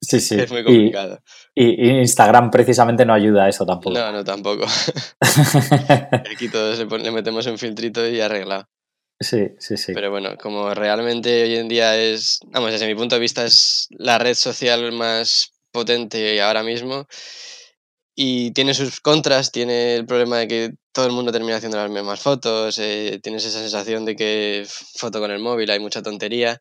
Sí, 0.02 0.20
sí. 0.20 0.40
Es 0.40 0.52
muy 0.52 0.64
complicado. 0.64 1.22
Y, 1.54 1.90
Instagram 2.00 2.50
precisamente 2.50 3.06
no 3.06 3.14
ayuda 3.14 3.46
a 3.46 3.50
eso 3.50 3.66
tampoco. 3.66 3.98
No, 3.98 4.12
no, 4.12 4.24
tampoco. 4.24 4.66
Aquí 6.32 6.50
todos 6.50 6.80
le, 6.80 7.12
metemos 7.12 7.46
un 7.46 7.60
filtrito 7.60 8.08
y 8.08 8.22
arreglado. 8.22 8.68
Sí, 9.20 9.50
sí, 9.60 9.78
sí. 9.78 9.94
Pero 9.94 10.10
bueno, 10.10 10.36
como 10.38 10.74
realmente 10.74 11.44
hoy 11.44 11.58
en 11.58 11.68
día 11.68 11.96
es, 11.96 12.40
vamos, 12.48 12.72
desde 12.72 12.88
mi 12.88 12.96
punto 12.96 13.16
de 13.16 13.22
vista 13.22 13.46
es 13.46 13.88
la 13.92 14.18
red 14.18 14.34
social 14.34 14.92
más 14.94 15.52
potente 15.72 16.42
ahora 16.42 16.64
mismo 16.64 17.06
y 18.22 18.52
tiene 18.52 18.74
sus 18.74 19.00
contras, 19.00 19.50
tiene 19.50 19.96
el 19.96 20.06
problema 20.06 20.40
de 20.40 20.48
que 20.50 20.74
todo 20.92 21.06
el 21.06 21.14
mundo 21.14 21.32
termina 21.32 21.56
haciendo 21.56 21.78
las 21.78 21.90
mismas 21.90 22.20
fotos, 22.20 22.78
eh, 22.78 23.18
tienes 23.24 23.46
esa 23.46 23.60
sensación 23.60 24.04
de 24.04 24.18
que 24.18 24.68
foto 24.68 25.22
con 25.22 25.32
el 25.32 25.40
móvil, 25.40 25.72
hay 25.72 25.80
mucha 25.80 26.02
tontería, 26.02 26.60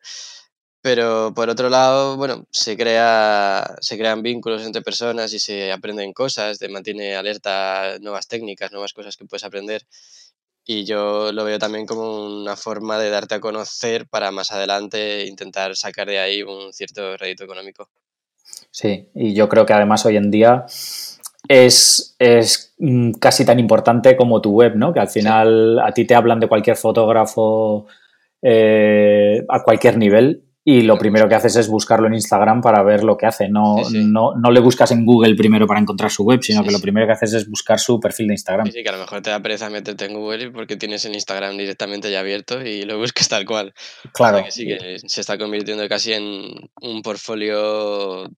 pero 0.81 1.33
por 1.35 1.49
otro 1.49 1.67
lado, 1.67 2.15
bueno, 2.15 2.47
se, 2.49 2.77
crea, 2.77 3.75
se 3.81 3.97
crean 3.97 4.21
vínculos 4.21 4.65
entre 4.65 4.81
personas 4.81 5.33
y 5.33 5.39
se 5.39 5.73
aprenden 5.73 6.13
cosas, 6.13 6.59
te 6.59 6.69
mantiene 6.69 7.17
alerta 7.17 7.97
nuevas 7.99 8.29
técnicas, 8.29 8.71
nuevas 8.71 8.93
cosas 8.93 9.17
que 9.17 9.25
puedes 9.25 9.43
aprender. 9.43 9.85
Y 10.63 10.85
yo 10.85 11.33
lo 11.33 11.43
veo 11.43 11.59
también 11.59 11.85
como 11.85 12.39
una 12.41 12.55
forma 12.55 12.97
de 12.97 13.09
darte 13.09 13.35
a 13.35 13.41
conocer 13.41 14.07
para 14.07 14.31
más 14.31 14.53
adelante 14.53 15.25
intentar 15.25 15.75
sacar 15.75 16.07
de 16.07 16.19
ahí 16.19 16.41
un 16.41 16.71
cierto 16.71 17.17
rédito 17.17 17.43
económico. 17.43 17.89
Sí, 18.71 19.09
y 19.13 19.33
yo 19.33 19.49
creo 19.49 19.65
que 19.65 19.73
además 19.73 20.05
hoy 20.05 20.15
en 20.15 20.31
día 20.31 20.65
es, 21.47 22.15
mm, 22.77 23.13
casi 23.13 23.45
tan 23.45 23.59
importante 23.59 24.15
como 24.15 24.41
tu 24.41 24.51
web, 24.51 24.75
¿no? 24.75 24.93
Que 24.93 24.99
al 24.99 25.09
final 25.09 25.79
a 25.79 25.91
ti 25.93 26.05
te 26.05 26.15
hablan 26.15 26.39
de 26.39 26.47
cualquier 26.47 26.75
fotógrafo 26.75 27.87
eh, 28.41 29.43
a 29.49 29.63
cualquier 29.63 29.97
nivel 29.97 30.43
y 30.63 30.83
lo 30.83 30.99
primero 30.99 31.27
que 31.27 31.35
haces 31.35 31.55
es 31.55 31.67
buscarlo 31.67 32.05
en 32.07 32.13
Instagram 32.13 32.61
para 32.61 32.83
ver 32.83 33.03
lo 33.03 33.17
que 33.17 33.25
hace. 33.25 33.49
No, 33.49 33.77
no, 33.91 34.35
no 34.35 34.51
le 34.51 34.59
buscas 34.59 34.91
en 34.91 35.03
Google 35.05 35.35
primero 35.35 35.65
para 35.65 35.79
encontrar 35.79 36.11
su 36.11 36.23
web, 36.23 36.43
sino 36.43 36.63
que 36.63 36.71
lo 36.71 36.79
primero 36.79 37.07
que 37.07 37.13
haces 37.13 37.33
es 37.33 37.49
buscar 37.49 37.79
su 37.79 37.99
perfil 37.99 38.27
de 38.27 38.33
Instagram. 38.33 38.67
Sí, 38.71 38.83
que 38.83 38.89
a 38.89 38.91
lo 38.91 38.99
mejor 38.99 39.21
te 39.21 39.31
da 39.31 39.41
pereza 39.41 39.69
meterte 39.69 40.05
en 40.05 40.13
Google 40.13 40.51
porque 40.51 40.75
tienes 40.75 41.03
en 41.05 41.15
Instagram 41.15 41.57
directamente 41.57 42.11
ya 42.11 42.19
abierto 42.19 42.61
y 42.61 42.83
lo 42.83 42.99
buscas 42.99 43.29
tal 43.29 43.45
cual. 43.45 43.73
Claro. 44.13 44.43
que 44.43 44.51
sí, 44.51 44.67
que 44.67 44.99
se 44.99 45.21
está 45.21 45.37
convirtiendo 45.37 45.87
casi 45.87 46.13
en 46.13 46.53
un 46.81 47.01
portfolio 47.01 48.29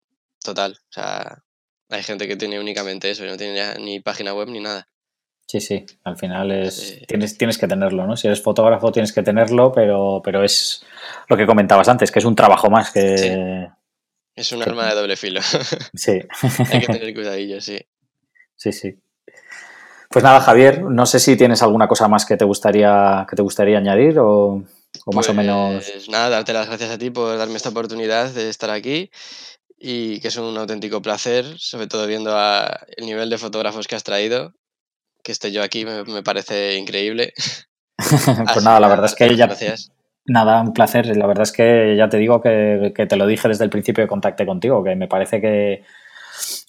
total. 0.41 0.77
O 0.89 0.93
sea, 0.93 1.43
hay 1.91 2.03
gente 2.03 2.27
que 2.27 2.35
tiene 2.35 2.59
únicamente 2.59 3.11
eso 3.11 3.25
y 3.25 3.27
no 3.27 3.37
tiene 3.37 3.75
ni 3.79 3.99
página 3.99 4.33
web 4.33 4.49
ni 4.49 4.59
nada. 4.59 4.87
Sí, 5.45 5.59
sí, 5.59 5.85
al 6.05 6.17
final 6.17 6.51
es 6.51 7.01
tienes, 7.07 7.37
tienes 7.37 7.57
que 7.57 7.67
tenerlo, 7.67 8.07
¿no? 8.07 8.15
Si 8.15 8.25
eres 8.25 8.41
fotógrafo 8.41 8.91
tienes 8.91 9.11
que 9.11 9.21
tenerlo, 9.21 9.73
pero, 9.73 10.21
pero 10.23 10.43
es 10.43 10.85
lo 11.27 11.35
que 11.35 11.45
comentabas 11.45 11.89
antes, 11.89 12.09
que 12.09 12.19
es 12.19 12.25
un 12.25 12.35
trabajo 12.35 12.69
más 12.69 12.91
que... 12.91 13.67
Es 14.33 14.51
un 14.53 14.63
arma 14.63 14.87
de 14.87 14.95
doble 14.95 15.17
filo. 15.17 15.41
Sí. 15.93 16.21
Hay 16.71 16.79
que 16.79 16.93
tener 16.93 17.13
cuidadillo, 17.13 17.59
sí. 17.59 17.79
Sí, 18.55 18.71
sí. 18.71 18.95
Pues 20.09 20.23
nada, 20.23 20.39
Javier, 20.39 20.83
no 20.83 21.05
sé 21.05 21.19
si 21.19 21.35
tienes 21.35 21.61
alguna 21.61 21.87
cosa 21.89 22.07
más 22.07 22.25
que 22.25 22.37
te 22.37 22.45
gustaría, 22.45 23.25
que 23.29 23.35
te 23.35 23.41
gustaría 23.41 23.77
añadir 23.77 24.19
o, 24.19 24.63
más 25.07 25.27
o 25.27 25.33
menos... 25.33 25.83
Pues 25.83 26.09
nada, 26.09 26.29
darte 26.29 26.53
las 26.53 26.67
gracias 26.67 26.91
a 26.91 26.97
ti 26.97 27.09
por 27.09 27.37
darme 27.37 27.57
esta 27.57 27.69
oportunidad 27.69 28.29
de 28.29 28.49
estar 28.49 28.69
aquí 28.69 29.09
y 29.83 30.19
que 30.19 30.27
es 30.27 30.37
un 30.37 30.55
auténtico 30.57 31.01
placer, 31.01 31.45
sobre 31.57 31.87
todo 31.87 32.05
viendo 32.05 32.37
el 32.97 33.05
nivel 33.05 33.31
de 33.31 33.39
fotógrafos 33.39 33.87
que 33.87 33.95
has 33.95 34.03
traído. 34.03 34.53
Que 35.23 35.31
esté 35.31 35.51
yo 35.51 35.63
aquí 35.63 35.85
me, 35.85 36.23
parece 36.23 36.77
increíble. 36.77 37.33
pues 38.53 38.63
nada, 38.63 38.79
la 38.79 38.87
verdad 38.87 39.05
es 39.05 39.15
que 39.15 39.35
ya... 39.35 39.47
Gracias. 39.47 39.91
Nada, 40.25 40.61
un 40.61 40.73
placer. 40.73 41.17
La 41.17 41.25
verdad 41.25 41.43
es 41.43 41.51
que 41.51 41.95
ya 41.97 42.09
te 42.09 42.17
digo 42.17 42.41
que, 42.41 42.93
te 42.95 43.15
lo 43.15 43.25
dije 43.25 43.47
desde 43.47 43.63
el 43.63 43.71
principio 43.71 44.03
de 44.03 44.07
contacté 44.07 44.45
contigo, 44.45 44.83
que 44.83 44.95
me 44.95 45.07
parece 45.07 45.41
que, 45.41 45.83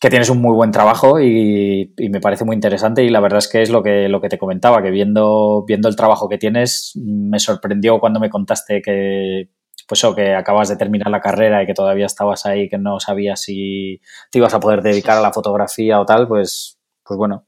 tienes 0.00 0.30
un 0.30 0.40
muy 0.40 0.54
buen 0.54 0.70
trabajo 0.70 1.20
y, 1.20 1.92
me 2.10 2.20
parece 2.20 2.46
muy 2.46 2.54
interesante 2.54 3.04
y 3.04 3.10
la 3.10 3.20
verdad 3.20 3.38
es 3.38 3.48
que 3.48 3.60
es 3.60 3.68
lo 3.68 3.82
que, 3.82 4.08
lo 4.08 4.22
que 4.22 4.30
te 4.30 4.38
comentaba, 4.38 4.82
que 4.82 4.90
viendo, 4.90 5.64
viendo 5.66 5.88
el 5.88 5.96
trabajo 5.96 6.30
que 6.30 6.38
tienes, 6.38 6.92
me 6.96 7.38
sorprendió 7.38 8.00
cuando 8.00 8.20
me 8.20 8.30
contaste 8.30 8.80
que, 8.80 9.50
pues 9.92 10.04
o 10.04 10.14
que 10.14 10.34
acabas 10.34 10.70
de 10.70 10.76
terminar 10.76 11.10
la 11.10 11.20
carrera 11.20 11.62
y 11.62 11.66
que 11.66 11.74
todavía 11.74 12.06
estabas 12.06 12.46
ahí, 12.46 12.66
que 12.66 12.78
no 12.78 12.98
sabías 12.98 13.42
si 13.42 14.00
te 14.30 14.38
ibas 14.38 14.54
a 14.54 14.58
poder 14.58 14.80
dedicar 14.80 15.18
a 15.18 15.20
la 15.20 15.34
fotografía 15.34 16.00
o 16.00 16.06
tal, 16.06 16.26
pues, 16.26 16.78
pues 17.04 17.18
bueno. 17.18 17.46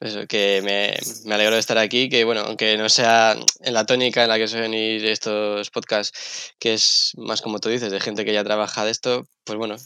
Eso, 0.00 0.26
que 0.26 0.62
me, 0.64 0.96
me, 1.26 1.34
alegro 1.34 1.56
de 1.56 1.60
estar 1.60 1.76
aquí, 1.76 2.08
que 2.08 2.24
bueno, 2.24 2.40
aunque 2.46 2.78
no 2.78 2.88
sea 2.88 3.36
en 3.60 3.74
la 3.74 3.84
tónica 3.84 4.22
en 4.22 4.30
la 4.30 4.38
que 4.38 4.48
suelen 4.48 4.72
ir 4.72 5.04
estos 5.04 5.68
podcasts, 5.68 6.54
que 6.58 6.72
es 6.72 7.12
más 7.18 7.42
como 7.42 7.58
tú 7.58 7.68
dices, 7.68 7.92
de 7.92 8.00
gente 8.00 8.24
que 8.24 8.32
ya 8.32 8.42
trabaja 8.42 8.86
de 8.86 8.90
esto, 8.90 9.26
pues 9.44 9.58
bueno, 9.58 9.76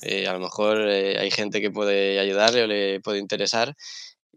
eh, 0.00 0.26
a 0.26 0.32
lo 0.32 0.40
mejor 0.40 0.88
eh, 0.88 1.18
hay 1.18 1.30
gente 1.30 1.60
que 1.60 1.70
puede 1.70 2.18
ayudarle 2.18 2.62
o 2.62 2.66
le 2.66 3.00
puede 3.00 3.18
interesar 3.18 3.74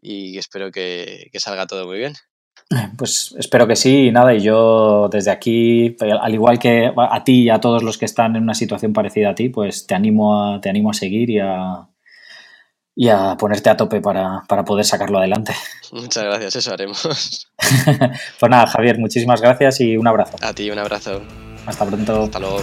y 0.02 0.38
espero 0.38 0.70
que 0.70 1.32
salga 1.36 1.66
todo 1.66 1.86
muy 1.86 2.00
bien. 2.00 2.14
Pues 2.98 3.36
espero 3.38 3.68
que 3.68 3.76
sí, 3.76 4.08
y 4.08 4.12
nada, 4.12 4.34
y 4.34 4.42
yo 4.42 5.08
desde 5.10 5.32
aquí, 5.32 5.96
al 6.00 6.34
igual 6.34 6.58
que 6.58 6.92
a 6.96 7.24
ti 7.24 7.44
y 7.44 7.50
a 7.50 7.60
todos 7.60 7.84
los 7.84 7.98
que 7.98 8.06
están 8.06 8.36
en 8.36 8.44
una 8.44 8.56
situación 8.56 8.92
parecida 8.92 9.32
a 9.32 9.36
ti, 9.36 9.50
pues 9.50 9.86
te 9.86 9.94
animo 9.94 10.42
a, 10.42 10.62
te 10.62 10.70
animo 10.70 10.90
a 10.90 10.94
seguir 10.94 11.30
y 11.30 11.40
a, 11.40 11.88
y 12.96 13.10
a 13.10 13.36
ponerte 13.38 13.70
a 13.70 13.78
tope 13.78 14.02
para, 14.02 14.44
para 14.48 14.66
poder 14.66 14.86
sacarlo 14.86 15.20
adelante. 15.20 15.54
Muchas 15.92 16.24
gracias, 16.24 16.56
eso 16.56 16.74
haremos. 16.74 17.48
pues 18.40 18.50
nada, 18.50 18.66
Javier, 18.68 18.98
muchísimas 18.98 19.42
gracias 19.42 19.82
y 19.82 19.98
un 19.98 20.08
abrazo. 20.08 20.38
A 20.42 20.54
ti, 20.54 20.72
un 20.72 20.80
abrazo. 20.80 21.22
Hasta 21.66 21.86
pronto. 21.86 22.24
Hasta 22.24 22.40
luego. 22.40 22.62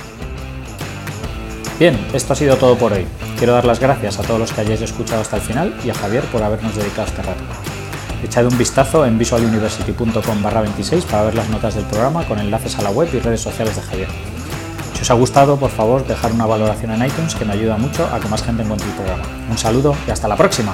Bien, 1.78 1.99
esto 2.12 2.32
ha 2.32 2.36
sido 2.36 2.57
todo 2.57 2.76
por 2.76 2.93
hoy. 2.93 3.07
Quiero 3.38 3.55
dar 3.55 3.64
las 3.64 3.80
gracias 3.80 4.18
a 4.18 4.22
todos 4.22 4.38
los 4.38 4.53
que 4.53 4.61
hayáis 4.61 4.82
escuchado 4.82 5.20
hasta 5.20 5.36
el 5.36 5.43
final 5.43 5.74
y 5.84 5.90
a 5.90 5.95
Javier 5.95 6.24
por 6.24 6.43
habernos 6.43 6.76
dedicado 6.76 7.09
este 7.09 7.22
rato. 7.22 7.43
Echad 8.22 8.46
un 8.46 8.56
vistazo 8.56 9.04
en 9.04 9.18
visualuniversity.com 9.18 10.42
barra 10.42 10.60
26 10.60 11.04
para 11.06 11.24
ver 11.24 11.34
las 11.34 11.48
notas 11.48 11.74
del 11.74 11.84
programa 11.84 12.24
con 12.24 12.38
enlaces 12.38 12.78
a 12.78 12.82
la 12.82 12.90
web 12.90 13.08
y 13.12 13.18
redes 13.18 13.40
sociales 13.40 13.74
de 13.74 13.82
Javier. 13.82 14.08
Si 14.94 15.02
os 15.02 15.10
ha 15.10 15.14
gustado, 15.14 15.56
por 15.56 15.70
favor, 15.70 16.06
dejar 16.06 16.32
una 16.32 16.46
valoración 16.46 16.92
en 16.92 17.04
iTunes 17.04 17.34
que 17.34 17.44
me 17.44 17.52
ayuda 17.52 17.76
mucho 17.76 18.06
a 18.12 18.20
que 18.20 18.28
más 18.28 18.42
gente 18.42 18.62
encuentre 18.62 18.88
el 18.88 18.94
programa. 18.94 19.24
Un 19.50 19.58
saludo 19.58 19.96
y 20.06 20.12
hasta 20.12 20.28
la 20.28 20.36
próxima. 20.36 20.72